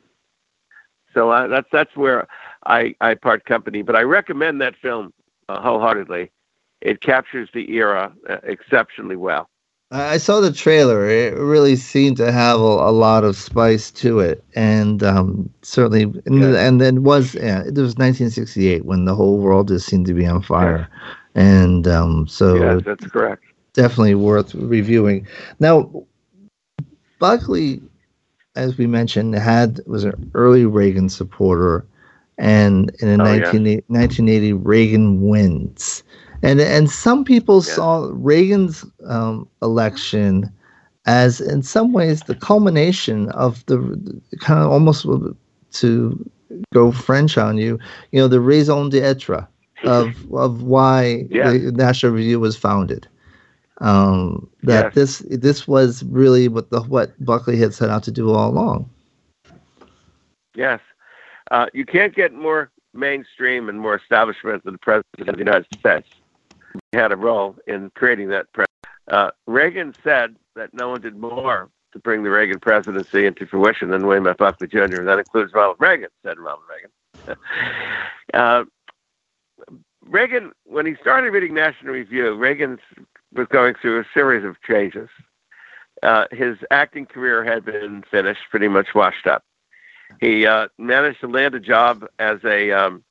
So 1.14 1.32
uh, 1.32 1.48
that's 1.48 1.68
that's 1.72 1.96
where 1.96 2.28
I, 2.66 2.96
I 3.02 3.16
part 3.16 3.46
company. 3.46 3.82
But 3.82 3.96
I 3.96 4.02
recommend 4.02 4.62
that 4.62 4.76
film 4.76 5.14
uh, 5.50 5.62
wholeheartedly. 5.62 6.32
It 6.82 7.02
captures 7.02 7.50
the 7.54 7.72
era 7.74 8.12
uh, 8.30 8.38
exceptionally 8.44 9.16
well. 9.16 9.50
I 9.92 10.18
saw 10.18 10.40
the 10.40 10.54
trailer. 10.54 11.08
It 11.08 11.36
really 11.36 11.76
seemed 11.76 12.16
to 12.18 12.32
have 12.32 12.62
a, 12.62 12.64
a 12.64 12.94
lot 12.94 13.26
of 13.26 13.36
spice 13.36 13.92
to 13.92 14.20
it, 14.22 14.42
and 14.56 15.04
um, 15.04 15.50
certainly, 15.64 16.04
and, 16.04 16.42
yeah. 16.42 16.66
and 16.66 16.80
then 16.80 17.04
was 17.04 17.36
yeah, 17.36 17.60
it 17.60 17.76
was 17.76 17.98
1968 17.98 18.86
when 18.86 19.04
the 19.04 19.14
whole 19.14 19.38
world 19.40 19.68
just 19.68 19.88
seemed 19.88 20.06
to 20.06 20.14
be 20.14 20.26
on 20.26 20.42
fire, 20.42 20.88
yeah. 21.36 21.42
and 21.44 21.88
um, 21.90 22.26
so 22.26 22.56
yeah, 22.56 22.80
that's 22.86 23.06
correct. 23.08 23.44
Definitely 23.74 24.16
worth 24.16 24.54
reviewing. 24.54 25.26
Now, 25.60 25.90
Buckley, 27.20 27.82
as 28.56 28.78
we 28.78 28.88
mentioned, 28.88 29.36
had 29.36 29.80
was 29.86 30.04
an 30.04 30.32
early 30.34 30.66
Reagan 30.66 31.10
supporter, 31.10 31.86
and 32.38 32.92
in 33.00 33.22
oh, 33.22 33.24
19, 33.24 33.66
yeah. 33.66 33.80
1980 33.88 34.54
Reagan 34.54 35.22
wins 35.22 36.04
and 36.44 36.60
and 36.60 36.90
some 36.90 37.24
people 37.24 37.64
yeah. 37.64 37.74
saw 37.74 38.10
Reagan's 38.12 38.86
um, 39.06 39.48
election 39.62 40.52
as, 41.08 41.42
in 41.42 41.64
some 41.64 41.94
ways, 41.94 42.22
the 42.22 42.36
culmination 42.36 43.30
of 43.30 43.66
the 43.66 43.78
kind 44.40 44.64
of 44.64 44.70
almost 44.72 45.06
to 45.72 46.30
go 46.74 46.92
French 46.92 47.38
on 47.38 47.58
you, 47.58 47.80
you 48.12 48.20
know, 48.20 48.28
the 48.28 48.40
raison 48.40 48.90
d'être 48.90 49.48
of 49.84 50.34
of 50.34 50.64
why 50.64 51.26
yeah. 51.30 51.52
the 51.52 51.72
National 51.72 52.12
Review 52.12 52.40
was 52.40 52.56
founded. 52.56 53.08
Um, 53.82 54.48
that 54.62 54.86
yes. 54.86 54.94
this 54.94 55.20
this 55.40 55.68
was 55.68 56.04
really 56.04 56.48
what 56.48 56.70
the 56.70 56.82
what 56.84 57.14
Buckley 57.24 57.58
had 57.58 57.74
set 57.74 57.90
out 57.90 58.04
to 58.04 58.12
do 58.12 58.32
all 58.32 58.50
along. 58.50 58.90
Yes, 60.56 60.80
uh, 61.50 61.66
you 61.74 61.86
can't 61.86 62.16
get 62.16 62.34
more 62.34 62.72
mainstream 62.94 63.70
and 63.70 63.80
more 63.80 63.96
establishment 63.96 64.64
than 64.64 64.74
the 64.74 64.80
president 64.80 65.30
of 65.30 65.36
the 65.36 65.40
United 65.40 65.68
States 65.80 66.10
He 66.92 66.98
had 66.98 67.12
a 67.12 67.18
role 67.18 67.56
in 67.68 67.90
creating 67.96 68.30
that. 68.30 68.52
Pre- 68.54 68.66
uh, 69.10 69.32
Reagan 69.48 69.96
said 70.04 70.36
that 70.56 70.74
no 70.74 70.90
one 70.90 71.02
did 71.02 71.16
more 71.16 71.70
to 71.94 72.00
bring 72.00 72.24
the 72.24 72.30
Reagan 72.30 72.60
presidency 72.60 73.26
into 73.26 73.46
fruition 73.46 73.90
than 73.90 74.06
William 74.06 74.28
F. 74.28 74.38
Buckley 74.38 74.68
Jr. 74.68 74.78
And 74.80 75.08
that 75.08 75.20
includes 75.20 75.54
Ronald 75.54 75.78
Reagan, 75.80 76.10
said 76.24 76.38
Ronald 76.40 76.64
Reagan. 76.70 77.38
uh, 78.34 78.64
Reagan, 80.06 80.52
when 80.66 80.86
he 80.86 80.96
started 80.96 81.32
reading 81.32 81.54
National 81.54 81.94
Review, 81.94 82.36
Reagan 82.36 82.80
was 83.34 83.48
going 83.48 83.76
through 83.82 84.00
a 84.00 84.06
series 84.14 84.46
of 84.46 84.62
changes. 84.62 85.10
Uh, 86.04 86.26
his 86.32 86.58
acting 86.72 87.06
career 87.06 87.44
had 87.44 87.64
been 87.64 88.04
finished, 88.10 88.42
pretty 88.50 88.68
much 88.68 88.96
washed 88.96 89.28
up. 89.28 89.44
He 90.20 90.46
uh, 90.46 90.68
managed 90.78 91.22
to 91.22 91.28
land 91.28 91.56
a 91.56 91.60
job 91.60 92.06
as 92.20 92.40
a 92.44 92.72
um, 92.72 93.04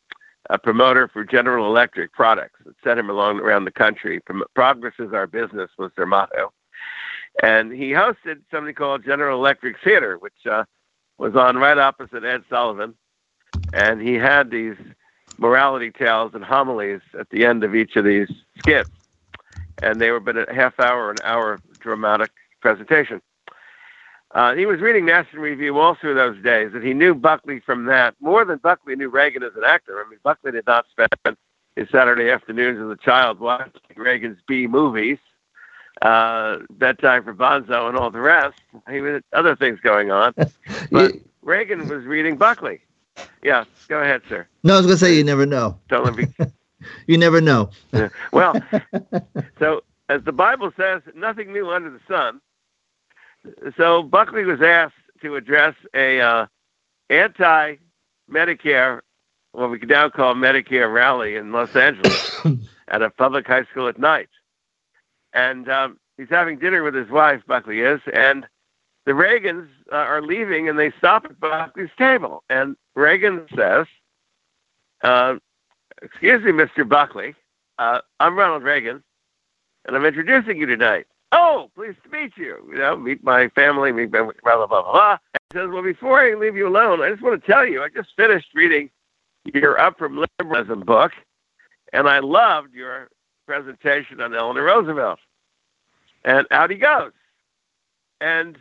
a 0.51 0.59
promoter 0.59 1.09
for 1.09 1.25
General 1.25 1.67
Electric 1.67 2.13
products 2.13 2.61
that 2.65 2.75
sent 2.83 2.99
him 2.99 3.09
along 3.09 3.39
around 3.39 3.65
the 3.65 3.71
country. 3.71 4.21
Progress 4.55 4.95
is 4.99 5.13
our 5.13 5.27
business 5.27 5.71
was 5.79 5.93
their 5.97 6.07
motto. 6.07 6.53
And 7.43 7.73
he 7.73 7.91
hosted 7.91 8.41
something 8.51 8.75
called 8.75 9.05
General 9.05 9.39
Electric 9.39 9.77
Theater, 9.83 10.19
which 10.19 10.47
uh, 10.51 10.65
was 11.19 11.37
on 11.37 11.57
right 11.57 11.79
opposite 11.79 12.25
Ed 12.25 12.43
Sullivan. 12.51 12.95
And 13.73 14.01
he 14.01 14.15
had 14.15 14.51
these 14.51 14.77
morality 15.39 15.93
tales 15.93 16.33
and 16.35 16.45
homilies 16.45 17.01
at 17.19 17.31
the 17.31 17.47
end 17.47 17.63
of 17.63 17.75
each 17.75 17.95
of 17.95 18.05
these 18.05 18.29
skits. 18.59 18.91
And 19.83 20.01
they 20.01 20.11
were 20.11 20.21
but 20.21 20.37
a 20.37 20.53
half 20.53 20.79
hour, 20.79 21.11
an 21.11 21.19
hour 21.23 21.61
dramatic 21.79 22.31
presentation. 22.61 23.21
Uh, 24.33 24.55
he 24.55 24.65
was 24.65 24.81
reading 24.81 25.05
National 25.05 25.43
Review 25.43 25.79
all 25.79 25.97
through 25.97 26.15
those 26.15 26.41
days, 26.43 26.71
and 26.73 26.85
he 26.85 26.95
knew 26.95 27.15
Buckley 27.15 27.59
from 27.61 27.87
that 27.87 28.15
more 28.21 28.45
than 28.45 28.59
Buckley 28.59 28.95
knew 28.95 29.09
Reagan 29.09 29.43
as 29.43 29.53
an 29.57 29.65
actor. 29.67 30.05
I 30.05 30.09
mean, 30.09 30.21
Buckley 30.23 30.53
did 30.53 30.67
not 30.67 30.87
spend 30.91 31.37
his 31.75 31.89
Saturday 31.91 32.31
afternoons 32.31 32.79
as 32.79 32.89
a 32.89 32.97
child 32.97 33.41
watching 33.41 33.73
Reagan's 33.97 34.39
B 34.47 34.69
movies, 34.69 35.19
uh, 36.03 36.59
bedtime 36.71 37.25
for 37.25 37.35
Bonzo, 37.35 37.89
and 37.89 37.99
all 37.99 38.11
the 38.13 38.21
rest. 38.21 38.61
He 38.89 38.99
had 38.99 39.25
other 39.33 39.57
things 39.57 39.81
going 39.81 40.13
on, 40.13 40.33
but 40.93 41.15
Reagan 41.43 41.89
was 41.89 42.05
reading 42.05 42.37
Buckley. 42.37 42.83
Yeah, 43.43 43.65
go 43.89 44.01
ahead, 44.01 44.23
sir. 44.29 44.47
No, 44.63 44.75
I 44.75 44.77
was 44.77 44.87
going 44.87 44.99
to 44.99 45.05
say 45.05 45.15
you 45.15 45.25
never 45.25 45.45
know. 45.45 45.79
Don't 45.89 46.05
let 46.05 46.15
me. 46.15 46.27
you 47.07 47.19
never 47.19 47.41
know. 47.41 47.71
well, 48.33 48.55
so 49.59 49.83
as 50.09 50.23
the 50.25 50.33
Bible 50.33 50.73
says, 50.77 51.03
nothing 51.15 51.53
new 51.53 51.71
under 51.71 51.91
the 51.91 52.01
sun 52.09 52.41
so 53.77 54.03
Buckley 54.03 54.45
was 54.45 54.61
asked 54.61 54.95
to 55.23 55.37
address 55.37 55.75
a 55.95 56.21
uh, 56.21 56.47
anti-Medicare, 57.09 59.01
what 59.53 59.71
we 59.71 59.79
can 59.79 59.89
now 59.89 60.09
call 60.09 60.35
Medicare 60.35 60.93
rally 60.93 61.37
in 61.37 61.53
Los 61.53 61.75
Angeles 61.75 62.41
at 62.89 63.03
a 63.03 63.11
public 63.11 63.47
high 63.47 63.65
school 63.65 63.89
at 63.89 63.99
night, 63.99 64.29
and 65.33 65.69
um, 65.69 65.99
he's 66.17 66.29
having 66.31 66.59
dinner 66.59 66.83
with 66.83 66.95
his 66.95 67.11
wife. 67.11 67.43
Buckley 67.47 67.81
is, 67.81 68.01
and 68.13 68.47
the 69.07 69.13
Reagans 69.13 69.69
uh, 69.93 69.97
are 69.97 70.23
leaving, 70.23 70.69
and 70.69 70.79
they 70.79 70.93
stop 70.99 71.25
at 71.25 71.39
Buckley's 71.41 71.91
table, 71.99 72.45
and 72.49 72.77
Reagan 72.95 73.47
says, 73.55 73.87
uh, 75.03 75.37
"Excuse 76.03 76.43
me, 76.43 76.53
Mr. 76.53 76.89
Buckley, 76.89 77.35
uh, 77.79 78.01
I'm 78.19 78.39
Ronald 78.39 78.63
Reagan, 78.63 79.03
and 79.87 79.97
I'm 79.97 80.05
introducing 80.05 80.59
you 80.59 80.67
tonight." 80.67 81.07
Oh, 81.33 81.71
pleased 81.75 82.03
to 82.05 82.11
meet 82.11 82.37
you. 82.37 82.59
You 82.69 82.79
know, 82.79 82.97
meet 82.97 83.23
my 83.23 83.49
family, 83.51 83.93
meet 83.93 84.11
blah, 84.11 84.25
blah, 84.25 84.33
blah, 84.43 84.67
blah, 84.67 84.93
blah. 84.93 85.19
He 85.33 85.59
says, 85.59 85.69
well, 85.71 85.83
before 85.83 86.21
I 86.21 86.35
leave 86.35 86.57
you 86.57 86.67
alone, 86.67 87.01
I 87.01 87.11
just 87.11 87.23
want 87.23 87.41
to 87.41 87.47
tell 87.51 87.65
you, 87.65 87.83
I 87.83 87.89
just 87.89 88.11
finished 88.17 88.49
reading 88.55 88.91
your 89.55 89.81
Up 89.81 89.97
From 89.97 90.25
Liberalism 90.41 90.81
book, 90.81 91.13
and 91.93 92.09
I 92.09 92.19
loved 92.19 92.75
your 92.75 93.09
presentation 93.47 94.21
on 94.21 94.35
Eleanor 94.35 94.65
Roosevelt. 94.65 95.21
And 96.25 96.47
out 96.51 96.71
he 96.71 96.77
goes. 96.77 97.13
And, 98.21 98.59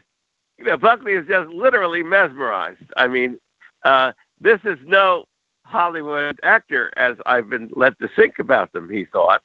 you 0.58 0.66
know, 0.66 0.78
Buckley 0.78 1.14
is 1.14 1.28
just 1.28 1.50
literally 1.50 2.04
mesmerized. 2.04 2.94
I 2.96 3.08
mean, 3.08 3.40
uh, 3.84 4.14
this 4.40 4.60
is 4.64 4.78
no 4.86 5.26
Hollywood 5.70 6.40
actor, 6.44 6.92
as 6.98 7.18
I've 7.26 7.50
been 7.50 7.70
led 7.76 7.98
to 8.00 8.10
think 8.16 8.40
about 8.40 8.74
them, 8.74 8.90
he 8.90 9.06
thought. 9.06 9.42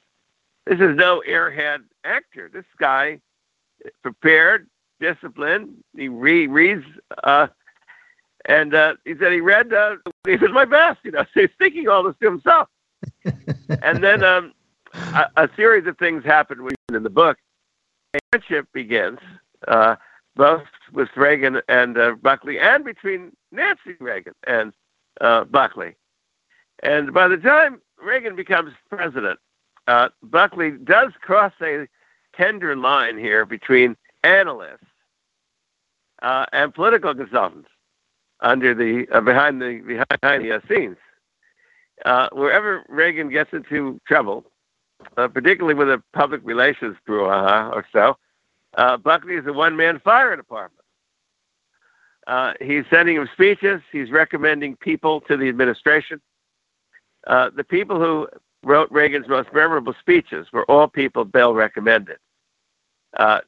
This 0.65 0.79
is 0.79 0.95
no 0.95 1.21
airhead 1.27 1.83
actor. 2.03 2.49
This 2.51 2.65
guy 2.79 3.19
prepared, 4.01 4.67
disciplined. 4.99 5.83
He 5.95 6.07
re- 6.07 6.47
reads 6.47 6.83
uh, 7.23 7.47
And 8.45 8.73
uh, 8.73 8.95
he 9.05 9.15
said 9.19 9.33
he 9.33 9.41
read, 9.41 9.71
uh, 9.71 9.97
he 10.25 10.35
was 10.35 10.51
my 10.51 10.65
best, 10.65 10.99
you 11.03 11.11
know, 11.11 11.23
so 11.33 11.41
he's 11.41 11.49
thinking 11.59 11.87
all 11.87 12.03
this 12.03 12.15
to 12.21 12.25
himself. 12.25 12.69
and 13.83 14.03
then 14.03 14.23
um, 14.23 14.53
a, 14.93 15.29
a, 15.37 15.49
series 15.55 15.85
of 15.85 15.97
things 15.99 16.23
happened 16.23 16.67
in 16.91 17.03
the 17.03 17.09
book. 17.09 17.37
A 18.15 18.19
friendship 18.31 18.67
begins, 18.73 19.19
uh, 19.67 19.95
both 20.35 20.63
with 20.91 21.09
Reagan 21.15 21.61
and 21.67 21.97
uh, 21.99 22.15
Buckley, 22.19 22.59
and 22.59 22.83
between 22.83 23.31
Nancy 23.51 23.95
Reagan 23.99 24.33
and 24.47 24.73
uh, 25.21 25.43
Buckley. 25.43 25.95
And 26.83 27.13
by 27.13 27.27
the 27.27 27.37
time 27.37 27.81
Reagan 28.01 28.35
becomes 28.35 28.73
president, 28.89 29.39
uh, 29.87 30.09
Buckley 30.23 30.71
does 30.71 31.11
cross 31.21 31.53
a 31.61 31.87
tender 32.35 32.75
line 32.75 33.17
here 33.17 33.45
between 33.45 33.95
analysts 34.23 34.85
uh, 36.21 36.45
and 36.51 36.73
political 36.73 37.13
consultants 37.13 37.69
under 38.41 38.73
the 38.73 39.07
uh, 39.11 39.21
behind 39.21 39.61
the 39.61 39.79
behind 40.21 40.43
the 40.43 40.55
uh, 40.55 40.59
scenes. 40.67 40.97
Uh, 42.03 42.27
wherever 42.33 42.83
Reagan 42.89 43.29
gets 43.29 43.53
into 43.53 44.01
trouble, 44.05 44.45
uh, 45.17 45.27
particularly 45.27 45.75
with 45.75 45.89
a 45.89 46.03
public 46.13 46.41
relations 46.43 46.97
brouhaha 47.07 47.71
or 47.71 47.85
so, 47.93 48.17
Buckley 48.97 49.35
is 49.35 49.47
a 49.47 49.53
one-man 49.53 50.01
fire 50.01 50.35
department. 50.35 50.83
he's 52.59 52.83
sending 52.89 53.15
him 53.15 53.29
speeches. 53.33 53.81
He's 53.91 54.11
recommending 54.11 54.75
people 54.75 55.21
to 55.21 55.37
the 55.37 55.47
administration. 55.47 56.19
The 57.25 57.65
people 57.67 57.99
who 57.99 58.27
wrote 58.63 58.91
Reagan's 58.91 59.27
most 59.27 59.53
memorable 59.53 59.93
speeches 59.99 60.47
were 60.51 60.65
all 60.65 60.87
people 60.87 61.23
Bell 61.23 61.53
recommended. 61.53 62.17
Uh, 63.15 63.39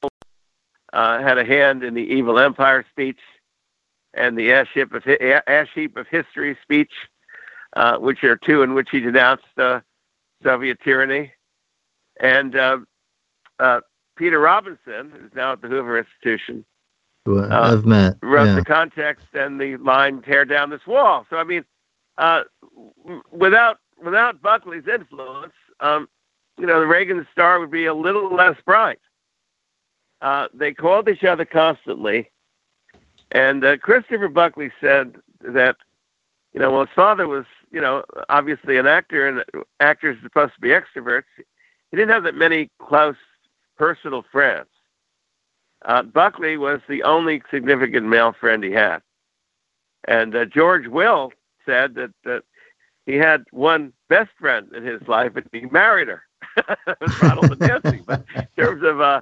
uh, 0.93 1.21
had 1.21 1.37
a 1.37 1.45
hand 1.45 1.83
in 1.83 1.93
the 1.93 2.01
Evil 2.01 2.39
Empire 2.39 2.85
speech 2.89 3.19
and 4.13 4.37
the 4.37 4.53
Ash 4.53 4.69
Heap 4.73 4.93
of, 4.93 5.03
Ash 5.47 5.69
Heap 5.75 5.97
of 5.97 6.07
History 6.07 6.57
speech, 6.61 6.91
uh, 7.75 7.97
which 7.97 8.23
are 8.23 8.37
two 8.37 8.61
in 8.63 8.73
which 8.73 8.89
he 8.91 8.99
denounced 8.99 9.43
uh, 9.57 9.81
Soviet 10.43 10.79
tyranny. 10.83 11.33
And 12.19 12.55
uh, 12.55 12.79
uh, 13.59 13.81
Peter 14.15 14.39
Robinson, 14.39 15.11
who's 15.11 15.31
now 15.35 15.53
at 15.53 15.61
the 15.61 15.67
Hoover 15.67 15.99
Institution, 15.99 16.65
well, 17.25 17.51
I've 17.51 17.85
met. 17.85 18.15
Wrote 18.23 18.45
yeah. 18.45 18.55
the 18.55 18.63
context 18.63 19.25
and 19.33 19.59
the 19.59 19.75
line 19.77 20.21
"Tear 20.21 20.45
down 20.45 20.69
this 20.69 20.87
wall." 20.87 21.25
So 21.29 21.35
I 21.35 21.43
mean, 21.43 21.65
without 23.31 23.79
without 24.03 24.41
Buckley's 24.41 24.87
influence, 24.87 25.53
um, 25.79 26.07
you 26.57 26.65
know, 26.65 26.79
the 26.79 26.87
Reagan 26.87 27.25
star 27.31 27.59
would 27.59 27.71
be 27.71 27.85
a 27.85 27.93
little 27.93 28.33
less 28.33 28.57
bright. 28.65 28.99
Uh, 30.21 30.47
they 30.53 30.73
called 30.73 31.07
each 31.09 31.23
other 31.23 31.45
constantly, 31.45 32.31
and 33.31 33.63
uh, 33.63 33.77
Christopher 33.77 34.29
Buckley 34.29 34.71
said 34.81 35.15
that, 35.41 35.75
you 36.53 36.59
know, 36.59 36.71
well, 36.71 36.85
his 36.85 36.95
father 36.95 37.27
was, 37.27 37.45
you 37.71 37.79
know, 37.79 38.03
obviously 38.29 38.77
an 38.77 38.87
actor, 38.87 39.27
and 39.27 39.65
actors 39.79 40.17
are 40.17 40.23
supposed 40.23 40.55
to 40.55 40.61
be 40.61 40.69
extroverts. 40.69 41.25
He 41.37 41.97
didn't 41.97 42.09
have 42.09 42.23
that 42.23 42.35
many 42.35 42.71
close 42.79 43.15
personal 43.77 44.23
friends. 44.31 44.67
Uh, 45.85 46.01
Buckley 46.01 46.57
was 46.57 46.81
the 46.89 47.03
only 47.03 47.43
significant 47.51 48.07
male 48.07 48.33
friend 48.33 48.63
he 48.63 48.71
had, 48.71 49.03
and 50.07 50.35
uh, 50.35 50.45
George 50.45 50.87
Will 50.87 51.31
said 51.67 51.93
that 51.95 52.11
that 52.23 52.43
he 53.05 53.15
had 53.15 53.45
one 53.51 53.93
best 54.09 54.31
friend 54.39 54.73
in 54.73 54.83
his 54.83 55.01
life, 55.07 55.35
and 55.35 55.47
he 55.51 55.65
married 55.67 56.07
her. 56.07 56.23
Ronald 57.21 57.51
and 57.51 57.59
Nancy. 57.59 58.03
But 58.05 58.25
in 58.35 58.47
terms 58.57 58.83
of 58.83 59.01
uh, 59.01 59.21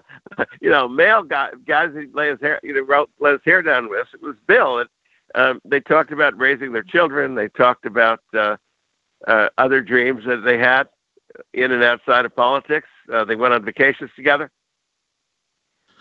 you 0.60 0.70
know, 0.70 0.88
male 0.88 1.24
guy, 1.24 1.50
guys 1.68 1.92
who 1.94 2.08
lay 2.14 2.30
his 2.30 2.42
hair, 2.42 2.60
you 2.64 2.74
know, 2.74 2.82
wrote, 2.82 3.10
let 3.20 3.34
his 3.34 3.42
hair 3.46 3.62
down 3.62 3.90
with, 3.90 4.08
it 4.14 4.22
was 4.22 4.36
Bill. 4.48 4.80
And 4.80 4.90
um, 5.36 5.62
they 5.66 5.80
talked 5.80 6.12
about 6.12 6.38
raising 6.38 6.74
their 6.74 6.84
children. 6.84 7.36
They 7.36 7.50
talked 7.50 7.86
about 7.86 8.22
uh, 8.34 8.58
uh, 9.28 9.50
other 9.58 9.82
dreams 9.82 10.24
that 10.26 10.44
they 10.44 10.58
had 10.58 10.88
in 11.54 11.72
and 11.72 11.84
outside 11.84 12.26
of 12.26 12.36
politics. 12.36 12.88
Uh, 13.12 13.26
they 13.26 13.36
went 13.36 13.54
on 13.54 13.64
vacations 13.64 14.12
together. 14.16 14.50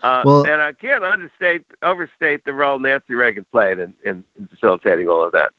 Uh, 0.01 0.21
well, 0.25 0.45
and 0.45 0.61
I 0.61 0.73
can't 0.73 1.03
understate, 1.03 1.65
overstate 1.81 2.45
the 2.45 2.53
role 2.53 2.79
Nancy 2.79 3.13
Reagan 3.13 3.45
played 3.51 3.79
in, 3.79 3.93
in 4.03 4.23
facilitating 4.49 5.07
all 5.07 5.23
of 5.23 5.31
that. 5.31 5.51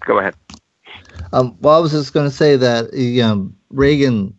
Go 0.00 0.18
ahead. 0.18 0.34
Um, 1.32 1.56
well, 1.60 1.76
I 1.76 1.78
was 1.78 1.92
just 1.92 2.12
going 2.12 2.28
to 2.28 2.34
say 2.34 2.56
that 2.56 2.92
um, 3.24 3.54
Reagan 3.70 4.34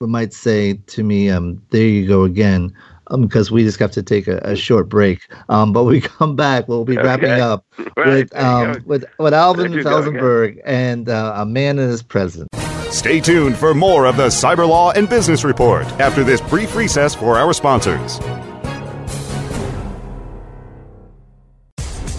might 0.00 0.32
say 0.32 0.74
to 0.74 1.02
me, 1.02 1.30
um, 1.30 1.62
"There 1.70 1.86
you 1.86 2.06
go 2.06 2.24
again," 2.24 2.72
because 3.10 3.50
um, 3.50 3.54
we 3.54 3.64
just 3.64 3.78
have 3.78 3.92
to 3.92 4.02
take 4.02 4.26
a, 4.28 4.38
a 4.38 4.56
short 4.56 4.88
break. 4.88 5.28
Um, 5.48 5.72
but 5.72 5.84
we 5.84 6.00
come 6.18 6.36
back, 6.36 6.68
we'll 6.68 6.84
be 6.84 6.96
wrapping 6.96 7.30
up 7.30 7.64
right, 7.96 8.06
with 8.06 8.36
um, 8.36 8.82
with 8.84 9.04
with 9.18 9.34
Alvin 9.34 9.72
Felzenberg 9.72 10.60
and 10.64 11.08
uh, 11.08 11.34
a 11.36 11.46
man 11.46 11.78
and 11.78 11.90
his 11.90 12.02
president. 12.02 12.48
Stay 12.90 13.20
tuned 13.20 13.56
for 13.56 13.72
more 13.72 14.04
of 14.06 14.16
the 14.18 14.26
Cyber 14.26 14.68
Law 14.68 14.90
and 14.90 15.08
Business 15.08 15.44
Report 15.44 15.86
after 15.98 16.22
this 16.22 16.42
brief 16.42 16.76
recess 16.76 17.14
for 17.14 17.38
our 17.38 17.54
sponsors. 17.54 18.18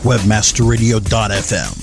Webmasterradio.fm 0.03 1.82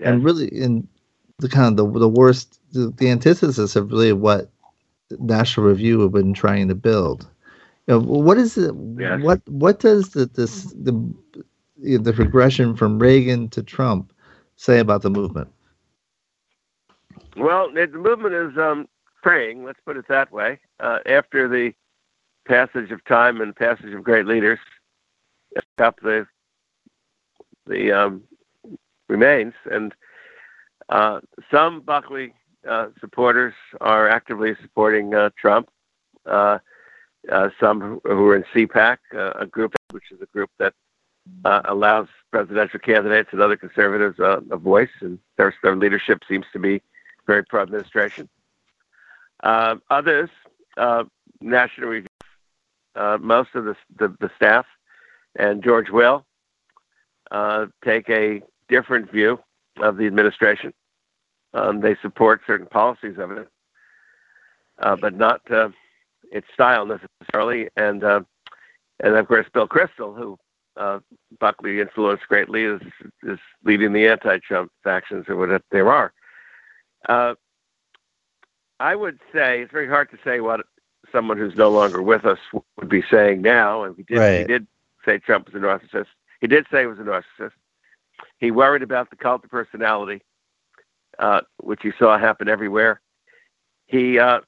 and 0.00 0.24
really 0.24 0.48
in 0.48 0.86
the 1.38 1.48
kind 1.48 1.78
of 1.78 1.92
the 1.92 2.00
the 2.00 2.08
worst 2.08 2.60
the, 2.72 2.92
the 2.96 3.10
antithesis 3.10 3.76
of 3.76 3.90
really 3.90 4.12
what 4.12 4.50
National 5.10 5.66
Review 5.66 6.00
have 6.00 6.12
been 6.12 6.34
trying 6.34 6.68
to 6.68 6.74
build. 6.74 7.28
You 7.86 7.94
know, 7.94 8.00
what 8.00 8.38
is 8.38 8.58
it? 8.58 8.74
Yes. 8.98 9.20
What 9.22 9.40
what 9.48 9.80
does 9.80 10.10
the 10.10 10.26
this 10.26 10.64
the 10.72 11.14
the 11.76 12.12
progression 12.12 12.74
from 12.76 12.98
Reagan 12.98 13.48
to 13.50 13.62
Trump 13.62 14.12
say 14.56 14.78
about 14.78 15.02
the 15.02 15.10
movement? 15.10 15.48
Well, 17.36 17.70
the 17.72 17.86
movement 17.86 18.34
is 18.34 18.58
um, 18.58 18.88
praying. 19.22 19.64
Let's 19.64 19.78
put 19.84 19.96
it 19.96 20.08
that 20.08 20.32
way. 20.32 20.58
Uh, 20.80 21.00
after 21.06 21.48
the 21.48 21.72
passage 22.46 22.90
of 22.90 23.04
time 23.04 23.40
and 23.40 23.54
passage 23.54 23.92
of 23.92 24.02
great 24.02 24.26
leaders, 24.26 24.58
up 25.78 26.00
the 26.00 26.26
the 27.66 27.92
um, 27.92 28.22
remains, 29.08 29.54
and 29.70 29.94
uh, 30.88 31.20
some 31.50 31.80
Buckley 31.80 32.32
uh, 32.68 32.88
supporters 33.00 33.54
are 33.80 34.08
actively 34.08 34.54
supporting 34.62 35.14
uh, 35.14 35.30
Trump. 35.40 35.68
Uh, 36.24 36.58
uh, 37.30 37.48
some 37.58 38.00
who 38.04 38.28
are 38.28 38.36
in 38.36 38.44
CPAC, 38.54 38.98
a 39.12 39.46
group 39.46 39.74
which 39.90 40.04
is 40.12 40.20
a 40.20 40.26
group 40.26 40.50
that 40.58 40.74
allows 41.44 42.06
presidential 42.30 42.78
candidates 42.78 43.30
and 43.32 43.40
other 43.40 43.56
conservatives 43.56 44.16
a 44.18 44.56
voice, 44.56 44.90
and 45.00 45.18
their, 45.36 45.52
their 45.62 45.74
leadership 45.74 46.22
seems 46.28 46.44
to 46.52 46.58
be 46.60 46.80
very 47.26 47.44
pro 47.44 47.62
administration. 47.62 48.28
others, 49.42 50.30
National 51.40 51.88
Review, 51.88 52.08
most 53.20 53.50
of 53.54 53.64
the, 53.64 53.76
the, 53.98 54.14
the 54.20 54.30
staff, 54.36 54.66
and 55.36 55.64
George 55.64 55.90
Will 55.90 56.24
take 57.84 58.08
a 58.08 58.40
different 58.68 59.10
view 59.10 59.40
of 59.78 59.96
the 59.96 60.06
administration. 60.06 60.72
Um, 61.56 61.80
they 61.80 61.96
support 62.02 62.42
certain 62.46 62.66
policies 62.66 63.16
of 63.18 63.30
it, 63.30 63.48
uh, 64.78 64.94
but 64.96 65.14
not 65.16 65.40
uh, 65.50 65.70
its 66.30 66.46
style 66.52 66.84
necessarily. 66.84 67.68
And 67.76 68.04
uh, 68.04 68.20
and 69.02 69.14
of 69.14 69.26
course, 69.26 69.46
Bill 69.54 69.66
Kristol, 69.66 70.14
who 70.14 70.38
uh, 70.76 71.00
Buckley 71.40 71.80
influenced 71.80 72.28
greatly, 72.28 72.64
is 72.64 72.82
is 73.22 73.38
leading 73.64 73.94
the 73.94 74.06
anti-Trump 74.06 74.70
factions 74.84 75.24
or 75.28 75.36
what 75.36 75.62
there 75.70 75.90
are. 75.90 76.12
Uh, 77.08 77.34
I 78.78 78.94
would 78.94 79.18
say 79.32 79.62
it's 79.62 79.72
very 79.72 79.88
hard 79.88 80.10
to 80.10 80.18
say 80.22 80.40
what 80.40 80.60
someone 81.10 81.38
who's 81.38 81.56
no 81.56 81.70
longer 81.70 82.02
with 82.02 82.26
us 82.26 82.38
would 82.52 82.90
be 82.90 83.02
saying 83.10 83.40
now. 83.40 83.84
And 83.84 83.96
he 83.96 84.02
did 84.02 84.18
right. 84.18 84.40
he 84.40 84.44
did 84.44 84.66
say 85.06 85.18
Trump 85.18 85.46
was 85.46 85.54
a 85.54 85.64
narcissist. 85.64 86.08
He 86.42 86.48
did 86.48 86.66
say 86.70 86.80
he 86.80 86.86
was 86.86 86.98
a 86.98 87.02
narcissist. 87.02 87.52
He 88.40 88.50
worried 88.50 88.82
about 88.82 89.08
the 89.08 89.16
cult 89.16 89.42
of 89.42 89.50
personality 89.50 90.20
uh, 91.18 91.40
which 91.58 91.84
you 91.84 91.92
saw 91.98 92.18
happen 92.18 92.48
everywhere. 92.48 93.00
He, 93.86 94.18
uh, 94.18 94.40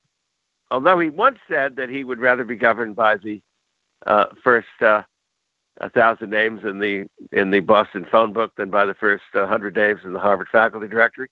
although 0.70 0.98
he 0.98 1.10
once 1.10 1.38
said 1.48 1.76
that 1.76 1.88
he 1.88 2.04
would 2.04 2.18
rather 2.18 2.44
be 2.44 2.56
governed 2.56 2.96
by 2.96 3.16
the 3.16 3.40
uh, 4.06 4.26
first 4.42 4.68
uh, 4.80 5.02
a 5.80 5.88
thousand 5.90 6.30
names 6.30 6.64
in 6.64 6.78
the 6.78 7.06
in 7.32 7.50
the 7.50 7.60
Boston 7.60 8.06
phone 8.10 8.32
book 8.32 8.52
than 8.56 8.70
by 8.70 8.84
the 8.84 8.94
first 8.94 9.24
uh, 9.34 9.46
hundred 9.46 9.76
names 9.76 10.00
in 10.04 10.12
the 10.12 10.18
Harvard 10.18 10.48
faculty 10.50 10.88
directory. 10.88 11.28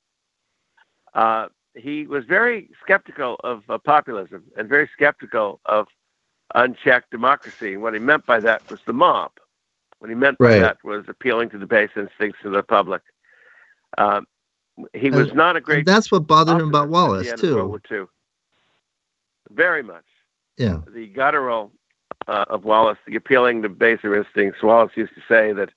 Uh, 1.15 1.49
he 1.75 2.07
was 2.07 2.25
very 2.25 2.71
skeptical 2.83 3.37
of 3.43 3.63
uh, 3.69 3.79
populism 3.79 4.45
and 4.57 4.69
very 4.69 4.89
skeptical 4.95 5.61
of 5.67 5.87
unchecked 6.55 7.11
democracy. 7.11 7.75
And 7.75 7.83
what 7.83 7.95
he 7.95 8.01
meant 8.01 8.25
by 8.27 8.41
that 8.41 8.69
was 8.71 8.81
the 8.87 8.93
mob. 8.93 9.33
What 9.99 10.09
he 10.09 10.15
meant 10.15 10.39
by 10.39 10.59
that 10.61 10.79
was 10.85 11.05
appealing 11.09 11.51
to 11.51 11.59
the 11.59 11.67
base 11.67 11.91
instincts 11.97 12.45
of 12.45 12.53
the 12.53 12.63
public. 12.63 13.03
Um, 13.99 14.27
he 14.95 15.11
was 15.11 15.29
and, 15.29 15.37
not 15.37 15.57
a 15.57 15.61
great. 15.61 15.87
that's 15.87 16.13
what 16.13 16.27
bothered 16.27 16.61
him 16.61 16.69
about 16.69 16.89
Wallace 16.89 17.33
too. 17.39 17.81
Very 19.51 19.83
much. 19.83 20.05
Yeah. 20.59 20.81
The 20.93 21.07
guttural 21.07 21.73
uh, 22.27 22.47
of 22.49 22.65
Wallace, 22.65 22.99
the 23.07 23.17
appealing 23.17 23.63
to 23.63 23.69
baser 23.69 24.15
instincts. 24.17 24.63
Wallace 24.63 24.93
used 24.97 25.15
to 25.15 25.23
say 25.29 25.53
that 25.53 25.71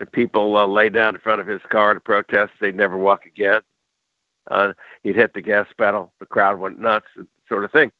if 0.00 0.10
people 0.12 0.56
uh, 0.56 0.66
lay 0.66 0.88
down 0.88 1.14
in 1.14 1.20
front 1.20 1.40
of 1.40 1.46
his 1.46 1.60
car 1.70 1.94
to 1.94 2.00
protest, 2.00 2.52
they'd 2.60 2.74
never 2.74 2.96
walk 2.96 3.26
again. 3.26 3.60
Uh, 4.50 4.72
he'd 5.02 5.16
hit 5.16 5.34
the 5.34 5.40
gas 5.40 5.66
pedal, 5.78 6.12
the 6.18 6.26
crowd 6.26 6.58
went 6.58 6.80
nuts, 6.80 7.06
sort 7.48 7.64
of 7.64 7.70
thing. 7.70 7.92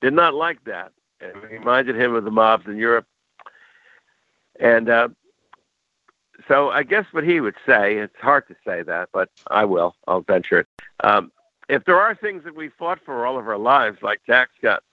Did 0.00 0.12
not 0.12 0.34
like 0.34 0.64
that. 0.64 0.92
It 1.20 1.34
reminded 1.50 1.96
him 1.96 2.14
of 2.14 2.24
the 2.24 2.30
mobs 2.30 2.66
in 2.66 2.76
Europe. 2.76 3.06
And 4.60 4.88
uh, 4.88 5.08
so 6.48 6.70
I 6.70 6.82
guess 6.82 7.04
what 7.12 7.24
he 7.24 7.40
would 7.40 7.56
say, 7.66 7.98
it's 7.98 8.16
hard 8.20 8.48
to 8.48 8.56
say 8.66 8.82
that, 8.82 9.10
but 9.12 9.30
I 9.48 9.64
will. 9.66 9.94
I'll 10.06 10.22
venture 10.22 10.60
it. 10.60 10.66
Um, 11.00 11.30
if 11.68 11.84
there 11.84 12.00
are 12.00 12.14
things 12.14 12.44
that 12.44 12.56
we 12.56 12.70
fought 12.70 12.98
for 13.04 13.26
all 13.26 13.38
of 13.38 13.46
our 13.46 13.58
lives, 13.58 13.98
like 14.02 14.24
tax 14.24 14.50
cuts, 14.60 14.84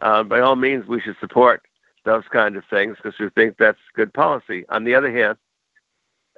uh, 0.00 0.22
by 0.22 0.40
all 0.40 0.56
means, 0.56 0.86
we 0.86 1.00
should 1.00 1.16
support 1.20 1.62
those 2.04 2.24
kind 2.32 2.56
of 2.56 2.64
things 2.70 2.96
because 2.96 3.18
we 3.20 3.28
think 3.30 3.56
that's 3.58 3.78
good 3.94 4.12
policy. 4.12 4.64
On 4.70 4.84
the 4.84 4.94
other 4.94 5.14
hand, 5.14 5.36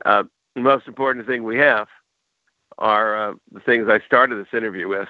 uh, 0.05 0.25
the 0.55 0.61
most 0.61 0.89
important 0.89 1.27
thing 1.27 1.45
we 1.45 1.59
have 1.59 1.89
are 2.79 3.31
uh, 3.31 3.35
the 3.53 3.61
things 3.61 3.89
I 3.89 4.01
started 4.01 4.37
this 4.37 4.53
interview 4.53 4.89
with 4.89 5.09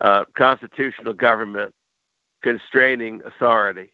uh, 0.00 0.24
constitutional 0.34 1.12
government, 1.12 1.74
constraining 2.42 3.20
authority, 3.24 3.92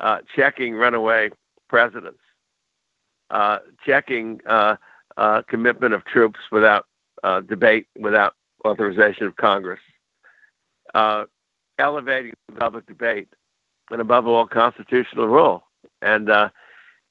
uh, 0.00 0.18
checking 0.34 0.74
runaway 0.74 1.30
presidents, 1.68 2.18
checking 3.84 4.40
uh, 4.46 4.76
uh, 5.16 5.42
commitment 5.48 5.94
of 5.94 6.04
troops 6.04 6.40
without 6.50 6.86
uh, 7.22 7.40
debate, 7.40 7.86
without 7.98 8.34
authorization 8.64 9.26
of 9.26 9.36
Congress, 9.36 9.80
uh, 10.94 11.24
elevating 11.78 12.32
public 12.58 12.86
debate, 12.86 13.28
and 13.90 14.00
above 14.00 14.26
all, 14.26 14.46
constitutional 14.46 15.28
rule. 15.28 15.64
And 16.02 16.30
uh, 16.30 16.50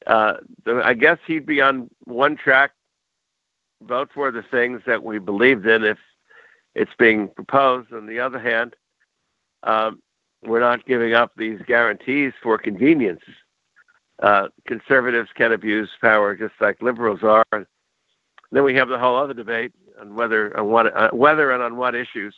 I 0.07 0.93
guess 0.93 1.17
he'd 1.25 1.45
be 1.45 1.61
on 1.61 1.89
one 2.03 2.35
track, 2.35 2.71
vote 3.83 4.09
for 4.13 4.31
the 4.31 4.43
things 4.43 4.81
that 4.85 5.03
we 5.03 5.19
believed 5.19 5.65
in 5.65 5.83
if 5.83 5.97
it's 6.75 6.91
being 6.97 7.29
proposed. 7.29 7.91
On 7.93 8.05
the 8.05 8.19
other 8.19 8.39
hand, 8.39 8.75
um, 9.63 10.01
we're 10.43 10.59
not 10.59 10.85
giving 10.85 11.13
up 11.13 11.31
these 11.37 11.59
guarantees 11.65 12.33
for 12.41 12.57
convenience 12.57 13.21
uh, 14.21 14.47
conservatives 14.65 15.29
can 15.35 15.51
abuse 15.51 15.89
power 16.01 16.35
just 16.35 16.53
like 16.59 16.81
liberals 16.81 17.23
are. 17.23 17.45
And 17.51 17.65
then 18.51 18.63
we 18.63 18.75
have 18.75 18.89
the 18.89 18.99
whole 18.99 19.17
other 19.17 19.33
debate 19.33 19.73
on 19.99 20.15
whether 20.15 20.57
on 20.57 20.67
what 20.67 20.95
uh, 20.95 21.09
whether 21.11 21.51
and 21.51 21.61
on 21.61 21.77
what 21.77 21.95
issues 21.95 22.35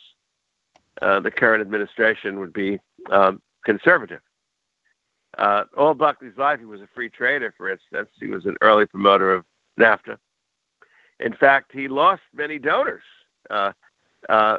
uh, 1.02 1.20
the 1.20 1.30
current 1.30 1.60
administration 1.60 2.40
would 2.40 2.52
be 2.52 2.80
um, 3.10 3.40
conservative. 3.64 4.20
Uh, 5.36 5.64
all 5.76 5.94
Buckley's 5.94 6.36
life, 6.36 6.58
he 6.58 6.64
was 6.64 6.80
a 6.80 6.88
free 6.94 7.08
trader. 7.08 7.54
For 7.56 7.70
instance, 7.70 8.08
he 8.18 8.26
was 8.26 8.46
an 8.46 8.56
early 8.60 8.86
promoter 8.86 9.32
of 9.32 9.44
NAFTA. 9.78 10.16
In 11.20 11.32
fact, 11.32 11.70
he 11.72 11.86
lost 11.86 12.22
many 12.32 12.58
donors 12.58 13.02
uh, 13.50 13.72
uh, 14.28 14.58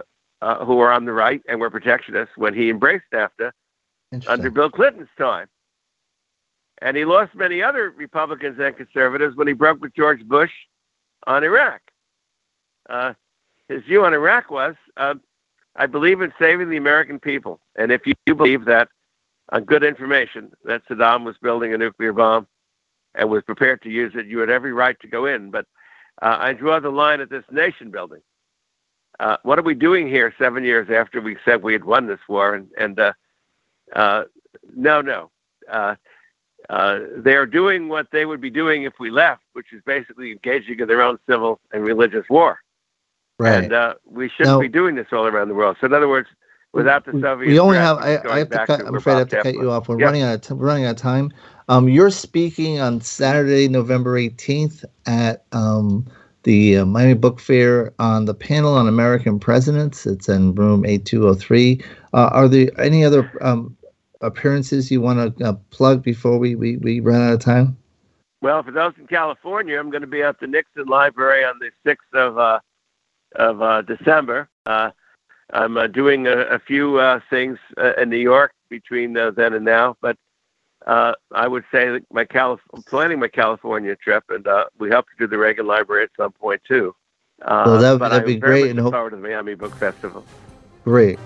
who 0.65 0.76
were 0.76 0.91
on 0.91 1.05
the 1.05 1.11
right 1.11 1.41
and 1.49 1.59
were 1.59 1.70
protectionists 1.70 2.38
when 2.38 2.53
he 2.53 2.70
embraced 2.70 3.05
NAFTA 3.13 3.51
under 4.28 4.49
Bill 4.49 4.70
Clinton's 4.70 5.09
time. 5.17 5.47
And 6.82 6.96
he 6.96 7.06
lost 7.06 7.36
many 7.36 7.62
other 7.62 7.92
Republicans 7.92 8.58
and 8.60 8.76
conservatives 8.76 9.36
when 9.36 9.48
he 9.48 9.54
broke 9.54 9.82
with 9.82 9.94
George 9.94 10.24
Bush 10.26 10.52
on 11.28 11.44
Iraq. 11.44 11.82
Uh, 12.90 13.14
his 13.68 13.84
view 13.84 14.06
on 14.06 14.14
Iraq 14.14 14.50
was 14.50 14.76
uh, 14.98 15.16
I 15.80 15.86
believe 15.86 16.22
in 16.22 16.34
saving 16.38 16.70
the 16.70 16.78
American 16.78 17.20
people. 17.20 17.60
And 17.76 17.92
if 17.92 18.02
you, 18.06 18.14
believe 18.26 18.66
that 18.66 18.90
on 19.52 19.64
good 19.64 19.84
information 19.84 20.52
that 20.66 20.86
Saddam 20.88 21.24
was 21.24 21.38
building 21.42 21.74
a 21.74 21.78
nuclear 21.78 22.14
bomb 22.14 22.48
and 23.16 23.30
was 23.30 23.44
prepared 23.44 23.82
to 23.84 23.90
use 23.90 24.14
it, 24.16 24.28
you 24.28 24.40
had 24.40 24.50
every 24.50 24.74
right 24.74 25.00
to 25.00 25.08
go 25.08 25.26
in. 25.26 25.52
But 25.52 25.66
uh, 26.22 26.36
I 26.38 26.54
draw 26.54 26.80
the 26.80 26.90
line 26.90 27.22
at 27.22 27.30
this 27.30 27.46
nation 27.50 27.92
building. 27.92 28.22
Uh, 29.20 29.38
what 29.44 29.58
are 29.58 29.64
we 29.64 29.74
doing 29.74 30.08
here 30.08 30.34
seven 30.38 30.64
years 30.64 30.90
after 30.90 31.22
we 31.22 31.38
said 31.46 31.64
we 31.64 31.74
had 31.74 31.86
won 31.86 32.08
this 32.08 32.20
war? 32.28 32.56
And, 32.56 32.68
and 32.78 33.00
uh, 33.00 33.14
uh, 33.96 34.24
no, 34.76 35.02
no. 35.02 35.32
Uh, 36.70 36.99
they 37.18 37.36
are 37.36 37.45
doing 37.45 37.88
what 37.88 38.07
they 38.12 38.26
would 38.26 38.41
be 38.41 38.49
doing 38.49 38.84
if 38.84 38.93
we 38.99 39.10
left, 39.10 39.41
which 39.53 39.74
is 39.74 39.82
basically 39.86 40.32
engaging 40.32 40.80
in 40.80 40.88
their 40.88 41.01
own 41.01 41.18
civil 41.28 41.60
and 41.74 41.84
religious 41.84 42.26
war. 42.30 42.60
Right. 43.39 43.64
And 43.64 43.74
uh, 43.74 43.95
we 44.05 44.30
shouldn't 44.30 44.55
Now- 44.55 44.60
be 44.60 44.68
doing 44.68 44.95
this 44.95 45.07
all 45.12 45.26
around 45.26 45.47
the 45.47 45.53
world. 45.55 45.78
So, 45.80 45.88
in 45.88 45.93
other 45.93 46.10
words, 46.10 46.28
without 46.74 47.05
the 47.05 47.14
Soviet, 47.14 47.47
we 47.49 47.60
only 47.60 47.78
have. 47.78 47.97
I, 47.97 48.18
I 48.30 48.39
have 48.39 48.49
to 48.49 48.66
cut. 48.66 48.82
I'm 48.86 48.95
afraid 48.95 49.16
I 49.16 49.20
have 49.20 49.30
to 49.30 49.41
cut 49.41 49.53
you 49.53 49.72
off. 49.72 49.88
We're 49.88 49.99
Yeah. 49.99 50.05
running 50.05 50.22
out 50.24 50.36
of 50.36 50.41
t- 50.41 50.53
we're 50.53 50.68
running 50.68 50.86
out 50.86 50.91
of 50.91 50.97
time. 50.97 51.32
Um, 51.70 51.88
you're 51.88 52.12
speaking 52.12 52.80
on 52.80 52.99
Saturday, 53.01 53.68
November 53.68 54.20
18th 54.20 54.84
at 55.05 55.45
um, 55.53 56.05
the 56.43 56.78
uh, 56.78 56.86
Miami 56.86 57.14
Book 57.14 57.39
Fair 57.39 57.93
on 57.99 58.26
the 58.26 58.34
panel 58.34 58.74
on 58.76 58.88
American 58.88 59.39
presidents. 59.39 60.05
It's 60.05 60.28
in 60.30 60.53
room 60.55 60.86
8203. 60.86 61.82
Uh, 62.14 62.30
are 62.34 62.47
there 62.47 62.70
any 62.80 63.05
other 63.05 63.32
um, 63.41 63.76
appearances 64.22 64.91
you 64.91 65.01
want 65.01 65.38
to 65.38 65.45
uh, 65.45 65.53
plug 65.72 66.03
before 66.03 66.38
we, 66.38 66.55
we, 66.55 66.78
we 66.78 66.99
run 66.99 67.22
out 67.22 67.34
of 67.34 67.39
time? 67.39 67.78
Well, 68.41 68.63
for 68.63 68.72
those 68.72 68.93
in 68.97 69.07
California, 69.07 69.78
I'm 69.78 69.89
going 69.89 70.01
to 70.01 70.07
be 70.07 70.24
at 70.24 70.39
the 70.39 70.47
Nixon 70.47 70.86
Library 70.86 71.43
on 71.43 71.59
the 71.59 71.72
6th 71.86 72.17
of 72.17 72.38
uh, 72.38 72.59
of 73.36 73.61
uh, 73.61 73.82
December. 73.84 74.49
Uh, 74.65 74.91
I'm 75.51 75.78
uh, 75.78 75.88
doing 75.88 76.26
a, 76.28 76.38
a 76.43 76.59
few 76.59 76.99
uh, 76.99 77.20
things 77.30 77.57
uh, 77.78 77.93
in 78.01 78.09
New 78.09 78.17
York 78.17 78.53
between 78.70 79.17
uh, 79.17 79.32
then 79.32 79.53
and 79.53 79.65
now, 79.65 79.97
but 80.01 80.15
uh, 80.88 81.13
I 81.34 81.47
would 81.47 81.63
say 81.72 81.89
that 81.89 82.03
my 82.13 82.24
Calif- 82.26 82.61
I'm 82.74 82.82
planning 82.84 83.20
my 83.20 83.28
California 83.28 83.95
trip, 83.95 84.24
and 84.30 84.47
uh, 84.47 84.65
we 84.80 84.89
hope 84.89 85.05
to 85.07 85.15
do 85.20 85.28
the 85.28 85.38
Reagan 85.38 85.67
Library 85.67 86.03
at 86.03 86.09
some 86.17 86.32
point 86.32 86.61
too. 86.67 86.95
Uh, 87.41 87.63
Well, 87.82 87.97
that'd 87.99 88.26
be 88.26 88.38
great, 88.38 88.70
and 88.70 88.76
look 88.78 88.86
hope- 88.86 88.93
forward 88.93 89.09
to 89.11 89.15
the 89.17 89.22
Miami 89.22 89.55
Book 89.55 89.76
Festival. 89.76 90.24
Great. 90.86 91.20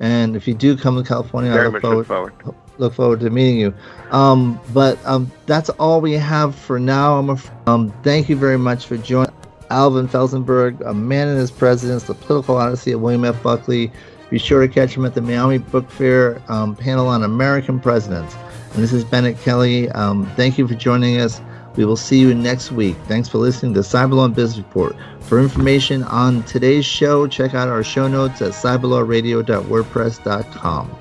And 0.00 0.36
if 0.36 0.46
you 0.46 0.54
do 0.54 0.76
come 0.76 0.96
to 0.96 1.06
California, 1.06 1.50
I 1.50 1.66
look 1.66 1.80
forward, 1.80 1.96
look 1.96 2.06
forward. 2.06 2.32
look 2.78 2.94
forward 2.94 3.20
to 3.20 3.30
meeting 3.30 3.58
you. 3.58 3.74
Um, 4.10 4.60
but 4.72 4.98
um, 5.04 5.30
that's 5.46 5.70
all 5.70 6.00
we 6.00 6.12
have 6.12 6.54
for 6.54 6.78
now. 6.78 7.18
I'm 7.18 7.30
af- 7.30 7.50
um, 7.66 7.92
thank 8.02 8.28
you 8.28 8.36
very 8.36 8.58
much 8.58 8.86
for 8.86 8.96
joining 8.96 9.32
Alvin 9.70 10.08
Felzenberg, 10.08 10.80
a 10.86 10.94
man 10.94 11.28
and 11.28 11.38
his 11.38 11.50
presidents, 11.50 12.04
the 12.04 12.14
political 12.14 12.56
odyssey 12.56 12.92
of 12.92 13.00
William 13.00 13.24
F. 13.24 13.42
Buckley. 13.42 13.90
Be 14.30 14.38
sure 14.38 14.60
to 14.60 14.72
catch 14.72 14.94
him 14.94 15.04
at 15.04 15.14
the 15.14 15.22
Miami 15.22 15.58
Book 15.58 15.90
Fair 15.90 16.40
um, 16.48 16.76
panel 16.76 17.08
on 17.08 17.22
American 17.22 17.80
presidents. 17.80 18.36
And 18.74 18.82
this 18.82 18.92
is 18.92 19.02
Bennet 19.04 19.38
Kelley. 19.40 19.90
Um, 19.90 20.26
thank 20.36 20.58
you 20.58 20.68
for 20.68 20.74
joining 20.74 21.18
us. 21.20 21.40
We 21.76 21.84
will 21.84 21.96
see 21.96 22.18
you 22.18 22.34
next 22.34 22.72
week. 22.72 22.96
Thanks 23.06 23.28
for 23.28 23.38
listening 23.38 23.74
to 23.74 23.80
Cyberlaw 23.80 24.34
Business 24.34 24.58
Report. 24.58 24.96
For 25.20 25.40
information 25.40 26.02
on 26.04 26.42
today's 26.44 26.84
show, 26.84 27.26
check 27.26 27.54
out 27.54 27.68
our 27.68 27.82
show 27.84 28.08
notes 28.08 28.42
at 28.42 28.52
cyberlawradio.wordpress.com. 28.52 30.98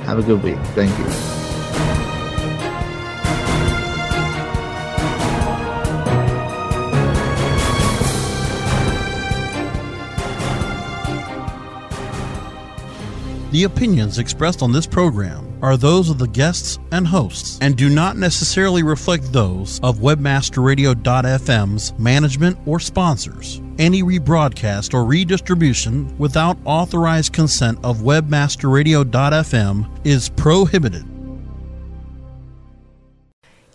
Have 0.00 0.18
a 0.18 0.22
good 0.22 0.42
week. 0.42 0.58
Thank 0.74 0.98
you. 0.98 1.47
The 13.50 13.64
opinions 13.64 14.18
expressed 14.18 14.62
on 14.62 14.72
this 14.72 14.86
program 14.86 15.58
are 15.62 15.78
those 15.78 16.10
of 16.10 16.18
the 16.18 16.28
guests 16.28 16.78
and 16.92 17.06
hosts 17.06 17.58
and 17.62 17.76
do 17.76 17.88
not 17.88 18.18
necessarily 18.18 18.82
reflect 18.82 19.32
those 19.32 19.80
of 19.82 20.00
webmasterradio.fm's 20.00 21.98
management 21.98 22.58
or 22.66 22.78
sponsors. 22.78 23.62
Any 23.78 24.02
rebroadcast 24.02 24.92
or 24.92 25.06
redistribution 25.06 26.14
without 26.18 26.58
authorized 26.66 27.32
consent 27.32 27.78
of 27.82 28.00
webmasterradio.fm 28.00 30.06
is 30.06 30.28
prohibited. 30.28 31.06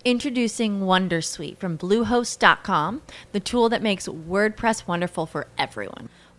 Introducing 0.06 0.82
Wondersuite 0.82 1.58
from 1.58 1.80
Bluehost.com, 1.80 3.02
the 3.32 3.40
tool 3.40 3.70
that 3.70 3.82
makes 3.82 4.08
WordPress 4.08 4.86
wonderful 4.86 5.26
for 5.26 5.48
everyone. 5.58 6.10